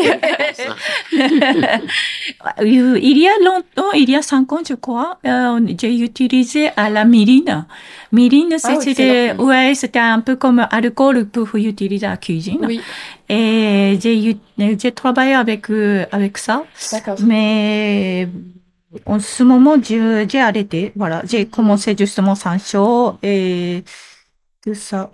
il 2.62 3.18
y 3.18 3.26
a 3.28 3.32
longtemps, 3.44 3.90
il 3.94 4.08
y 4.08 4.16
a 4.16 4.22
cinq 4.22 4.50
ans, 4.52 4.60
je 4.66 4.74
crois, 4.74 5.18
euh, 5.26 5.60
j'ai 5.78 5.94
utilisé 5.98 6.70
à 6.76 6.88
la 6.88 7.04
mirine. 7.04 7.66
Mirine, 8.12 8.54
Ah, 8.62 8.76
c'était, 8.80 9.34
ouais, 9.38 9.74
c'était 9.74 9.98
un 9.98 10.20
peu 10.20 10.36
comme 10.36 10.66
alcool 10.70 11.26
pour 11.26 11.54
utiliser 11.54 12.06
à 12.06 12.10
la 12.10 12.16
cuisine. 12.16 12.58
oui, 12.62 12.80
Et 13.28 13.98
j'ai, 14.00 14.30
eu- 14.30 14.36
j'ai 14.78 14.92
travaillé 14.92 15.34
avec, 15.34 15.68
euh, 15.70 16.06
avec 16.10 16.38
ça. 16.38 16.64
d'accord. 16.92 17.16
Mais 17.22 18.26
en 19.06 19.20
ce 19.20 19.42
moment, 19.42 19.74
je- 19.82 20.26
j'ai 20.28 20.40
arrêté. 20.40 20.92
Voilà, 20.96 21.22
j'ai 21.28 21.44
commencé 21.46 21.94
justement 21.96 22.34
sans 22.34 22.58
chaud 22.58 23.18
et 23.22 23.84
tout 24.64 24.74
ça. 24.74 25.10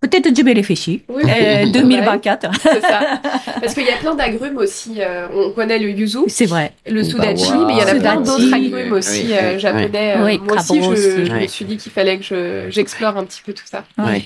Peut-être 0.00 0.34
je 0.36 0.42
vais 0.42 0.52
réfléchir. 0.52 1.00
Oui, 1.08 1.22
Euh, 1.24 1.62
oui. 1.64 1.72
2024. 1.72 2.50
C'est 2.60 2.80
ça. 2.80 3.20
Parce 3.60 3.72
qu'il 3.74 3.84
y 3.86 3.90
a 3.90 3.96
plein 3.96 4.14
d'agrumes 4.14 4.58
aussi. 4.58 4.96
euh, 4.98 5.26
on 5.32 5.52
connaît 5.52 5.78
le 5.78 5.90
yuzu, 5.90 6.18
C'est 6.28 6.46
vrai. 6.46 6.72
le 6.86 7.02
sudachi, 7.02 7.50
Bah, 7.50 7.64
mais 7.66 7.74
il 7.74 7.78
y 7.78 7.82
en 7.82 7.86
a 7.86 7.94
plein 7.94 8.24
Sudachi, 8.24 8.24
d'autres 8.24 8.54
agrumes 8.54 8.92
aussi 8.92 9.22
oui, 9.26 9.32
euh, 9.32 9.52
oui, 9.54 9.58
japonais. 9.60 10.14
Euh, 10.16 10.24
oui. 10.26 10.38
Moi 10.38 10.56
aussi, 10.56 10.82
je, 10.82 10.88
aussi. 10.90 11.26
je 11.26 11.32
me 11.32 11.46
suis 11.46 11.64
dit 11.64 11.76
qu'il 11.78 11.92
fallait 11.92 12.18
que 12.18 12.24
je- 12.24 12.66
j'explore 12.70 13.16
un 13.16 13.24
petit 13.24 13.42
peu 13.44 13.52
tout 13.54 13.64
ça. 13.66 13.84
Ouais. 13.98 14.22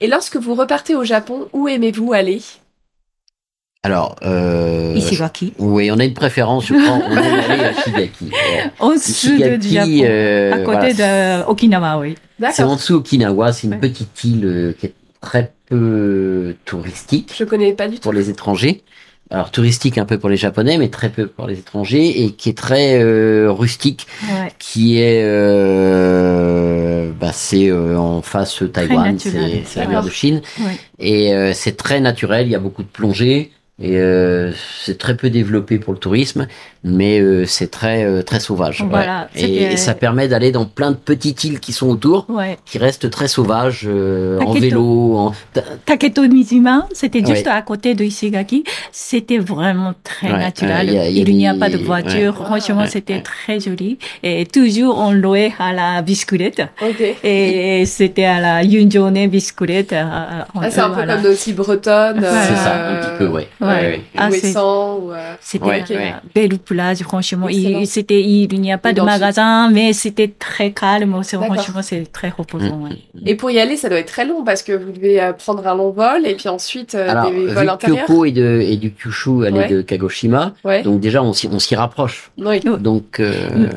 Et 0.00 0.06
lorsque 0.06 0.36
vous 0.36 0.54
repartez 0.54 0.94
au 0.94 1.04
Japon, 1.04 1.48
où 1.52 1.68
aimez-vous 1.68 2.12
aller? 2.12 2.40
Alors, 3.86 4.16
euh, 4.24 4.94
Ishigaki. 4.96 5.52
oui, 5.58 5.90
on 5.92 5.98
a 5.98 6.04
une 6.06 6.14
préférence, 6.14 6.64
je 6.66 6.72
crois. 6.74 7.00
On 7.06 7.12
aime 7.16 7.40
aller 7.50 7.64
à 7.64 7.72
Shigaki. 7.74 8.30
Au 8.80 8.96
sud 8.96 9.58
du 9.60 9.68
Japon. 9.68 9.90
Euh, 10.04 10.52
à 10.54 10.58
côté 10.60 10.92
voilà, 10.94 11.42
de 11.42 11.50
Okinawa, 11.50 11.98
oui. 11.98 12.14
c'est 12.50 12.62
en 12.62 12.76
dessous 12.76 12.94
Okinawa. 12.94 13.52
C'est 13.52 13.66
une 13.66 13.74
Ouais. 13.74 13.78
petite 13.80 14.24
île 14.24 14.44
euh, 14.46 14.72
qui 14.78 14.86
est 14.86 14.94
très 15.20 15.52
peu 15.68 16.54
touristique 16.64 17.34
Je 17.38 17.44
connais 17.44 17.74
pas 17.74 17.86
du 17.88 17.96
tout. 17.96 18.00
pour 18.02 18.14
les 18.14 18.30
étrangers. 18.30 18.82
Alors 19.30 19.50
touristique 19.50 19.98
un 19.98 20.04
peu 20.06 20.18
pour 20.18 20.28
les 20.30 20.36
Japonais, 20.38 20.78
mais 20.78 20.88
très 20.88 21.10
peu 21.10 21.26
pour 21.26 21.46
les 21.46 21.58
étrangers, 21.58 22.22
et 22.24 22.30
qui 22.32 22.48
est 22.50 22.56
très 22.56 23.02
euh, 23.02 23.50
rustique, 23.50 24.06
Ouais. 24.22 24.50
qui 24.58 24.98
est, 24.98 25.22
euh, 25.24 27.10
bah, 27.18 27.30
c'est 27.32 27.70
en 27.72 28.22
face 28.22 28.62
Taïwan, 28.72 29.18
c'est 29.18 29.76
la 29.76 29.86
mer 29.88 30.02
de 30.02 30.10
Chine, 30.10 30.40
Ouais. 30.60 30.76
et 30.98 31.52
c'est 31.54 31.76
très 31.76 32.00
naturel. 32.00 32.46
Il 32.46 32.50
y 32.50 32.54
a 32.54 32.58
beaucoup 32.58 32.82
de 32.82 32.88
plongées. 32.88 33.50
Et 33.82 33.98
euh, 33.98 34.52
c'est 34.84 34.98
très 34.98 35.16
peu 35.16 35.30
développé 35.30 35.78
pour 35.78 35.92
le 35.94 35.98
tourisme, 35.98 36.46
mais 36.84 37.18
euh, 37.18 37.44
c'est 37.44 37.72
très 37.72 38.04
euh, 38.04 38.22
très 38.22 38.38
sauvage. 38.38 38.82
ouais. 38.82 38.86
Voilà, 38.88 39.28
Et, 39.34 39.76
ça 39.76 39.94
permet 39.94 40.28
d'aller 40.28 40.52
dans 40.52 40.64
plein 40.64 40.92
de 40.92 40.96
petites 40.96 41.42
îles 41.42 41.58
qui 41.58 41.72
sont 41.72 41.88
autour, 41.88 42.24
Ouais. 42.28 42.56
qui 42.66 42.78
restent 42.78 43.10
très 43.10 43.26
sauvages, 43.26 43.82
euh, 43.84 44.38
en 44.42 44.52
vélo. 44.52 45.16
En... 45.16 45.32
Taketo 45.86 46.22
Mizuma, 46.28 46.86
c'était 46.92 47.18
juste 47.26 47.46
Ouais. 47.46 47.52
à 47.52 47.62
côté 47.62 47.96
de 47.96 48.04
Ishigaki. 48.04 48.62
C'était 48.92 49.38
vraiment 49.38 49.92
très 50.04 50.30
Ouais, 50.30 50.38
naturel. 50.38 50.86
il 50.86 50.94
y 50.94 50.98
a- 50.98 51.08
il 51.08 51.16
y 51.18 51.20
a 51.20 51.24
il 51.28 51.36
n'y 51.36 51.48
a 51.48 51.52
des- 51.54 51.58
pas 51.58 51.68
de 51.68 51.78
voiture. 51.78 52.38
ouais. 52.38 52.46
Franchement, 52.46 52.82
Ouais, 52.82 52.86
c'était 52.86 53.14
ouais. 53.14 53.22
très 53.22 53.58
joli. 53.58 53.98
Et 54.22 54.46
toujours 54.46 54.98
on 55.00 55.10
louait 55.10 55.52
à 55.58 55.72
la 55.72 56.00
biscuite. 56.00 56.62
Ok. 56.80 57.02
Et 57.24 57.84
c'était 57.86 58.24
à 58.24 58.38
la 58.40 58.62
Yunjone 58.62 59.26
biscuite. 59.26 59.92
euh, 59.92 60.04
Ah, 60.06 60.70
c'est 60.70 60.78
un 60.80 60.90
peu 60.90 60.94
voilà. 60.94 61.16
comme 61.16 61.54
bretonnes. 61.56 62.20
Voilà. 62.20 62.42
C'est 62.44 62.54
ça, 62.54 62.88
un 62.90 62.96
petit 63.00 63.18
peu, 63.18 63.26
ouais. 63.26 63.48
Ouais. 63.68 64.00
Ah, 64.16 64.28
euh, 64.28 65.34
C'était 65.40 65.64
Ouais, 65.64 65.84
une 65.88 65.96
ouais. 65.96 66.14
belle 66.34 66.58
plage, 66.58 66.98
franchement. 67.02 67.48
Il, 67.48 67.86
c'était, 67.86 68.22
il 68.22 68.60
n'y 68.60 68.72
a 68.72 68.78
pas 68.78 68.90
Et 68.90 68.92
de 68.94 69.02
magasin, 69.02 69.70
mais 69.70 69.92
c'était 69.92 70.28
très 70.28 70.72
calme. 70.72 71.22
Franchement, 71.22 71.82
c'est 71.82 72.10
très 72.12 72.28
reposant. 72.30 72.82
ouais. 72.82 72.96
Et 73.26 73.34
pour 73.34 73.50
y 73.50 73.58
aller, 73.58 73.76
ça 73.76 73.88
doit 73.88 73.98
être 73.98 74.08
très 74.12 74.24
long 74.24 74.44
parce 74.44 74.62
que 74.62 74.72
vous 74.72 74.92
devez 74.92 75.20
euh, 75.22 75.32
prendre 75.32 75.66
un 75.66 75.74
long 75.74 75.90
vol 75.90 76.26
et 76.26 76.34
puis 76.34 76.48
ensuite 76.48 76.94
euh, 76.94 77.08
Alors, 77.10 77.30
des 77.30 77.46
vols 77.46 77.68
intérieurs. 77.68 78.06
Kyoko 78.06 78.24
et, 78.24 78.32
de, 78.32 78.60
et 78.60 78.76
du 78.76 78.92
Kyushu 78.92 79.46
allaient 79.46 79.58
Ouais. 79.58 79.68
de 79.68 79.82
Kagoshima, 79.82 80.52
Ouais. 80.64 80.82
donc 80.82 81.00
déjà 81.00 81.22
on 81.22 81.32
s'y 81.32 81.48
on 81.48 81.58
s'y 81.58 81.74
rapproche. 81.76 82.30
Oui. 82.38 82.60
Donc, 82.60 83.20
euh, 83.20 83.68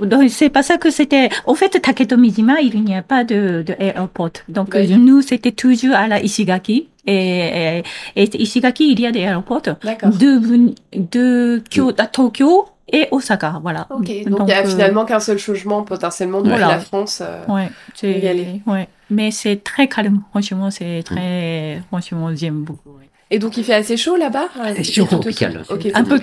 Donc, 0.00 0.30
c'est 0.30 0.48
pas 0.48 0.62
ça 0.62 0.76
que 0.78 0.90
c'était. 0.90 1.28
En 1.46 1.54
fait, 1.54 1.80
Taketo 1.80 2.16
Mizima, 2.16 2.60
il 2.60 2.82
n'y 2.84 2.94
a 2.94 3.02
pas 3.02 3.24
de, 3.24 3.62
de 3.66 3.74
aéroport. 3.78 4.30
Donc, 4.48 4.70
Oui. 4.74 4.96
nous, 4.96 5.22
c'était 5.22 5.52
toujours 5.52 5.94
à 5.94 6.06
la 6.08 6.22
Ishigaki. 6.22 6.88
Et, 7.06 7.82
et, 8.16 8.22
et 8.22 8.42
Ishigaki, 8.42 8.92
il 8.92 9.00
y 9.00 9.06
a 9.06 9.10
des 9.12 9.24
aéroports 9.24 9.62
D'accord. 9.62 10.10
de, 10.10 10.74
de 10.94 11.62
Kyo- 11.70 11.94
à 11.98 12.06
Tokyo 12.06 12.66
et 12.92 13.08
Osaka. 13.10 13.58
Voilà. 13.62 13.86
Ok. 13.90 14.10
Donc, 14.26 14.40
il 14.40 14.44
n'y 14.46 14.52
a 14.52 14.60
euh, 14.64 14.68
finalement 14.68 15.04
qu'un 15.04 15.20
seul 15.20 15.38
changement 15.38 15.82
potentiellement 15.82 16.40
Voilà. 16.42 16.68
la 16.68 16.78
France. 16.80 17.22
euh, 17.24 17.44
Ouais, 17.48 17.68
c'est, 17.94 18.12
y 18.12 18.28
aller. 18.28 18.60
ouais. 18.66 18.88
Mais 19.10 19.30
c'est 19.30 19.62
très 19.64 19.88
calme. 19.88 20.20
Franchement, 20.30 20.70
c'est 20.70 21.02
très, 21.02 21.80
franchement, 21.88 22.28
j'aime 22.34 22.62
beaucoup. 22.62 22.90
ouais. 22.98 23.07
Et 23.30 23.38
donc, 23.38 23.56
il 23.58 23.64
fait 23.64 23.74
assez 23.74 23.96
chaud 23.96 24.16
là-bas? 24.16 24.48
Euh, 24.58 24.72
C'est 24.76 24.84
chaud, 24.84 25.04
tropical. 25.04 25.62
Un 25.94 26.04
peu. 26.04 26.18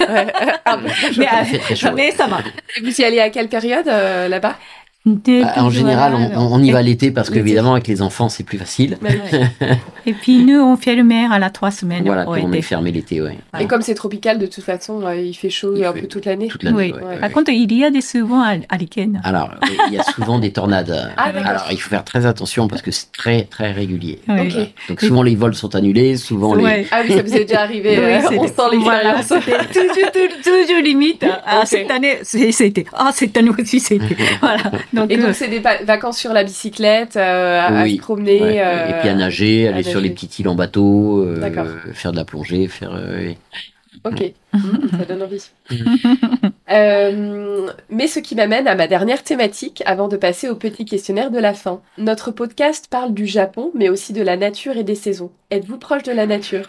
Ouais. 0.00 0.26
Chaud. 1.74 1.88
Mais, 1.94 1.94
mais 1.94 2.10
ça 2.10 2.26
va. 2.26 2.38
Vous 2.82 3.00
y 3.00 3.04
allez 3.04 3.20
à 3.20 3.30
quelle 3.30 3.48
période 3.48 3.88
euh, 3.88 4.28
là-bas? 4.28 4.56
En 5.06 5.70
général, 5.70 6.14
on, 6.14 6.38
on 6.54 6.62
y 6.62 6.70
va 6.70 6.82
l'été 6.82 7.10
parce 7.10 7.30
qu'évidemment 7.30 7.72
avec 7.72 7.88
les 7.88 8.02
enfants 8.02 8.28
c'est 8.28 8.44
plus 8.44 8.58
facile. 8.58 8.98
Même- 9.00 9.20
Et 10.06 10.14
puis, 10.14 10.44
nous, 10.44 10.58
on 10.58 10.76
fait 10.76 10.96
le 10.96 11.04
maire 11.04 11.30
à 11.30 11.38
la 11.38 11.50
trois 11.50 11.70
semaines. 11.70 12.04
Voilà, 12.06 12.24
puis 12.24 12.42
on 12.42 12.48
été. 12.48 12.58
est 12.58 12.62
fermé 12.62 12.90
l'été, 12.90 13.20
ouais. 13.20 13.36
Et 13.60 13.66
comme 13.66 13.82
c'est 13.82 13.94
tropical, 13.94 14.38
de 14.38 14.46
toute 14.46 14.64
façon, 14.64 15.02
euh, 15.04 15.14
il 15.14 15.34
fait 15.34 15.50
chaud 15.50 15.74
Il 15.76 15.84
un 15.84 15.92
fait 15.92 16.00
peu 16.00 16.06
toute 16.08 16.24
l'année. 16.24 16.48
Toute 16.48 16.62
l'année. 16.62 16.76
Oui. 16.76 16.92
ouais, 16.92 16.98
Ouais. 17.00 17.06
ouais, 17.14 17.20
Par 17.20 17.30
contre, 17.30 17.50
il 17.50 17.70
y 17.72 17.84
a 17.84 17.90
des 17.90 18.00
souvent 18.00 18.42
à, 18.42 18.56
Riken. 18.76 19.20
Alors, 19.24 19.50
oui, 19.62 19.76
il 19.88 19.94
y 19.94 19.98
a 19.98 20.02
souvent 20.02 20.38
des 20.38 20.52
tornades. 20.52 21.12
Ah. 21.18 21.30
Alors, 21.44 21.66
il 21.70 21.76
faut 21.78 21.90
faire 21.90 22.04
très 22.04 22.24
attention 22.24 22.66
parce 22.66 22.80
que 22.82 22.90
c'est 22.90 23.12
très 23.12 23.42
très 23.44 23.72
régulier. 23.72 24.20
Donc 24.88 25.00
souvent 25.02 25.22
les 25.22 25.36
vols 25.36 25.54
sont 25.54 25.74
annulés, 25.74 26.16
souvent 26.16 26.54
les. 26.54 26.64
Ouais. 26.64 26.86
Ah 26.90 27.02
oui, 27.06 27.14
ça 27.14 27.22
vous 27.22 27.34
est 27.36 27.44
déjà 27.44 27.60
arrivé. 27.60 27.98
Oui, 27.98 28.04
euh, 28.04 28.38
on 28.38 28.46
sent 28.46 28.54
voilà, 28.80 29.14
l'expérience. 29.16 29.44
c'était 29.44 29.80
toujours, 29.80 30.12
toujours, 30.12 30.66
toujours 30.66 30.82
limite. 30.82 31.26
Ah, 31.46 31.62
cette 31.66 31.90
année, 31.90 32.18
c'est- 32.22 32.52
c'était. 32.52 32.86
Ah, 32.94 33.10
cette 33.14 33.36
année 33.36 33.50
aussi, 33.58 33.80
c'était. 33.80 34.16
voilà. 34.40 34.62
Donc, 34.92 35.10
Et 35.10 35.18
euh, 35.18 35.22
donc, 35.22 35.34
c'est 35.34 35.48
des 35.48 35.58
va- 35.60 35.82
vacances 35.84 36.18
sur 36.18 36.32
la 36.32 36.42
bicyclette, 36.44 37.16
euh, 37.16 37.60
à, 37.60 37.86
se 37.88 37.96
promener. 37.98 38.40
Ouais, 38.40 38.60
euh, 38.64 38.88
Et 38.88 39.00
puis 39.00 39.08
à 39.08 39.14
nager, 39.14 39.68
à 39.68 39.74
aller 39.74 39.82
sur 39.82 40.00
les 40.00 40.10
petites 40.10 40.38
îles 40.38 40.48
en 40.48 40.54
bateau, 40.54 41.20
euh, 41.24 41.40
faire 41.92 42.12
de 42.12 42.16
la 42.16 42.24
plongée, 42.24 42.66
faire. 42.68 42.92
euh. 42.94 43.32
Ok, 44.04 44.32
Mhm, 44.54 44.88
ça 44.98 45.04
donne 45.04 45.22
envie. 45.22 45.50
Euh, 46.72 47.68
mais 47.88 48.06
ce 48.06 48.20
qui 48.20 48.36
m'amène 48.36 48.68
à 48.68 48.76
ma 48.76 48.86
dernière 48.86 49.24
thématique 49.24 49.82
avant 49.86 50.06
de 50.06 50.16
passer 50.16 50.48
au 50.48 50.54
petit 50.54 50.84
questionnaire 50.84 51.32
de 51.32 51.38
la 51.40 51.52
fin. 51.52 51.80
Notre 51.98 52.30
podcast 52.30 52.86
parle 52.88 53.12
du 53.12 53.26
Japon, 53.26 53.72
mais 53.74 53.88
aussi 53.88 54.12
de 54.12 54.22
la 54.22 54.36
nature 54.36 54.76
et 54.76 54.84
des 54.84 54.94
saisons. 54.94 55.32
Êtes-vous 55.50 55.78
proche 55.78 56.04
de 56.04 56.12
la 56.12 56.26
nature? 56.26 56.66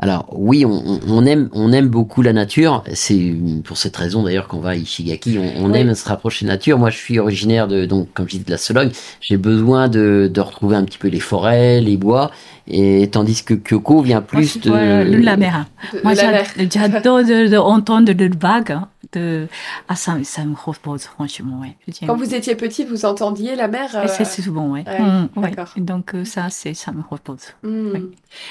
Alors 0.00 0.26
oui, 0.32 0.64
on, 0.64 0.72
on- 0.72 1.00
on 1.08 1.24
aime, 1.24 1.48
on 1.52 1.72
aime 1.72 1.86
beaucoup 1.88 2.20
la 2.20 2.32
nature. 2.32 2.82
C'est 2.94 3.32
pour 3.64 3.76
cette 3.76 3.96
raison 3.96 4.24
d'ailleurs 4.24 4.48
qu'on 4.48 4.58
va 4.58 4.70
à 4.70 4.74
Ishigaki. 4.74 5.38
On, 5.38 5.64
on 5.66 5.70
Oui. 5.72 5.78
aime 5.78 5.94
se 5.94 6.08
rapprocher 6.08 6.44
de 6.44 6.48
la 6.50 6.54
nature. 6.56 6.78
Moi, 6.80 6.90
je 6.90 6.96
suis 6.96 7.20
originaire 7.20 7.68
de, 7.68 7.84
donc 7.86 8.08
comme 8.12 8.26
je 8.28 8.36
dis, 8.38 8.44
de 8.44 8.50
la 8.50 8.56
Sologne. 8.58 8.90
J'ai 9.20 9.36
besoin 9.36 9.88
de, 9.88 10.28
de 10.32 10.40
retrouver 10.40 10.74
un 10.76 10.84
petit 10.84 10.98
peu 10.98 11.06
les 11.06 11.20
forêts, 11.20 11.80
les 11.80 11.96
bois, 11.96 12.32
et 12.66 13.08
tandis 13.12 13.44
que 13.44 13.54
Kyoko 13.54 14.02
vient 14.02 14.20
plus 14.20 14.58
de 14.58 14.68
voilà, 14.70 15.04
la 15.04 15.36
mer. 15.36 15.66
de, 15.92 16.00
Moi, 16.02 16.14
de 16.14 16.18
la 16.20 16.30
mer 16.32 16.44
j'a- 16.56 16.88
j'adore 16.90 17.18
de, 17.22 17.46
de 17.48 17.56
entendre 17.56 18.10
le 18.12 18.30
vague. 18.36 18.76
De... 19.14 19.46
Ah, 19.88 19.96
ça, 19.96 20.16
ça 20.24 20.44
me 20.44 20.54
repose, 20.56 21.02
franchement, 21.02 21.60
ouais. 21.60 21.76
Quand 22.06 22.16
vous 22.16 22.34
étiez 22.34 22.54
petit, 22.56 22.84
vous 22.84 23.04
entendiez 23.04 23.54
la 23.56 23.68
mer 23.68 23.90
euh, 23.94 24.04
Et 24.04 24.08
C'est 24.08 24.24
souvent, 24.24 24.68
ouais. 24.70 24.84
ouais, 24.86 25.00
Mm, 25.00 25.28
ouais. 25.36 25.50
d'accord. 25.50 25.72
Donc, 25.76 26.14
euh, 26.14 26.24
ça, 26.24 26.50
c'est, 26.50 26.74
ça 26.74 26.90
me 26.92 27.02
repose. 27.08 27.42
Oui. 27.62 28.10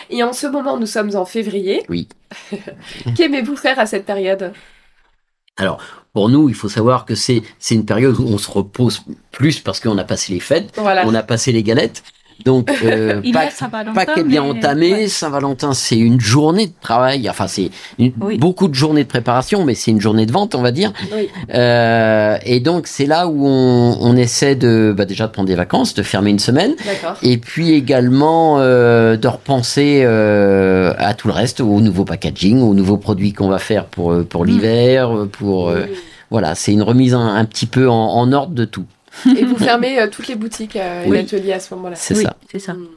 Et 0.09 0.24
en 0.24 0.32
ce 0.34 0.47
moment, 0.47 0.78
nous 0.78 0.86
sommes 0.88 1.16
en 1.16 1.26
février. 1.26 1.84
Oui. 1.89 2.07
Qu'aimez-vous 3.16 3.55
faire 3.55 3.80
à 3.80 3.86
cette 3.86 4.05
période? 4.05 4.53
Alors, 5.57 5.80
pour 6.14 6.30
nous, 6.30 6.49
il 6.49 6.55
faut 6.55 6.70
savoir 6.70 7.05
que 7.05 7.14
c'est 7.16 7.43
c'est 7.59 7.76
une 7.76 7.86
période 7.86 8.18
où 8.20 8.26
on 8.26 8.38
se 8.39 8.49
repose 8.49 9.03
plus 9.32 9.59
parce 9.59 9.80
qu'on 9.80 9.97
a 9.99 10.03
passé 10.03 10.34
les 10.34 10.39
fêtes, 10.39 10.72
Voilà. 10.78 11.03
on 11.05 11.14
a 11.14 11.22
passé 11.24 11.51
les 11.51 11.61
galettes. 11.64 12.03
Donc, 12.45 12.69
euh, 12.84 13.21
Pâques, 13.31 13.53
Pâques 13.93 14.17
est 14.17 14.23
bien 14.23 14.43
entamé. 14.43 14.91
ouais. 14.93 15.07
Saint-Valentin, 15.07 15.73
c'est 15.73 15.97
une 15.97 16.19
journée 16.19 16.67
de 16.67 16.73
travail. 16.81 17.29
Enfin, 17.29 17.47
c'est 17.47 17.69
Oui. 17.99 18.38
beaucoup 18.38 18.67
de 18.67 18.73
journées 18.73 19.03
de 19.03 19.07
préparation, 19.09 19.63
mais 19.65 19.75
c'est 19.75 19.91
une 19.91 20.01
journée 20.01 20.25
de 20.25 20.31
vente, 20.31 20.55
on 20.55 20.61
va 20.61 20.71
dire. 20.71 20.91
Oui. 21.15 21.29
Euh, 21.53 22.38
et 22.45 22.59
donc, 22.59 22.88
c'est 22.88 23.05
là 23.05 23.27
où 23.27 23.45
on, 23.47 23.97
on 24.01 24.15
essaie 24.17 24.55
de, 24.55 24.93
bah, 24.95 25.05
déjà 25.05 25.27
de 25.27 25.31
prendre 25.31 25.47
des 25.47 25.55
vacances, 25.55 25.93
de 25.93 26.03
fermer 26.03 26.31
une 26.31 26.39
semaine. 26.39 26.73
Et 27.21 27.38
puis 27.38 27.71
également 27.73 28.57
euh, 28.59 29.15
de 29.17 29.27
repenser 29.27 30.01
euh, 30.03 30.93
à 30.97 31.13
tout 31.13 31.27
le 31.27 31.34
reste, 31.34 31.61
au 31.61 31.79
nouveau 31.81 32.05
packaging, 32.05 32.61
aux 32.61 32.73
nouveaux 32.73 32.97
produits 32.97 33.34
qu'on 33.34 33.47
va 33.47 33.59
faire 33.59 33.86
pour, 33.86 34.11
euh, 34.11 34.23
pour 34.23 34.43
Mm. 34.43 34.47
l'hiver, 34.47 35.11
pour 35.31 35.71
voilà, 36.31 36.55
c'est 36.55 36.73
une 36.73 36.81
remise 36.81 37.13
un, 37.13 37.36
un 37.36 37.45
petit 37.45 37.65
peu 37.67 37.88
en, 37.89 37.93
en 37.95 38.31
ordre 38.34 38.53
de 38.53 38.65
tout. 38.65 38.86
Et 39.38 39.43
vous 39.45 39.57
fermez 39.57 39.99
euh, 39.99 40.07
toutes 40.09 40.28
les 40.28 40.36
boutiques 40.36 40.76
euh, 40.76 41.03
et 41.03 41.09
Oui. 41.09 41.18
l'atelier 41.18 41.53
à 41.53 41.59
ce 41.59 41.74
moment-là. 41.76 41.95
C'est 41.95 42.16
oui, 42.18 42.24
ça. 42.24 42.36
c'est 42.51 42.59
ça. 42.59 42.74
Hmm. 42.74 42.88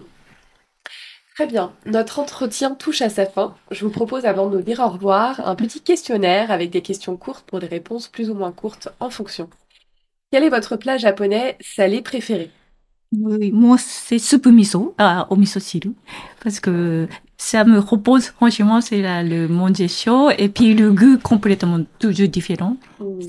Très 1.34 1.46
bien. 1.46 1.72
Notre 1.84 2.18
entretien 2.18 2.74
touche 2.74 3.02
à 3.02 3.10
sa 3.10 3.26
fin. 3.26 3.54
Je 3.70 3.84
vous 3.84 3.90
propose, 3.90 4.24
avant 4.24 4.48
de 4.48 4.56
nous 4.56 4.62
dire 4.62 4.80
au 4.80 4.88
revoir, 4.88 5.46
un 5.46 5.54
petit 5.54 5.80
questionnaire 5.82 6.50
avec 6.50 6.70
des 6.70 6.80
questions 6.82 7.16
courtes 7.16 7.44
pour 7.46 7.60
des 7.60 7.66
réponses 7.66 8.08
plus 8.08 8.30
ou 8.30 8.34
moins 8.34 8.52
courtes 8.52 8.88
en 9.00 9.10
fonction. 9.10 9.50
Quel 10.32 10.44
est 10.44 10.48
votre 10.48 10.76
plat 10.76 10.96
japonais 10.96 11.56
salé 11.60 12.00
préféré? 12.00 12.50
Oui, 13.18 13.50
moi, 13.52 13.76
c'est 13.78 14.18
soupe 14.18 14.46
miso, 14.46 14.94
ah, 14.98 15.26
au 15.30 15.36
miso 15.36 15.58
siru. 15.60 15.92
Parce 16.42 16.60
que 16.60 17.08
ça 17.38 17.64
me 17.64 17.78
repose, 17.78 18.26
franchement, 18.26 18.80
c'est 18.80 19.00
là, 19.02 19.22
le 19.22 19.46
manger 19.48 19.88
chaud 19.88 20.30
et 20.36 20.48
puis 20.48 20.74
le 20.74 20.92
goût 20.92 21.18
complètement 21.22 21.80
toujours 21.98 22.28
différent. 22.28 22.76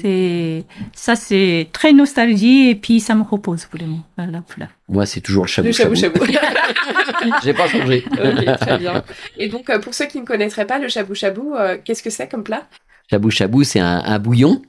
C'est, 0.02 0.66
ça, 0.94 1.16
c'est 1.16 1.68
très 1.74 1.94
nostalgie 1.94 2.70
et 2.70 2.76
puis 2.76 3.00
ça 3.00 3.16
me 3.16 3.24
repose 3.24 3.68
vraiment. 3.72 4.00
Voilà, 4.18 4.44
voilà. 4.56 4.70
Moi, 4.90 5.06
c'est 5.06 5.22
toujours 5.22 5.46
le 5.46 5.64
Le 5.64 5.72
shabu 5.72 5.96
shabu 5.96 6.20
shabu. 6.20 6.34
shabu. 6.34 7.34
J'ai 7.44 7.54
pas 7.54 7.68
changé. 7.68 8.04
ok, 8.12 8.58
très 8.60 8.78
bien. 8.78 9.04
Et 9.38 9.48
donc, 9.50 9.70
euh, 9.70 9.80
pour 9.80 9.94
ceux 9.94 10.06
qui 10.06 10.20
ne 10.20 10.26
connaîtraient 10.26 10.68
pas 10.68 10.80
le 10.80 10.88
shabu 10.90 11.16
shabu, 11.16 11.42
euh, 11.56 11.78
qu'est-ce 11.84 12.04
que 12.04 12.10
c'est 12.10 12.28
comme 12.30 12.44
plat? 12.44 12.64
Shabu 13.10 13.30
shabu, 13.32 13.64
c'est 13.64 13.80
un, 13.80 14.02
un 14.06 14.20
bouillon. 14.20 14.62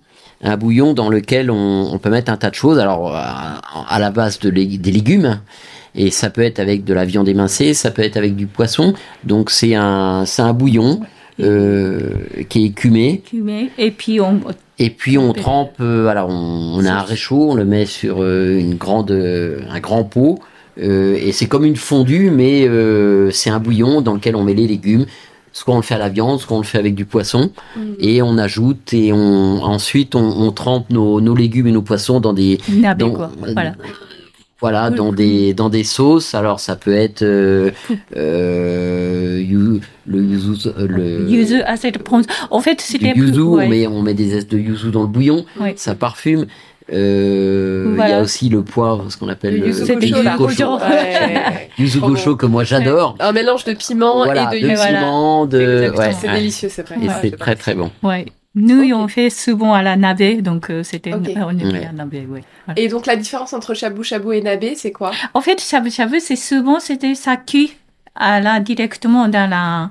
Un 0.43 0.57
bouillon 0.57 0.93
dans 0.95 1.09
lequel 1.09 1.51
on, 1.51 1.91
on 1.93 1.99
peut 1.99 2.11
mettre 2.11 2.30
un 2.32 2.36
tas 2.36 2.51
de 2.51 2.55
choses. 2.55 2.78
Alors, 2.78 3.12
à, 3.14 3.61
à 3.89 3.99
la 3.99 4.11
base 4.11 4.39
de 4.39 4.51
lég- 4.51 4.80
des 4.80 4.93
légumes. 4.93 5.41
Et 5.95 6.11
ça 6.11 6.30
peut 6.30 6.43
être 6.43 6.61
avec 6.61 6.84
de 6.84 6.95
la 6.95 7.05
viande 7.05 7.28
émincée, 7.28 7.74
ça 7.74 7.91
peut 7.91 8.03
être 8.03 8.16
avec 8.16 8.36
du 8.36 8.47
poisson. 8.47 8.95
Donc, 9.24 9.51
c'est 9.51 9.74
un, 9.74 10.24
un 10.39 10.53
bouillon 10.53 11.01
euh, 11.41 12.11
qui 12.49 12.62
est 12.64 12.66
écumé. 12.66 13.22
Cumé, 13.28 13.70
Et 13.78 13.91
puis 13.91 14.20
on, 14.20 14.41
Et 14.78 14.91
puis, 14.91 15.18
on 15.18 15.32
trempe. 15.32 15.74
euh, 15.80 16.07
alors, 16.07 16.28
on, 16.30 16.74
on 16.76 16.84
a 16.84 16.93
un 16.93 17.03
réchaud, 17.03 17.51
on 17.51 17.55
le 17.55 17.64
met 17.64 17.86
sur 17.86 18.22
euh, 18.22 18.59
une 18.59 18.74
grande, 18.76 19.11
euh, 19.11 19.61
un 19.70 19.80
grand 19.80 20.05
pot. 20.05 20.39
euh, 20.80 21.16
et 21.20 21.32
c'est 21.32 21.47
comme 21.47 21.64
une 21.64 21.76
fondue, 21.76 22.30
mais 22.30 22.68
euh, 22.68 23.30
c'est 23.32 23.51
un 23.51 23.59
bouillon 23.59 24.01
dans 24.01 24.14
lequel 24.14 24.36
on 24.36 24.45
met 24.45 24.55
les 24.55 24.68
légumes. 24.68 25.07
Soit 25.59 25.75
on 25.75 25.79
le 25.79 25.83
fait 25.83 25.95
à 25.95 25.99
la 25.99 26.09
viande, 26.09 26.39
soit 26.41 26.57
on 26.57 26.61
le 26.61 26.67
fait 26.73 26.79
avec 26.79 26.95
du 26.95 27.05
poisson 27.05 27.51
Hmm. 27.75 27.95
et 27.99 28.23
on 28.23 28.39
ajoute 28.39 28.93
et 28.95 29.13
on 29.13 29.63
ensuite 29.63 30.15
on, 30.15 30.21
on 30.47 30.53
trempe 30.53 30.89
nos, 30.91 31.21
nos 31.21 31.35
légumes 31.35 31.67
et 31.67 31.73
nos 31.73 31.83
poissons 31.83 32.21
dans 32.21 32.33
des 32.33 32.59
dans, 32.97 33.11
quoi. 33.11 33.31
Voilà. 34.61 34.91
dans 34.91 35.13
des 35.13 35.55
dans 35.55 35.69
des 35.69 35.85
sauces 35.85 36.35
alors 36.35 36.59
ça 36.61 36.75
peut 36.77 36.95
être 36.95 37.23
euh, 37.23 37.71
euh, 38.17 39.41
yu- 39.41 39.81
le 40.07 40.23
yuzu 40.23 40.69
euh, 40.69 40.87
le 40.89 41.31
Yuzu, 41.31 41.61
ah, 41.67 41.77
c'est. 41.77 41.93
En 42.51 42.61
fait, 42.61 42.81
c'était 42.81 43.13
yuzu 43.17 43.33
plus- 43.33 43.43
ouais. 43.43 43.67
on 43.67 43.69
met 43.69 43.87
on 43.87 44.03
met 44.03 44.15
des 44.15 44.29
zestes 44.31 44.51
de 44.51 44.59
yuzu 44.59 44.91
dans 44.91 45.03
le 45.03 45.09
bouillon 45.09 45.45
Ouais. 45.61 45.75
ça 45.77 45.95
parfume 45.95 46.47
Euh, 46.91 47.95
il 47.99 48.09
y 48.09 48.12
a 48.12 48.20
aussi 48.20 48.49
le 48.49 48.62
poivre 48.62 49.11
ce 49.11 49.16
qu'on 49.18 49.28
appelle 49.28 49.55
Le 49.55 49.61
le, 49.61 49.66
yuzu 49.68 49.95
le 49.95 50.07
yuzu 51.78 52.01
gosho 52.01 52.30
bon. 52.30 52.36
que 52.36 52.47
moi 52.47 52.64
j'adore 52.64 53.14
Un 53.20 53.32
mélange 53.32 53.64
de 53.64 53.74
piment 53.74 54.24
voilà 54.24 54.45
et 54.55 54.61
de 54.61 54.62
de 54.62 54.70
yuzu. 54.70 54.76
voilà. 54.76 54.99
piment 55.01 55.47
de 55.47 55.61
Exactement, 55.61 55.99
ouais, 56.07 56.12
c'est 56.18 56.28
ouais. 56.28 56.34
délicieux, 56.34 56.68
c'est 56.70 56.86
vrai. 56.86 56.97
et 57.03 57.09
Ouais, 57.09 57.14
c'est 57.20 57.36
très 57.36 57.57
très 57.57 57.74
bon 57.74 57.91
Ouais. 58.03 58.24
Nous, 58.55 58.82
Ok. 58.91 58.93
on 58.97 59.07
fait 59.09 59.28
souvent 59.30 59.74
à 59.74 59.82
la 59.82 59.97
nabe, 59.97 60.41
donc 60.41 60.70
euh, 60.70 60.82
c'était, 60.82 61.12
Ok. 61.12 61.30
on 61.36 61.59
est 61.59 61.64
Ouais. 61.64 61.78
à 61.78 61.82
la 61.86 61.93
nabe, 61.93 62.12
ouais. 62.14 62.24
Voilà. 62.64 62.80
Et 62.80 62.89
donc, 62.89 63.05
la 63.07 63.14
différence 63.16 63.53
entre 63.53 63.74
shabu 63.74 64.03
shabu 64.03 64.34
et 64.34 64.41
nabe, 64.43 64.64
c'est 64.74 64.91
quoi? 64.91 65.11
En 65.34 65.41
fait, 65.43 65.61
shabu 65.61 65.91
shabu, 65.91 66.18
c'est 66.20 66.36
souvent, 66.36 66.80
c'était 66.80 67.14
ça 67.14 67.36
cuit 67.36 67.76
à 68.16 68.41
la, 68.41 68.59
directement 68.61 69.28
dans 69.28 69.49
la, 69.49 69.91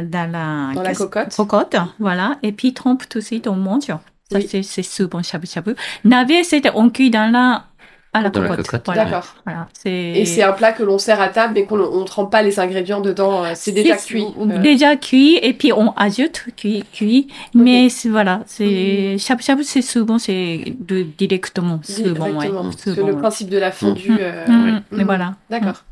dans 0.00 0.30
la, 0.30 0.74
Dans 0.74 0.82
la 0.82 0.94
cocotte 0.94 1.34
cocotte, 1.34 1.76
voilà. 1.98 2.36
Et 2.42 2.52
puis, 2.52 2.74
trempe 2.74 3.08
tout 3.08 3.18
de 3.20 3.24
suite, 3.24 3.48
on 3.48 3.56
mange. 3.56 3.90
Ça, 4.34 4.40
Oui. 4.40 4.48
c'est, 4.50 4.62
c'est 4.64 4.82
souvent 4.82 5.22
shabu 5.22 5.46
shabu. 5.46 5.74
Nabe, 6.04 6.32
c'était 6.42 6.70
on 6.74 6.90
cuit 6.90 7.08
dans 7.10 7.30
la, 7.30 7.66
à 8.12 8.20
la 8.20 8.30
Dans 8.30 8.42
la 8.42 8.48
cocotte. 8.56 8.82
Voilà. 8.84 9.04
D'accord. 9.04 9.34
Voilà. 9.46 9.68
C'est, 9.80 9.90
Et 9.92 10.24
c'est 10.26 10.42
un 10.42 10.52
plat 10.52 10.72
que 10.72 10.82
l'on 10.82 10.98
sert 10.98 11.20
à 11.20 11.28
table, 11.28 11.52
mais 11.54 11.64
qu'on 11.66 11.76
ne 11.76 12.04
trempe 12.04 12.32
pas 12.32 12.42
les 12.42 12.58
ingrédients 12.58 13.00
dedans. 13.00 13.44
euh, 13.44 13.52
C'est 13.54 13.70
déjà 13.70 13.96
C'est- 13.96 14.06
cuit. 14.08 14.24
euh. 14.40 14.58
Déjà 14.58 14.96
cuit, 14.96 15.38
et 15.40 15.52
puis 15.52 15.72
on 15.72 15.92
ajoute 15.96 16.42
cuit, 16.56 16.84
cuit. 16.92 17.28
Mais 17.54 17.88
c'est- 17.90 18.08
voilà, 18.08 18.42
c'est, 18.46 19.18
shabu 19.18 19.42
shabu, 19.44 19.62
c'est 19.62 19.82
souvent, 19.82 20.18
c'est 20.18 20.74
de, 20.80 21.02
directement, 21.16 21.80
souvent, 21.84 22.24
ouais. 22.26 22.32
Directement. 22.32 22.62
Parce 22.64 22.76
que 22.82 22.94
Souvent, 22.94 23.06
le 23.06 23.14
ouais. 23.14 23.20
principe 23.20 23.50
de 23.50 23.58
la 23.58 23.70
fondue. 23.70 24.10
Mm. 24.10 24.18
euh, 24.20 24.46
Mm, 24.48 24.64
ouais. 24.64 24.70
mm, 24.72 24.82
mais 24.90 25.02
Mm. 25.04 25.06
voilà. 25.06 25.34
D'accord. 25.50 25.84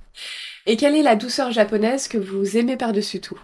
Et 0.66 0.76
quelle 0.76 0.96
est 0.96 1.02
la 1.02 1.14
douceur 1.16 1.50
japonaise 1.52 2.08
que 2.08 2.18
vous 2.18 2.56
aimez 2.56 2.76
par-dessus 2.76 3.20
tout? 3.20 3.38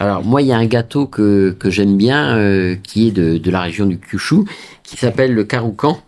Alors 0.00 0.24
moi, 0.24 0.40
il 0.42 0.48
y 0.48 0.52
a 0.52 0.56
un 0.56 0.66
gâteau 0.66 1.06
que, 1.06 1.54
que 1.58 1.68
j'aime 1.70 1.96
bien, 1.96 2.34
euh, 2.36 2.74
qui 2.82 3.08
est 3.08 3.10
de, 3.12 3.36
de 3.38 3.50
la 3.50 3.60
région 3.60 3.84
du 3.86 3.98
Kyushu, 3.98 4.44
qui 4.82 4.96
s'appelle 4.96 5.34
le 5.34 5.44
karukan. 5.44 5.98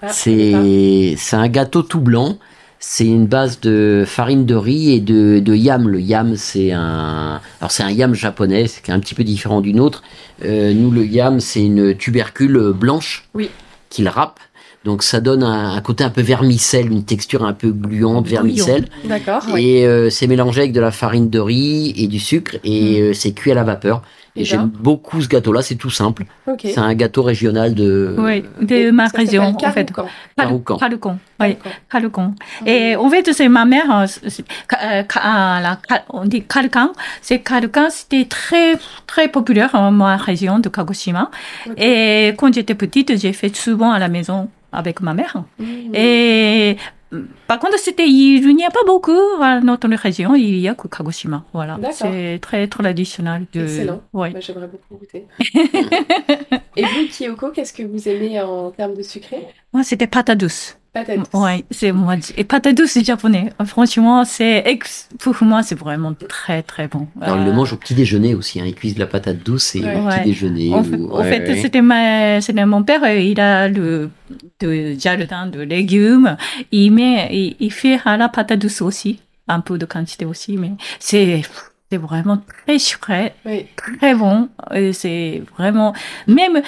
Ah, 0.00 0.08
c'est 0.08 1.14
c'est 1.16 1.36
un 1.36 1.48
gâteau 1.48 1.82
tout 1.82 2.00
blanc. 2.00 2.38
C'est 2.84 3.06
une 3.06 3.26
base 3.26 3.60
de 3.60 4.02
farine 4.04 4.44
de 4.44 4.56
riz 4.56 4.92
et 4.94 4.98
de, 5.00 5.38
de 5.38 5.54
yam. 5.54 5.88
Le 5.88 6.00
yam, 6.00 6.34
c'est 6.34 6.72
un 6.72 7.40
alors 7.60 7.70
c'est 7.70 7.84
un 7.84 7.90
yam 7.92 8.12
japonais, 8.14 8.66
c'est 8.66 8.90
un 8.90 8.98
petit 8.98 9.14
peu 9.14 9.22
différent 9.22 9.60
du 9.60 9.72
nôtre. 9.74 10.02
Euh, 10.44 10.72
nous, 10.74 10.90
le 10.90 11.04
yam, 11.04 11.38
c'est 11.38 11.62
une 11.62 11.94
tubercule 11.94 12.72
blanche 12.74 13.28
Oui. 13.34 13.50
qu'il 13.90 14.08
râpe. 14.08 14.40
Donc 14.84 15.02
ça 15.04 15.20
donne 15.20 15.42
un, 15.44 15.74
un 15.76 15.80
côté 15.80 16.02
un 16.02 16.10
peu 16.10 16.22
vermicelle, 16.22 16.90
une 16.90 17.04
texture 17.04 17.44
un 17.44 17.52
peu 17.52 17.70
gluante, 17.70 18.26
vermicelle. 18.26 18.86
D'accord. 19.04 19.44
Et 19.56 19.86
euh, 19.86 20.10
c'est 20.10 20.26
mélangé 20.26 20.62
avec 20.62 20.72
de 20.72 20.80
la 20.80 20.90
farine 20.90 21.30
de 21.30 21.38
riz 21.38 21.94
et 21.96 22.08
du 22.08 22.18
sucre 22.18 22.56
et 22.64 23.00
euh, 23.00 23.12
c'est 23.12 23.32
cuit 23.32 23.52
à 23.52 23.54
la 23.54 23.62
vapeur. 23.64 24.02
Et 24.34 24.46
j'aime 24.46 24.66
beaucoup 24.68 25.20
ce 25.20 25.28
gâteau-là, 25.28 25.60
c'est 25.60 25.74
tout 25.74 25.90
simple. 25.90 26.24
C'est 26.62 26.78
un 26.78 26.94
gâteau 26.94 27.22
régional 27.22 27.74
de 27.74 28.14
Oui, 28.18 28.42
de 28.62 28.90
ma 28.90 29.08
ça 29.10 29.18
région, 29.18 29.52
s'appelle 29.60 29.68
en 29.68 29.72
fait. 29.72 29.92
Karukan. 30.38 30.76
Karukan. 30.78 31.18
Oui. 31.38 31.56
Karukan. 31.90 32.34
Et 32.64 32.96
en 32.96 33.10
fait, 33.10 33.30
c'est 33.34 33.50
ma 33.50 33.66
mère, 33.66 33.84
euh, 33.94 34.06
c'est- 34.06 34.42
euh, 34.82 35.02
ah, 35.16 35.60
la- 35.62 36.04
on 36.08 36.24
dit 36.24 36.42
Karukan. 36.44 36.92
C'est 37.20 37.40
Karukan, 37.40 37.88
c'était 37.90 38.24
très, 38.24 38.78
très 39.06 39.28
populaire 39.28 39.68
dans 39.74 39.90
ma 39.92 40.16
région 40.16 40.58
de 40.60 40.70
Kagoshima. 40.70 41.30
Et 41.76 42.32
quand 42.38 42.54
j'étais 42.54 42.74
petite, 42.74 43.18
j'ai 43.18 43.34
fait 43.34 43.54
souvent 43.54 43.92
à 43.92 43.98
la 43.98 44.08
maison 44.08 44.48
avec 44.72 45.00
ma 45.00 45.14
mère. 45.14 45.44
Et 45.94 46.76
euh, 47.12 47.22
par 47.46 47.58
contre, 47.58 47.78
c'était, 47.78 48.08
il 48.08 48.54
n'y 48.56 48.64
a 48.64 48.70
pas 48.70 48.84
beaucoup 48.86 49.18
à 49.40 49.60
notre 49.60 49.88
région, 49.88 50.34
il 50.34 50.58
y 50.58 50.68
a 50.68 50.74
que 50.74 50.88
Kagoshima. 50.88 51.44
Voilà. 51.52 51.78
C'est 51.92 52.38
très 52.40 52.66
traditionnel. 52.68 53.46
De... 53.52 53.62
Excellent. 53.62 54.02
Ouais. 54.12 54.30
Bah, 54.30 54.40
J'aimerais 54.40 54.68
beaucoup 54.68 54.96
goûter. 54.96 55.26
Et 56.76 56.84
vous, 56.84 57.08
Kyoko, 57.10 57.50
qu'est-ce 57.50 57.72
que 57.72 57.82
vous 57.82 58.08
aimez 58.08 58.40
en 58.40 58.70
termes 58.70 58.94
de 58.94 59.02
sucré? 59.02 59.46
Moi, 59.72 59.84
c'était 59.84 60.06
pâte 60.06 60.30
douce. 60.30 60.76
Patate. 60.92 61.20
Ouais, 61.32 61.64
c'est 61.70 61.90
moi. 61.90 62.16
Et 62.36 62.44
pâte 62.44 62.68
douce 62.74 62.98
japonais. 63.02 63.50
Franchement, 63.64 64.26
c'est 64.26 64.58
ex... 64.66 65.08
pour 65.18 65.34
moi, 65.42 65.62
c'est 65.62 65.74
vraiment 65.78 66.12
très 66.28 66.62
très 66.62 66.86
bon. 66.86 67.08
Alors, 67.20 67.38
Euh, 67.38 67.44
le 67.46 67.52
mangent 67.52 67.72
au 67.72 67.76
petit 67.78 67.94
déjeuner 67.94 68.34
aussi. 68.34 68.60
Hein. 68.60 68.64
Ils 68.66 68.74
cuisent 68.74 68.94
de 68.94 69.00
la 69.00 69.06
patate 69.06 69.38
douce 69.42 69.74
et 69.74 69.80
Ouais. 69.80 69.96
au 69.96 70.06
petit 70.06 70.18
Ouais. 70.18 70.24
déjeuner. 70.24 70.74
En 70.74 70.84
fait, 70.84 70.96
ou- 70.96 71.16
ouais, 71.16 71.24
fait, 71.46 71.56
c'était 71.62 71.80
ma, 71.80 72.42
c'était 72.42 72.66
mon 72.66 72.82
père. 72.82 73.02
euh, 73.04 73.18
Il 73.18 73.40
a 73.40 73.68
le 73.68 74.10
de 74.60 74.94
jardin 74.98 75.46
de 75.46 75.60
légumes. 75.62 76.36
Il 76.72 76.90
met, 76.92 77.28
il, 77.32 77.56
il 77.58 77.72
fait 77.72 77.98
à 78.04 78.18
la 78.18 78.28
pâte 78.28 78.52
douce 78.52 78.82
aussi, 78.82 79.18
un 79.48 79.60
peu 79.60 79.78
de 79.78 79.86
quantité 79.86 80.26
aussi, 80.26 80.58
mais 80.58 80.72
c'est 80.98 81.40
c'est 81.90 81.98
vraiment 81.98 82.38
très 82.64 82.78
sucré, 82.78 83.32
Oui. 83.44 83.66
très 83.76 84.14
bon. 84.14 84.48
C'est 84.92 85.42
vraiment 85.58 85.92
même 86.26 86.62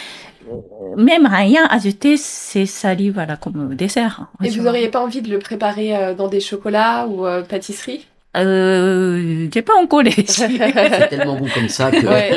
même 0.97 1.27
rien 1.27 1.67
ajouté, 1.71 2.17
c'est 2.17 2.67
salé 2.67 3.11
voilà 3.11 3.37
comme 3.37 3.75
dessert. 3.75 4.29
Et 4.43 4.51
vous 4.51 4.63
n'auriez 4.63 4.89
pas 4.89 5.01
envie 5.01 5.23
de 5.23 5.31
le 5.31 5.39
préparer 5.39 5.97
euh, 5.97 6.15
dans 6.15 6.29
des 6.29 6.41
chocolats 6.41 7.07
ou 7.07 7.27
euh, 7.27 7.43
pâtisseries? 7.43 8.07
Euh, 8.37 9.49
j'ai 9.53 9.63
pas 9.63 9.75
encore 9.81 10.03
les. 10.03 10.11
C'est 10.27 11.09
tellement 11.09 11.37
bon 11.37 11.47
comme 11.55 11.69
ça 11.69 11.91
que. 11.91 12.05
Ouais. 12.07 12.31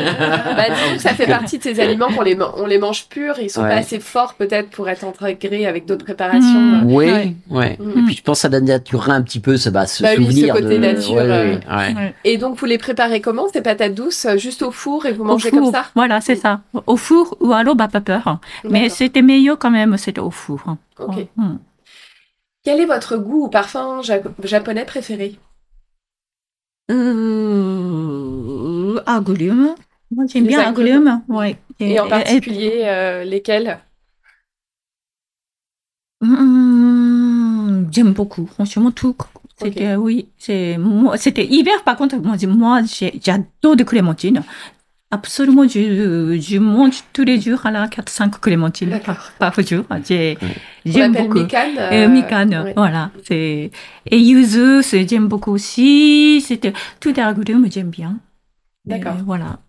Bah, 0.56 0.66
disons 0.70 0.96
que 0.96 1.02
ça 1.02 1.10
fait 1.16 1.26
partie 1.28 1.58
de 1.58 1.64
ces 1.64 1.80
aliments 1.80 2.10
qu'on 2.10 2.22
les, 2.22 2.38
on 2.58 2.66
les 2.66 2.78
mange 2.78 3.08
purs. 3.10 3.36
Ils 3.42 3.50
sont 3.50 3.64
Ouais. 3.64 3.70
pas 3.70 3.76
assez 3.76 4.00
forts 4.00 4.36
peut-être 4.36 4.70
pour 4.70 4.88
être 4.90 5.04
intégrés 5.06 5.66
avec 5.66 5.86
d'autres 5.86 6.06
préparations. 6.06 6.60
Mm. 6.60 6.74
euh. 6.76 6.94
Oui, 6.96 7.06
Ouais. 7.12 7.36
ouais. 7.50 7.78
Mm. 7.80 8.00
Et 8.00 8.04
puis 8.06 8.16
je 8.16 8.22
pense 8.24 8.38
que 8.38 8.42
ça 8.42 8.50
dénaturera 8.50 9.14
un 9.14 9.22
petit 9.22 9.40
peu 9.40 9.58
ce, 9.58 9.70
bah, 9.70 9.88
ce 9.88 10.04
Bah 10.04 10.10
oui, 10.18 10.26
ce 10.26 10.32
souvenir 10.32 10.54
côté 10.54 10.66
de. 10.78 10.78
nature, 10.78 11.14
Ouais, 11.14 11.22
euh, 11.22 11.54
ouais, 11.56 11.60
ouais. 11.68 11.94
Ouais. 11.96 12.14
Et 12.24 12.38
donc 12.38 12.58
vous 12.60 12.66
les 12.66 12.78
préparez 12.78 13.20
comment 13.22 13.48
ces 13.52 13.62
patates 13.62 13.96
douces 13.96 14.26
euh, 14.26 14.38
Juste 14.38 14.62
au 14.62 14.72
four 14.72 15.06
et 15.08 15.14
vous 15.14 15.24
mangez 15.24 15.50
comme 15.52 15.72
ça? 15.72 15.86
Voilà, 15.96 16.22
c'est 16.22 16.36
ça. 16.36 16.62
Au 16.86 16.96
four 16.98 17.36
ou 17.40 17.54
alors 17.54 17.76
bas 17.76 17.88
vapeur. 17.92 18.40
Mais 18.70 18.90
c'était 18.90 19.22
meilleur 19.24 19.58
quand 19.58 19.72
même, 19.72 19.98
c'était 19.98 20.22
au 20.22 20.32
four. 20.32 20.62
Ok. 21.00 21.28
Mm. 21.38 21.56
Quel 22.64 22.82
est 22.82 22.86
votre 22.86 23.16
goût 23.18 23.46
ou 23.46 23.50
parfum 23.50 24.02
ja- 24.04 24.20
japonais 24.44 24.84
préféré? 24.86 25.36
Euh, 26.90 28.78
agrumes. 29.06 29.76
Moi, 30.12 30.26
j'aime 30.28 30.46
bien 30.46 30.62
agrumes. 30.62 31.08
agrumes. 31.08 31.22
Ouais. 31.28 31.58
Et 31.80 32.00
en 32.00 32.08
particulier, 32.08 32.84
euh, 32.86 33.24
lesquels? 33.24 33.80
Hum, 36.22 37.88
j'aime 37.92 38.14
beaucoup. 38.14 38.46
Franchement, 38.48 38.92
tout. 38.92 39.16
C'était, 39.60 39.96
oui, 39.96 40.30
c'est, 40.38 40.78
moi, 40.78 41.18
c'était 41.18 41.46
hiver, 41.46 41.84
par 41.84 41.98
contre, 41.98 42.18
moi, 42.18 42.36
moi, 42.48 42.82
j'ai- 42.84 43.20
j'adore 43.24 43.76
de 43.76 43.84
clémentine. 43.84 44.44
Absolument, 45.10 45.66
je, 45.66 46.38
je 46.38 46.58
mange 46.58 47.02
tous 47.14 47.24
les 47.24 47.40
jours 47.40 47.66
à 47.66 47.72
la 47.72 47.88
4-5 47.88 48.40
clémentines 48.42 48.90
par, 48.90 49.00
D'accord. 49.00 49.32
par 49.40 49.54
jour. 49.66 49.86
J'ai, 50.06 50.38
On 50.42 50.48
j'aime 50.92 51.14
beaucoup. 51.14 51.40
mikan. 51.40 51.58
Et 51.92 52.04
euh, 52.04 52.10
mikan, 52.10 52.50
ouais. 52.50 52.74
voilà, 52.76 53.12
c'est, 53.26 53.72
et 54.06 54.20
yuzu, 54.20 54.84
c'est, 54.84 55.08
j'aime 55.08 55.28
beaucoup 55.28 55.52
aussi. 55.52 56.42
C'était, 56.42 56.74
tout 57.00 57.14
les 57.14 57.22
agrumes, 57.22 57.72
j'aime 57.72 57.90
bien. 57.90 58.18
D'accord. 58.84 59.16
Et 59.18 59.24
Voilà. 59.24 59.60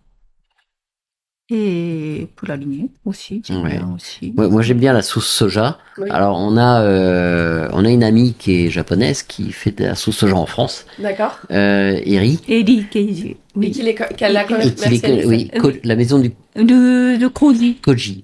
Et 1.51 2.27
pour 2.35 2.47
la 2.47 2.55
lignée 2.57 2.89
aussi, 3.05 3.41
j'aime 3.43 3.63
Ouais. 3.63 3.71
bien 3.71 3.89
aussi. 3.95 4.33
Ouais, 4.37 4.47
moi 4.47 4.61
j'aime 4.61 4.77
bien 4.77 4.93
la 4.93 5.01
sauce 5.01 5.27
soja. 5.27 5.79
Oui. 5.97 6.07
Alors 6.11 6.37
on 6.37 6.55
a 6.57 6.81
euh, 6.83 7.67
on 7.73 7.85
a 7.85 7.89
une 7.89 8.03
amie 8.03 8.35
qui 8.37 8.65
est 8.65 8.69
japonaise 8.69 9.23
qui 9.23 9.51
fait 9.51 9.71
de 9.71 9.85
la 9.85 9.95
sauce 9.95 10.17
soja 10.17 10.35
en 10.35 10.45
France, 10.45 10.85
D'accord. 10.99 11.39
euh, 11.49 11.99
Eri, 12.05 12.39
Eri 12.47 12.85
Keiji, 12.91 13.27
Et 13.29 13.37
oui. 13.55 13.71
qu'il 13.71 13.87
est 13.87 13.95
co- 13.95 14.03
qu'elle 14.15 14.33
la 14.33 14.43
Et- 14.43 14.47
connaît 14.47 14.67
et 14.67 14.99
qui 14.99 15.25
oui, 15.25 15.49
ko- 15.59 15.71
la 15.83 15.95
maison 15.95 16.19
du 16.19 16.29
De, 16.55 17.17
de 17.17 17.27
Koji. 17.27 17.77
Koji. 17.81 18.23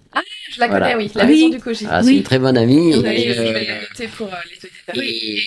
Je 0.52 0.60
la 0.60 0.68
connais, 0.68 0.80
Voilà. 0.80 0.98
oui. 0.98 1.12
La 1.16 1.26
Oui. 1.26 1.32
maison 1.32 1.50
du 1.50 1.60
Koji. 1.60 1.88
Ah, 1.90 2.04
c'est 2.04 2.10
Oui. 2.10 2.18
une 2.18 2.24
très 2.24 2.38
bonne 2.40 2.58
amie. 2.58 2.92
Et, 2.92 2.96
euh, 3.40 4.08
pour 4.18 4.28
euh, 4.28 4.32
les 4.52 4.68
et 4.94 5.40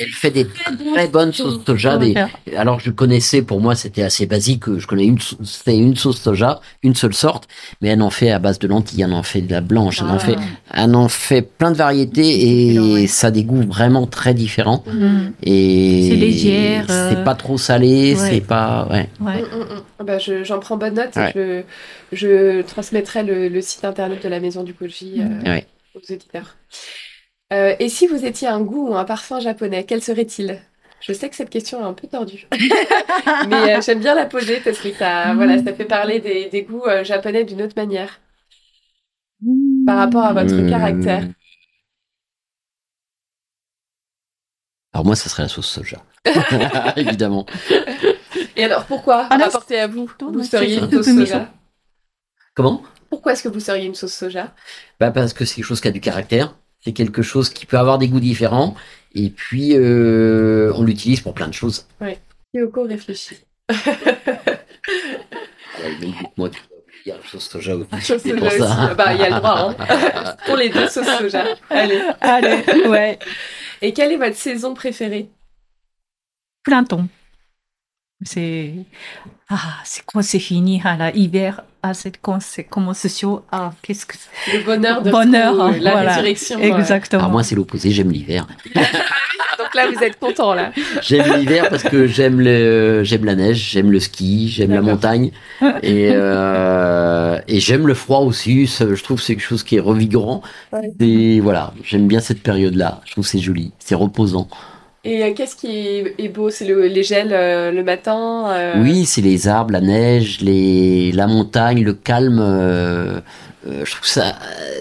elle 0.00 0.08
fait 0.10 0.30
des 0.30 0.46
très 0.94 1.08
bonnes 1.08 1.32
sauces 1.32 1.64
soja. 1.64 1.96
Des... 1.98 2.14
Alors 2.56 2.80
je 2.80 2.90
connaissais, 2.90 3.42
pour 3.42 3.60
moi 3.60 3.74
c'était 3.74 4.02
assez 4.02 4.26
basique. 4.26 4.64
Je 4.78 4.86
connais 4.86 5.04
une, 5.06 5.20
sau- 5.20 5.36
c'était 5.44 5.76
une 5.78 5.96
sauce 5.96 6.20
soja, 6.20 6.60
une 6.82 6.94
seule 6.94 7.14
sorte, 7.14 7.46
mais 7.80 7.88
elle 7.88 8.02
en 8.02 8.10
fait 8.10 8.30
à 8.30 8.38
base 8.38 8.58
de 8.58 8.66
lentilles, 8.68 9.02
elle 9.02 9.12
en 9.12 9.22
fait 9.22 9.42
de 9.42 9.50
la 9.52 9.60
blanche, 9.60 10.00
elle 10.00 10.08
en 10.08 10.14
Ah. 10.16 10.18
fait, 10.18 10.36
elle 10.74 10.94
en 10.94 11.08
fait 11.08 11.42
plein 11.42 11.70
de 11.70 11.76
variétés 11.76 12.72
et 12.72 12.78
ouais. 12.80 13.06
ça 13.06 13.28
a 13.28 13.30
des 13.30 13.44
goûts 13.44 13.62
vraiment 13.62 14.06
très 14.06 14.34
différents. 14.34 14.82
Mm. 14.86 15.28
Et 15.44 16.08
C'est 16.10 16.16
légère, 16.16 16.86
euh, 16.90 17.10
c'est 17.10 17.24
pas 17.24 17.34
trop 17.34 17.58
salé, 17.58 18.14
ouais. 18.14 18.30
c'est 18.30 18.40
pas, 18.40 18.88
ouais. 18.90 19.08
Ouais. 19.20 19.42
Mm, 19.42 19.56
mm, 19.56 19.74
mm. 20.02 20.04
Bah, 20.06 20.18
je- 20.18 20.42
J'en 20.44 20.58
prends 20.58 20.76
bonne 20.76 20.94
note. 20.94 21.16
et 21.16 21.20
Ouais. 21.20 21.32
Je, 22.12 22.16
je 22.16 22.62
transmettrai 22.62 23.22
le, 23.22 23.48
le 23.48 23.60
site 23.60 23.84
internet 23.84 24.22
de 24.22 24.28
la 24.28 24.40
maison 24.40 24.62
du 24.64 24.74
Koji 24.74 25.20
euh. 25.20 25.42
Ouais. 25.48 25.66
aux 25.94 26.12
auditeurs. 26.12 26.56
Euh, 27.52 27.74
et 27.78 27.88
si 27.88 28.06
vous 28.06 28.24
étiez 28.24 28.48
un 28.48 28.60
goût 28.60 28.90
ou 28.90 28.94
un 28.96 29.04
parfum 29.04 29.40
japonais, 29.40 29.84
quel 29.84 30.02
serait-il? 30.02 30.60
Je 31.00 31.12
sais 31.12 31.28
que 31.30 31.36
cette 31.36 31.50
question 31.50 31.80
est 31.80 31.84
un 31.84 31.94
peu 31.94 32.06
tordue, 32.06 32.46
mais 33.48 33.76
euh, 33.76 33.80
j'aime 33.80 34.00
bien 34.00 34.14
la 34.14 34.26
poser 34.26 34.60
parce 34.60 34.78
que 34.78 34.92
ça, 34.92 35.34
voilà, 35.34 35.56
ça 35.62 35.72
fait 35.72 35.86
parler 35.86 36.20
des, 36.20 36.50
des 36.50 36.62
goûts 36.62 36.84
euh, 36.86 37.04
japonais 37.04 37.44
d'une 37.44 37.62
autre 37.62 37.74
manière 37.76 38.20
par 39.86 39.96
rapport 39.96 40.24
à 40.24 40.34
votre 40.34 40.68
caractère. 40.68 41.24
Alors 44.92 45.06
moi, 45.06 45.16
ça 45.16 45.30
serait 45.30 45.44
la 45.44 45.48
sauce 45.48 45.68
soja. 45.68 46.04
Évidemment. 46.96 47.46
Et 48.56 48.64
alors 48.64 48.84
pourquoi 48.84 49.26
Ah, 49.30 49.38
rapporté 49.38 49.78
à 49.78 49.86
vous, 49.86 50.08
vous 50.20 50.44
seriez 50.44 50.78
une 50.78 50.90
sauce 50.90 51.06
soja 51.06 51.48
Comment? 52.54 52.82
Pourquoi 53.08 53.32
est-ce 53.32 53.42
que 53.42 53.48
vous 53.48 53.60
seriez 53.60 53.86
une 53.86 53.94
sauce 53.94 54.12
soja? 54.12 54.54
Bah 54.98 55.10
Parce 55.10 55.32
que 55.32 55.44
c'est 55.44 55.56
quelque 55.56 55.64
chose 55.64 55.80
qui 55.80 55.88
a 55.88 55.92
du 55.92 56.00
caractère. 56.00 56.54
C'est 56.82 56.92
quelque 56.92 57.22
chose 57.22 57.50
qui 57.50 57.66
peut 57.66 57.78
avoir 57.78 57.98
des 57.98 58.08
goûts 58.08 58.20
différents. 58.20 58.74
Et 59.14 59.30
puis, 59.30 59.74
euh, 59.76 60.72
on 60.76 60.82
l'utilise 60.82 61.20
pour 61.20 61.34
plein 61.34 61.48
de 61.48 61.54
choses. 61.54 61.86
Kyoko 62.54 62.84
réfléchit. 62.84 63.38
Ouais, 65.82 65.96
mais 66.00 66.08
Moi, 66.36 66.50
tu 66.50 66.58
vas 66.60 66.66
dire 67.04 67.16
la 67.22 67.28
sauce 67.30 67.48
soja 67.48 67.76
aussi. 67.76 67.88
Sauce 68.02 68.22
C'est 68.22 68.30
soja 68.30 68.36
pour 68.38 68.46
aussi. 68.48 68.58
ça. 68.58 68.94
Bah, 68.94 69.14
il 69.14 69.20
y 69.20 69.24
a 69.24 69.30
le 69.30 69.36
droit, 69.36 69.74
hein. 69.78 70.36
Pour 70.46 70.56
les 70.56 70.68
deux 70.68 70.88
sauces 70.88 71.06
soja. 71.18 71.44
Allez. 71.70 72.00
Allez, 72.20 72.86
ouais. 72.88 73.18
Et 73.82 73.92
quelle 73.92 74.12
est 74.12 74.16
votre 74.16 74.36
saison 74.36 74.74
préférée? 74.74 75.28
Printemps. 76.64 77.06
C'est, 78.22 78.74
ah, 79.48 79.78
c'est 79.84 80.02
quand 80.04 80.22
c'est 80.22 80.38
fini, 80.38 80.80
à 80.84 80.96
la 80.96 81.14
hiver, 81.16 81.64
ah, 81.82 81.94
c'est 81.94 82.12
quand 82.20 82.40
c'est 82.42 82.64
commence 82.64 83.06
chaud, 83.08 83.42
ah, 83.50 83.72
qu'est-ce 83.82 84.04
que 84.04 84.14
c'est. 84.16 84.58
Le 84.58 84.64
bonheur 84.64 85.02
de 85.02 85.10
Bonheur, 85.10 85.54
la 85.54 85.92
voilà. 85.92 86.12
résurrection. 86.12 86.58
Exactement. 86.58 87.22
Alors 87.22 87.32
moi, 87.32 87.42
c'est 87.42 87.54
l'opposé. 87.54 87.90
J'aime 87.90 88.10
l'hiver. 88.10 88.46
Donc 88.74 89.74
là, 89.74 89.90
vous 89.90 90.02
êtes 90.02 90.18
content 90.18 90.54
là. 90.54 90.72
J'aime 91.02 91.38
l'hiver 91.38 91.68
parce 91.68 91.82
que 91.82 92.06
j'aime 92.06 92.40
le, 92.40 93.02
j'aime 93.04 93.24
la 93.24 93.34
neige, 93.34 93.70
j'aime 93.70 93.90
le 93.90 94.00
ski, 94.00 94.48
j'aime 94.48 94.72
la 94.72 94.80
montagne 94.80 95.32
et 95.82 96.10
euh, 96.12 97.38
et 97.46 97.60
j'aime 97.60 97.86
le 97.86 97.94
froid 97.94 98.20
aussi. 98.20 98.66
Ça, 98.66 98.86
je 98.94 99.02
trouve 99.02 99.18
que 99.18 99.24
c'est 99.24 99.34
quelque 99.36 99.46
chose 99.46 99.62
qui 99.62 99.76
est 99.76 99.80
revigorant. 99.80 100.42
Ouais. 100.72 100.90
Et 101.00 101.40
voilà, 101.40 101.72
j'aime 101.84 102.08
bien 102.08 102.20
cette 102.20 102.42
période-là. 102.42 103.00
Je 103.04 103.12
trouve 103.12 103.24
que 103.24 103.30
c'est 103.30 103.38
joli, 103.38 103.72
c'est 103.78 103.94
reposant. 103.94 104.48
Et 105.02 105.24
euh, 105.24 105.32
qu'est-ce 105.34 105.56
qui 105.56 105.68
est 105.68 106.28
beau? 106.28 106.50
C'est 106.50 106.66
le, 106.66 106.86
les 106.86 107.02
gels 107.02 107.32
euh, 107.32 107.70
le 107.70 107.82
matin 107.82 108.50
euh, 108.50 108.74
Oui, 108.82 109.06
c'est 109.06 109.22
les 109.22 109.48
arbres, 109.48 109.72
la 109.72 109.80
neige, 109.80 110.40
les, 110.42 111.10
la 111.12 111.26
montagne, 111.26 111.82
le 111.82 111.94
calme. 111.94 112.38
euh, 112.38 113.20
je 113.64 113.90
trouve 113.94 114.06
ça 114.06 114.38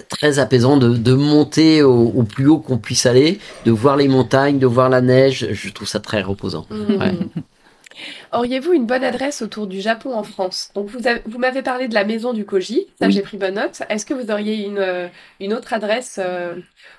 très 0.10 0.40
apaisant 0.40 0.78
de, 0.78 0.96
de 0.98 1.14
monter 1.14 1.84
au, 1.84 2.08
au 2.16 2.24
plus 2.24 2.48
haut 2.48 2.60
qu'on 2.60 2.78
puisse 2.78 3.06
aller, 3.06 3.40
de 3.66 3.72
voir 3.72 3.96
les 3.98 4.08
montagnes, 4.10 4.60
de 4.60 4.66
voir 4.68 4.90
la 4.90 5.02
neige. 5.02 5.48
Je 5.52 5.70
trouve 5.70 5.88
ça 5.88 6.00
très 6.02 6.22
reposant. 6.22 6.66
Ouais. 6.70 7.14
Auriez-vous 8.34 8.74
une 8.74 8.86
bonne 8.86 9.04
adresse 9.04 9.42
autour 9.42 9.68
du 9.68 9.82
Japon 9.82 10.14
en 10.14 10.24
France? 10.24 10.70
Donc 10.76 10.88
vous, 10.90 11.08
avez- 11.08 11.22
vous 11.26 11.38
m'avez 11.40 11.62
parlé 11.62 11.88
de 11.88 11.94
la 11.94 12.04
maison 12.06 12.32
du 12.34 12.46
Koji, 12.46 12.88
ça 13.00 13.08
Oui. 13.08 13.12
j'ai 13.14 13.22
pris 13.22 13.38
bonne 13.38 13.56
note. 13.56 13.82
Est-ce 13.90 14.06
que 14.06 14.14
vous 14.14 14.32
auriez 14.32 14.66
une, 14.66 15.10
une 15.40 15.54
autre 15.54 15.74
adresse 15.74 16.20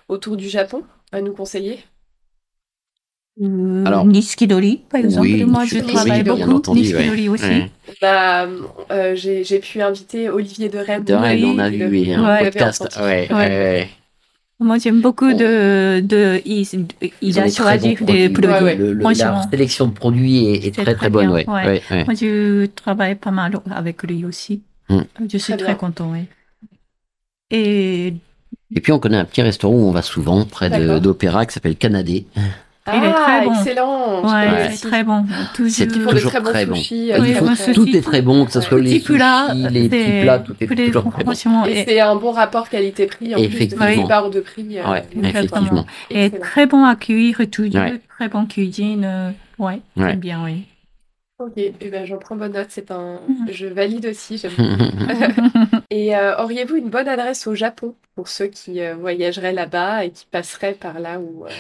autour 0.09 0.37
du 0.37 0.49
Japon 0.49 0.85
à 1.12 1.21
nous 1.23 1.33
conseiller? 1.33 1.81
Euh, 3.43 3.85
Alors- 3.87 4.05
Niskidori, 4.05 4.81
par 4.91 5.01
exemple. 5.01 5.26
Oui, 5.26 5.45
Moi, 5.45 5.64
je 5.64 5.78
travaille 5.78 6.22
beaucoup. 6.24 6.51
entendu, 6.51 6.81
Niskidori 6.81 7.22
ouais. 7.22 7.28
aussi. 7.28 7.45
Ouais. 7.45 7.70
bah, 8.03 8.47
euh, 8.91 9.14
j'ai, 9.16 9.45
j'ai 9.45 9.59
pu 9.61 9.81
inviter 9.81 10.28
Olivier 10.28 10.68
de 10.68 10.78
Rennes. 10.78 11.05
De 11.05 11.14
Rennes, 11.14 11.45
on 11.45 11.59
a 11.59 11.70
vu 11.70 11.87
oui, 11.87 12.12
un 12.12 12.24
Ouais. 12.26 12.45
podcast. 12.45 12.83
entendu. 12.83 13.05
Ouais, 13.07 13.28
Ouais. 13.31 13.37
ouais. 13.37 13.89
Moi, 14.62 14.76
j'aime 14.78 15.01
beaucoup 15.01 15.33
de, 15.33 16.01
de, 16.01 16.43
il, 16.45 17.39
a 17.39 17.49
choisi 17.49 17.89
des 17.89 17.95
produits. 17.97 18.28
produits. 18.28 18.51
Ouais, 18.51 18.62
ouais. 18.62 18.76
Le- 18.76 18.93
le- 18.93 19.03
la 19.03 19.43
sélection 19.51 19.87
de 19.87 19.93
produits 19.93 20.47
est, 20.55 20.70
très 20.74 20.83
très 20.85 20.95
très 20.97 21.09
bonne. 21.09 21.28
bien, 21.28 21.35
Ouais. 21.35 21.47
ouais. 21.49 21.64
Ouais, 21.66 21.83
ouais. 21.91 22.05
Moi, 22.05 22.14
je 22.14 22.66
travaille 22.66 23.14
pas 23.14 23.31
mal 23.31 23.53
avec 23.70 24.03
lui 24.03 24.24
aussi. 24.26 24.61
Hmm. 24.91 25.03
Je 25.33 25.39
suis 25.39 25.57
Très 25.57 25.76
content, 25.76 26.11
oui. 26.12 26.26
Et 27.51 28.12
Et 28.76 28.81
puis 28.81 28.93
on 28.93 28.99
connaît 28.99 29.16
un 29.16 29.24
petit 29.24 29.41
restaurant 29.43 29.74
où 29.74 29.89
on 29.89 29.93
va 29.93 30.03
souvent 30.03 30.45
près 30.45 30.68
d'Opéra 31.01 31.47
qui 31.47 31.55
s'appelle 31.55 31.76
Canadé. 31.76 32.26
Ah, 32.87 32.97
Il 32.97 33.05
est 33.05 33.12
très 33.12 33.45
bon. 33.45 33.53
excellent. 33.55 34.22
ouais, 34.24 34.66
aussi. 34.68 34.76
c'est 34.78 34.89
très 34.89 35.05
bon. 35.05 35.24
Toujours. 35.55 35.70
C'est 35.72 35.87
de 35.87 36.05
toujours 36.07 36.31
très 36.31 36.41
bons 36.41 36.51
très 36.51 36.66
bon. 36.66 36.74
sushis. 36.74 37.12
Euh, 37.12 37.18
Oui, 37.20 37.35
moi, 37.41 37.55
très- 37.55 37.72
tout 37.72 37.89
est 37.97 38.01
très 38.01 38.22
bon, 38.22 38.45
que 38.47 38.53
ce 38.53 38.61
soit 38.62 38.78
Les 38.81 38.91
les 38.95 38.99
petits 39.01 39.12
plats, 39.14 39.49
sushis, 39.51 39.68
les 39.70 39.83
c'est- 39.83 39.89
petits 39.91 40.22
plats, 40.22 40.39
tout 40.41 40.57
est 40.61 40.66
toujours 40.87 41.12
très 41.12 41.24
bon. 41.24 41.33
Et 41.66 41.70
et, 41.81 41.85
c'est 41.85 42.01
un 42.01 42.16
bon 42.16 42.33
rapport 42.33 42.68
qualité-prix 42.68 43.35
en 43.35 43.39
plus 43.39 43.49
de 43.49 43.55
Effectivement. 43.55 43.87
cette 43.95 44.09
barre 44.09 44.31
de 44.31 44.41
prix. 44.41 44.78
euh, 44.78 44.91
Ouais, 44.91 45.05
effectivement. 45.22 45.85
et 46.11 46.24
excellent. 46.24 46.43
très 46.43 46.66
bon 46.66 46.85
à 46.85 46.97
cuire, 46.97 47.39
toujours. 47.51 47.81
Ouais. 47.83 48.01
Très 48.18 48.28
bon 48.28 48.47
cuisine. 48.47 49.05
euh, 49.05 49.31
Ouais, 49.59 49.81
Ouais. 49.97 50.16
bien, 50.16 50.43
oui. 50.45 50.64
Ok, 51.39 51.53
eh 51.57 51.72
ben, 51.91 52.07
j'en 52.07 52.16
prends 52.18 52.37
bonne 52.37 52.53
note. 52.53 52.66
C'est 52.70 52.91
un, 52.91 53.18
Mhm. 53.28 53.47
je 53.53 53.66
valide 53.66 54.07
aussi. 54.07 54.37
j'aime 54.39 54.53
Et 55.91 56.16
euh, 56.16 56.37
auriez-vous 56.39 56.76
une 56.76 56.89
bonne 56.89 57.09
adresse 57.09 57.47
au 57.47 57.55
Japon 57.55 57.95
pour 58.16 58.28
ceux 58.28 58.47
qui 58.47 58.81
euh, 58.81 58.95
voyageraient 58.95 59.53
là-bas 59.53 60.05
et 60.05 60.11
qui 60.11 60.26
passeraient 60.31 60.74
par 60.74 60.99
là 60.99 61.18
où 61.18 61.45
euh, 61.47 61.51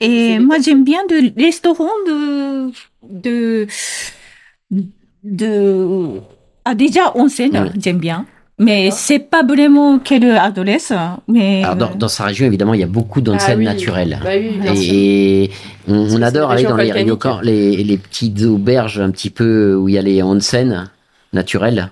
Et 0.00 0.38
moi, 0.38 0.56
j'aime 0.62 0.84
bien 0.84 1.00
de 1.08 1.32
restaurants 1.42 1.88
de, 2.06 2.70
de, 3.08 3.66
de, 5.24 6.20
ah, 6.64 6.74
déjà, 6.74 7.12
onsen, 7.16 7.50
Ouais. 7.52 7.70
j'aime 7.80 7.98
bien. 7.98 8.26
Mais 8.58 8.90
c'est 8.90 9.18
pas 9.18 9.42
vraiment 9.42 9.98
quelle 9.98 10.30
adresse, 10.30 10.90
mais. 11.28 11.62
Alors, 11.62 11.76
dans, 11.76 11.94
dans 11.94 12.08
sa 12.08 12.24
région, 12.24 12.46
évidemment, 12.46 12.72
il 12.72 12.80
y 12.80 12.84
a 12.84 12.86
beaucoup 12.86 13.20
d'onsen 13.20 13.52
Ah 13.52 13.58
oui. 13.58 13.64
naturelles. 13.66 14.18
Bah 14.22 14.30
oui. 14.34 14.88
Et 14.90 15.50
on, 15.88 16.14
on 16.16 16.22
adore 16.22 16.50
aller 16.50 16.62
dans 16.62 16.76
les 16.76 16.90
les, 17.42 17.84
les 17.84 17.98
petites 17.98 18.42
auberges 18.44 18.98
un 18.98 19.10
petit 19.10 19.28
peu 19.28 19.74
où 19.74 19.90
il 19.90 19.94
y 19.94 19.98
a 19.98 20.02
les 20.02 20.22
onsen 20.22 20.88
naturels. 21.34 21.90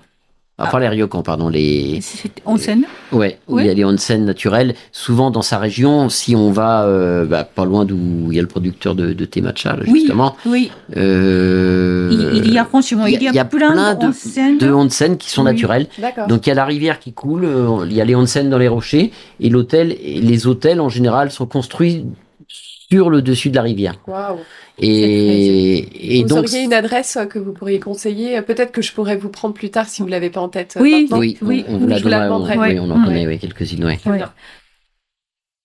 Enfin, 0.57 0.79
les 0.79 0.87
ryokan, 0.87 1.21
pardon, 1.21 1.49
les, 1.49 1.99
c'est 2.01 2.31
onsen? 2.45 2.85
ouais, 3.11 3.39
Oui. 3.49 3.63
il 3.63 3.67
y 3.67 3.69
a 3.69 3.73
les 3.73 3.83
onsen 3.83 4.23
naturels. 4.23 4.73
Souvent, 4.93 5.29
dans 5.29 5.41
sa 5.41 5.57
région, 5.59 6.07
si 6.07 6.33
on 6.33 6.49
va 6.51 6.85
euh, 6.85 7.25
bah, 7.25 7.43
pas 7.43 7.65
loin 7.65 7.83
d'où 7.83 7.97
il 8.31 8.35
y 8.37 8.39
a 8.39 8.41
le 8.41 8.47
producteur 8.47 8.95
de, 8.95 9.11
de 9.11 9.25
thé 9.25 9.41
matcha, 9.41 9.75
là, 9.75 9.83
Oui. 9.85 9.99
justement, 9.99 10.37
Oui, 10.45 10.71
euh, 10.95 12.09
il, 12.33 12.45
il 12.47 12.53
y 12.53 12.57
a 12.57 12.63
franchement, 12.65 13.05
il 13.05 13.21
y 13.21 13.27
a, 13.39 13.43
plein, 13.45 13.95
de, 13.95 13.99
d'onsen. 14.01 14.57
de 14.57 14.71
onsen 14.71 15.17
qui 15.17 15.29
sont 15.29 15.43
Oui. 15.43 15.51
naturels. 15.51 15.87
D'accord. 15.99 16.27
Donc 16.27 16.45
il 16.45 16.49
y 16.49 16.51
a 16.51 16.55
la 16.55 16.65
rivière 16.65 16.99
qui 16.99 17.11
coule, 17.13 17.45
euh, 17.45 17.85
il 17.85 17.93
y 17.93 17.99
a 18.01 18.05
les 18.05 18.15
onsen 18.15 18.49
dans 18.49 18.57
les 18.57 18.67
rochers 18.69 19.11
et 19.39 19.49
l'hôtel 19.49 19.89
les 19.89 20.47
hôtels 20.47 20.79
en 20.79 20.89
général 20.89 21.31
sont 21.31 21.45
construits 21.47 22.05
sur 22.47 23.09
le 23.09 23.21
dessus 23.21 23.49
de 23.49 23.55
la 23.55 23.61
rivière. 23.63 23.95
Waouh. 24.07 24.37
Et, 24.77 26.17
et 26.17 26.21
Vous 26.23 26.27
donc, 26.29 26.39
auriez 26.39 26.61
une 26.63 26.73
adresse 26.73 27.15
euh, 27.15 27.25
que 27.25 27.39
vous 27.39 27.53
pourriez 27.53 27.79
conseiller 27.79 28.41
Peut-être 28.41 28.71
que 28.71 28.81
je 28.81 28.91
pourrais 28.93 29.15
vous 29.15 29.29
prendre 29.29 29.53
plus 29.53 29.69
tard 29.71 29.87
si 29.87 30.01
vous 30.01 30.07
l'avez 30.07 30.29
pas 30.29 30.41
en 30.41 30.49
tête. 30.49 30.75
euh, 30.77 30.81
Oui. 30.81 31.01
maintenant. 31.03 31.19
oui, 31.19 31.37
on- 31.41 31.45
Oui, 31.47 31.65
on, 31.67 31.77
vous 31.77 31.87
la 31.87 31.97
je 31.97 32.03
vous 32.03 32.09
la 32.09 32.19
donnera, 32.27 32.35
on- 32.35 32.39
demanderai. 32.45 32.73
oui, 32.73 32.79
on 32.79 32.91
en 32.91 32.99
Ouais. 32.99 33.05
connaît 33.23 33.37
quelques-unes, 33.37 33.85
ouais. 33.85 33.99
Ouais. 34.05 34.21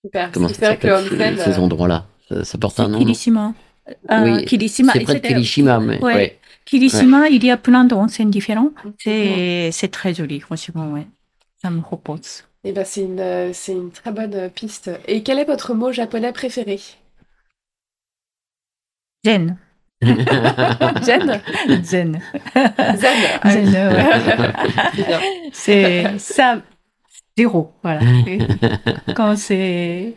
Super. 0.05 0.31
Comment 0.31 0.47
ça 0.47 0.75
que 0.77 0.87
le 0.87 1.35
ces, 1.37 1.43
ces 1.43 1.59
euh, 1.59 1.61
endroits-là 1.61 2.05
ça, 2.29 2.43
ça 2.43 2.57
porte 2.57 2.79
un 2.79 2.87
nom 2.87 2.99
Kirishima. 2.99 3.53
Euh, 4.09 4.23
Oui, 4.37 4.45
Kirishima. 4.45 4.93
C'est 4.93 5.01
près 5.01 5.15
de 5.15 5.27
Kirishima, 5.27 5.79
mais 5.79 6.01
Ouais. 6.01 6.15
ouais. 6.15 6.39
Kirishima, 6.65 7.27
il 7.29 7.43
y 7.43 7.51
a 7.51 7.57
plein 7.57 7.83
d'onsen 7.83 8.29
différents. 8.29 8.71
C'est, 8.99 9.69
c'est 9.71 9.89
très 9.89 10.13
joli, 10.13 10.39
franchement, 10.39 10.91
ouais. 10.93 11.05
Ça 11.61 11.69
me 11.69 11.81
repose. 11.81 12.43
eh 12.63 12.71
ben, 12.71 12.85
c'est 12.85 13.01
une, 13.01 13.53
c'est 13.53 13.73
une 13.73 13.91
très 13.91 14.11
bonne 14.11 14.49
piste. 14.51 14.89
Et 15.07 15.21
quel 15.23 15.37
est 15.39 15.45
votre 15.45 15.73
mot 15.73 15.91
japonais 15.91 16.31
préféré? 16.31 16.79
Zen. 19.23 19.57
Jen? 20.01 20.17
Zen. 21.05 21.41
Zen. 21.83 22.19
Zen, 23.45 23.75
ouais. 23.75 24.51
c'est 25.53 26.17
ça, 26.17 26.59
zéro, 27.37 27.71
voilà. 27.83 28.01
Quand 29.15 29.35
c'est, 29.37 30.15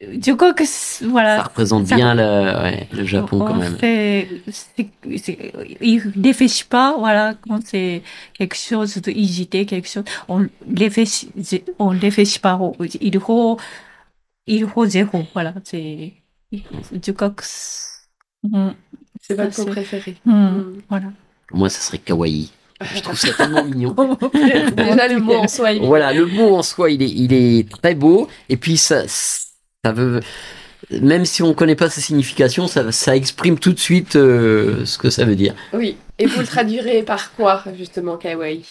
je 0.00 0.32
crois 0.32 0.54
que, 0.54 0.62
voilà. 1.08 1.38
Ça 1.38 1.42
représente 1.42 1.86
Ça- 1.88 1.96
bien 1.96 2.14
le, 2.14 2.62
ouais, 2.62 2.88
le 2.92 3.04
Japon 3.04 3.38
quand 3.40 3.54
même. 3.56 3.76
fait- 3.78 4.28
c'est- 4.48 4.90
c'est- 5.18 5.52
il 5.80 6.00
réfléchit 6.22 6.64
pas, 6.64 6.94
voilà, 6.96 7.34
quand 7.48 7.58
c'est 7.66 8.02
quelque 8.32 8.54
chose 8.56 8.96
de 8.98 9.10
quelque 9.64 9.88
chose, 9.88 10.04
on 10.28 10.46
réfléchit, 10.78 11.30
on 11.80 11.88
réfléchit 11.88 12.38
pas, 12.38 12.60
il 13.00 13.18
faut, 13.18 13.58
il 14.46 14.68
faut 14.68 14.86
zéro, 14.86 15.24
voilà, 15.34 15.52
c'est, 15.64 16.12
je 16.52 17.10
crois 17.10 17.34
c'est- 18.44 18.48
Mm, 18.48 18.74
C'est 19.20 19.34
votre 19.34 19.64
préféré. 19.66 20.16
mm, 20.24 20.32
Mm. 20.32 20.82
voilà. 20.88 21.06
Moi, 21.52 21.68
ça 21.68 21.80
serait 21.80 21.98
kawaii. 21.98 22.50
Je 22.94 23.00
trouve 23.00 23.16
ça 23.18 23.32
tellement 23.32 23.64
mignon. 23.64 23.94
Déjà, 24.76 25.08
le 25.08 25.18
mot 25.20 25.34
en 25.36 25.48
soi, 25.48 25.72
il 25.72 25.82
Voilà, 25.82 26.12
le 26.12 26.26
mot 26.26 26.56
en 26.56 26.62
soi, 26.62 26.90
il 26.90 27.02
est, 27.02 27.08
il 27.10 27.32
est 27.32 27.68
très 27.70 27.94
beau. 27.94 28.28
Et 28.48 28.56
puis, 28.56 28.76
ça, 28.76 29.04
ça 29.08 29.92
veut, 29.92 30.20
même 30.90 31.24
si 31.24 31.42
on 31.42 31.54
connaît 31.54 31.74
pas 31.76 31.88
sa 31.88 32.00
signification, 32.00 32.66
ça, 32.68 32.92
ça 32.92 33.16
exprime 33.16 33.58
tout 33.58 33.72
de 33.72 33.78
suite 33.78 34.16
euh, 34.16 34.84
ce 34.84 34.98
que 34.98 35.08
ça 35.10 35.24
veut 35.24 35.36
dire. 35.36 35.54
Oui. 35.72 35.96
Et 36.18 36.26
vous 36.26 36.40
le 36.40 36.46
traduirez 36.46 37.02
par 37.02 37.34
quoi, 37.34 37.64
justement, 37.76 38.16
kawaii? 38.16 38.64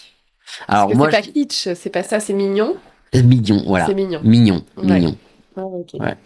Alors, 0.68 0.82
Parce 0.84 0.92
que 0.92 0.96
moi, 0.98 1.10
c'est 1.10 1.16
pas 1.16 1.22
kitsch, 1.22 1.68
c'est 1.74 1.90
pas 1.90 2.02
ça, 2.04 2.20
c'est 2.20 2.32
mignon. 2.32 2.76
je- 3.12 3.20
mignon, 3.20 3.62
voilà. 3.66 3.86
C'est 3.86 3.94
mignon. 3.94 4.20
Mignon, 4.22 4.64
Ouais. 4.76 4.84
mignon. 5.00 5.16
Ah, 5.56 5.62
ok. 5.64 5.94
Ouais. 6.00 6.16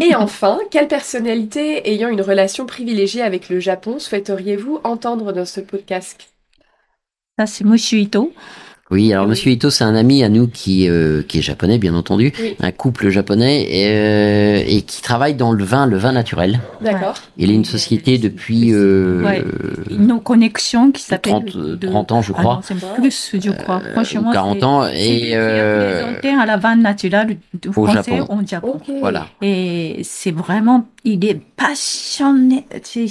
Et 0.00 0.14
enfin, 0.14 0.58
quelle 0.70 0.88
personnalité 0.88 1.90
ayant 1.90 2.08
une 2.08 2.20
relation 2.22 2.66
privilégiée 2.66 3.22
avec 3.22 3.48
le 3.48 3.60
Japon 3.60 3.98
souhaiteriez-vous 3.98 4.80
entendre 4.84 5.32
dans 5.32 5.44
ce 5.44 5.60
podcast? 5.60 6.28
Ça, 7.38 7.46
c'est. 7.46 7.64
Oui, 8.90 9.12
alors 9.14 9.24
Oui. 9.24 9.30
Monsieur 9.30 9.50
Ito, 9.52 9.70
c'est 9.70 9.82
un 9.84 9.94
ami 9.94 10.22
à 10.22 10.28
nous 10.28 10.46
qui, 10.46 10.88
euh, 10.90 11.22
qui 11.22 11.38
est 11.38 11.42
japonais, 11.42 11.78
bien 11.78 11.94
entendu, 11.94 12.32
Oui. 12.38 12.54
un 12.60 12.70
couple 12.70 13.08
japonais 13.08 13.62
et, 13.62 13.86
euh, 13.88 14.62
et 14.66 14.82
qui 14.82 15.00
travaille 15.00 15.34
dans 15.34 15.52
le 15.52 15.64
vin, 15.64 15.86
le 15.86 15.96
vin 15.96 16.12
naturel. 16.12 16.60
D'accord. 16.82 17.14
Il 17.38 17.48
a 17.50 17.54
une 17.54 17.64
société 17.64 18.18
depuis 18.18 18.72
euh, 18.74 19.22
Ouais. 19.24 19.42
Nos 19.90 20.20
connexions 20.20 20.90
qui 20.92 21.02
s'appellent 21.02 21.32
30, 21.32 21.56
euh, 21.56 21.76
de- 21.76 21.86
30 21.88 22.12
ans, 22.12 22.20
je 22.20 22.32
Ah 22.36 22.38
crois. 22.38 22.54
non, 22.56 22.60
c'est 22.62 22.74
plus, 22.94 23.36
je 23.42 23.50
crois. 23.52 23.80
Euh, 23.86 23.92
Franchement, 23.94 24.28
ou 24.28 24.32
40 24.32 24.58
c'est- 24.58 24.64
ans 24.64 24.86
et 24.86 25.30
euh, 25.32 26.12
à 26.38 26.46
la 26.46 26.56
vanne 26.58 26.82
naturelle 26.82 27.38
au 27.76 27.86
Japon. 27.86 28.26
au 28.28 28.46
Japon. 28.46 28.72
Ok. 28.74 28.94
voilà. 29.00 29.28
Et 29.40 30.00
c'est 30.02 30.32
vraiment, 30.32 30.86
il 31.04 31.24
est 31.24 31.40
passionné. 31.56 32.64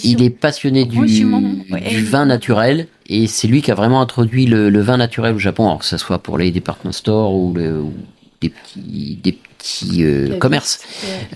Il 0.03 0.23
est 0.23 0.29
passionné 0.29 0.85
du, 0.85 0.97
du 1.05 2.03
vin 2.05 2.25
naturel 2.25 2.87
et 3.07 3.27
c'est 3.27 3.47
lui 3.47 3.61
qui 3.61 3.71
a 3.71 3.75
vraiment 3.75 4.01
introduit 4.01 4.45
le, 4.45 4.69
le 4.69 4.81
vin 4.81 4.97
naturel 4.97 5.35
au 5.35 5.39
Japon, 5.39 5.65
alors 5.67 5.79
que 5.79 5.85
ce 5.85 5.97
soit 5.97 6.19
pour 6.19 6.37
les 6.37 6.51
department 6.51 6.91
stores 6.91 7.35
ou, 7.35 7.53
le- 7.53 7.81
ou 7.81 7.93
des 8.41 8.49
petits, 8.49 9.19
des 9.23 9.31
petits 9.31 10.03
euh, 10.03 10.37
commerces. 10.37 10.79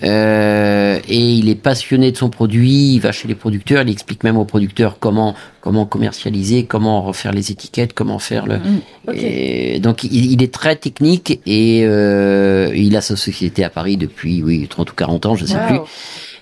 Euh, 0.02 0.98
et 1.08 1.18
il 1.18 1.48
est 1.48 1.54
passionné 1.54 2.12
de 2.12 2.16
son 2.16 2.28
produit, 2.28 2.94
il 2.94 2.98
va 3.00 3.12
chez 3.12 3.28
les 3.28 3.34
producteurs, 3.34 3.82
il 3.82 3.90
explique 3.90 4.24
même 4.24 4.36
aux 4.36 4.44
producteurs 4.44 4.98
comment 4.98 5.34
comment 5.60 5.86
commercialiser, 5.86 6.64
comment 6.64 7.02
refaire 7.02 7.32
les 7.32 7.50
étiquettes, 7.50 7.92
comment 7.94 8.18
faire 8.18 8.46
le. 8.46 8.58
Mm. 8.58 8.80
Et 9.14 9.80
donc 9.80 10.04
il, 10.04 10.32
il 10.32 10.42
est 10.42 10.52
très 10.52 10.76
technique 10.76 11.40
et 11.46 11.82
euh, 11.84 12.70
il 12.74 12.96
a 12.96 13.00
sa 13.00 13.16
société 13.16 13.64
à 13.64 13.70
Paris 13.70 13.96
depuis 13.96 14.42
oui 14.42 14.66
30 14.68 14.90
ou 14.92 14.94
40 14.94 15.26
ans, 15.26 15.34
je 15.36 15.46
sais 15.46 15.58
plus. 15.68 15.78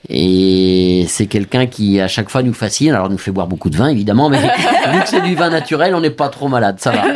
Et 0.09 1.05
c'est 1.09 1.27
quelqu'un 1.27 1.67
qui 1.67 2.01
à 2.01 2.09
chaque 2.09 2.29
fois 2.31 2.43
nous 2.43 2.55
fascine. 2.55 2.93
Alors 2.95 3.11
nous 3.11 3.19
fait 3.19 3.31
boire 3.31 3.47
beaucoup 3.47 3.71
de 3.71 3.77
vin 3.77 3.89
évidemment, 3.89 4.29
mais 4.29 4.39
vu 4.93 5.01
que 5.03 5.09
c'est 5.09 5.21
du 5.23 5.35
vin 5.35 5.51
naturel, 5.51 5.95
on 5.95 6.01
n'est 6.01 6.11
pas 6.11 6.29
trop 6.29 6.49
malade, 6.49 6.77
ça 6.81 6.91
va. 6.93 7.03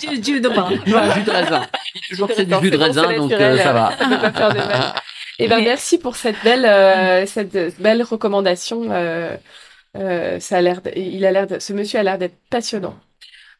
Du- 0.00 0.18
du- 0.20 0.40
de 0.40 0.48
vin. 0.48 0.68
Jus 0.70 1.22
de 1.24 1.30
raisin. 1.30 1.62
Il 1.94 2.00
dit 2.00 2.08
toujours 2.10 2.28
que 2.28 2.34
c'est 2.34 2.44
du 2.44 2.54
jus 2.62 2.70
de 2.70 2.76
bon, 2.76 2.84
raisin, 2.84 3.02
donc 3.16 3.30
naturel. 3.30 3.58
euh, 3.58 3.62
ça 3.62 3.72
va. 3.72 3.92
Pas 4.30 4.50
de. 4.52 4.58
Eh 5.38 5.48
ben, 5.48 5.58
Mais- 5.58 5.64
merci 5.64 5.98
pour 5.98 6.16
cette 6.16 6.36
belle, 6.44 6.64
euh, 6.64 7.26
cette 7.26 7.80
belle 7.80 8.02
recommandation. 8.02 8.82
Euh, 8.90 9.36
euh, 9.96 10.40
ça 10.40 10.58
a 10.58 10.60
l'air, 10.60 10.80
de- 10.82 10.92
il 10.96 11.24
a 11.26 11.30
l'air, 11.32 11.46
de- 11.46 11.58
ce 11.58 11.72
monsieur 11.72 11.98
a 11.98 12.02
l'air 12.02 12.18
d'être 12.18 12.36
passionnant. 12.50 12.94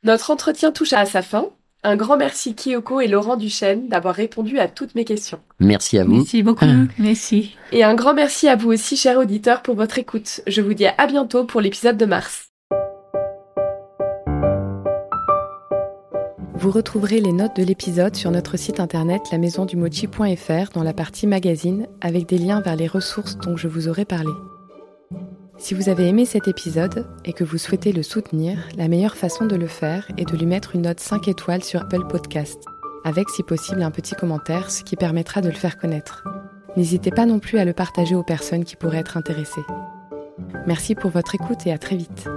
Notre 0.05 0.31
entretien 0.31 0.71
touche 0.73 0.93
à 0.93 1.05
sa 1.07 1.23
fin. 1.23 1.47
Un 1.85 1.95
grand 1.95 2.17
merci 2.17 2.55
Kyoko 2.55 3.01
et 3.01 3.07
Laurent 3.07 3.37
Duchesne 3.37 3.89
d'avoir 3.89 4.15
répondu 4.15 4.59
à 4.59 4.67
toutes 4.67 4.97
mes 4.97 5.05
questions. 5.05 5.39
Merci 5.61 5.99
à 5.99 6.05
vous. 6.05 6.17
Merci 6.17 6.43
beaucoup. 6.43 6.65
Merci. 6.99 7.57
Et 7.71 7.85
un 7.85 7.95
grand 7.95 8.15
merci 8.15 8.49
à 8.49 8.57
vous 8.57 8.73
aussi, 8.73 8.97
chers 8.97 9.19
auditeurs, 9.19 9.63
pour 9.63 9.77
votre 9.77 9.99
écoute. 9.99 10.41
Je 10.49 10.61
vous 10.61 10.75
dis 10.75 10.87
à 10.87 11.07
bientôt 11.07 11.45
pour 11.45 11.61
l'épisode 11.61 11.97
de 11.97 12.07
mars. 12.07 12.49
Vous 16.55 16.73
retrouverez 16.73 17.21
les 17.21 17.33
notes 17.33 17.55
de 17.55 17.63
l'épisode 17.63 18.17
sur 18.17 18.33
notre 18.33 18.57
site 18.57 18.81
internet 18.81 19.23
lamaisondumochi.fr 19.31 20.73
dans 20.75 20.83
la 20.83 20.93
partie 20.93 21.29
magazine 21.29 21.87
avec 22.01 22.27
des 22.27 22.39
liens 22.39 22.61
vers 22.61 22.75
les 22.75 22.89
ressources 22.89 23.39
dont 23.39 23.57
je 23.57 23.69
vous 23.69 23.87
aurai 23.87 24.05
parlé. 24.05 24.33
Si 25.59 25.75
vous 25.75 25.89
avez 25.89 26.07
aimé 26.07 26.25
cet 26.25 26.47
épisode 26.47 27.05
et 27.25 27.33
que 27.33 27.43
vous 27.43 27.59
souhaitez 27.59 27.93
le 27.93 28.05
soutenir, 28.05 28.59
la 28.77 28.87
meilleure 28.87 29.17
façon 29.17 29.45
de 29.45 29.57
le 29.57 29.67
faire 29.67 30.07
est 30.17 30.25
de 30.25 30.37
lui 30.37 30.47
mettre 30.47 30.77
une 30.77 30.83
note 30.83 31.01
5 31.01 31.27
étoiles 31.27 31.65
sur 31.65 31.83
Apple 31.83 32.07
Podcast, 32.09 32.63
avec 33.05 33.29
si 33.29 33.43
possible 33.43 33.83
un 33.83 33.91
petit 33.91 34.15
commentaire, 34.15 34.71
ce 34.71 34.85
qui 34.85 34.95
permettra 34.95 35.41
de 35.41 35.49
le 35.49 35.55
faire 35.55 35.77
connaître. 35.77 36.23
N'hésitez 36.77 37.11
pas 37.11 37.27
non 37.27 37.41
plus 37.41 37.59
à 37.59 37.65
le 37.65 37.73
partager 37.73 38.15
aux 38.15 38.23
personnes 38.23 38.65
qui 38.65 38.77
pourraient 38.77 38.99
être 38.99 39.17
intéressées. 39.17 39.65
Merci 40.69 40.95
pour 40.95 41.11
votre 41.11 41.35
écoute 41.35 41.67
et 41.67 41.73
à 41.73 41.79
très 41.79 41.97
vite. 41.97 42.29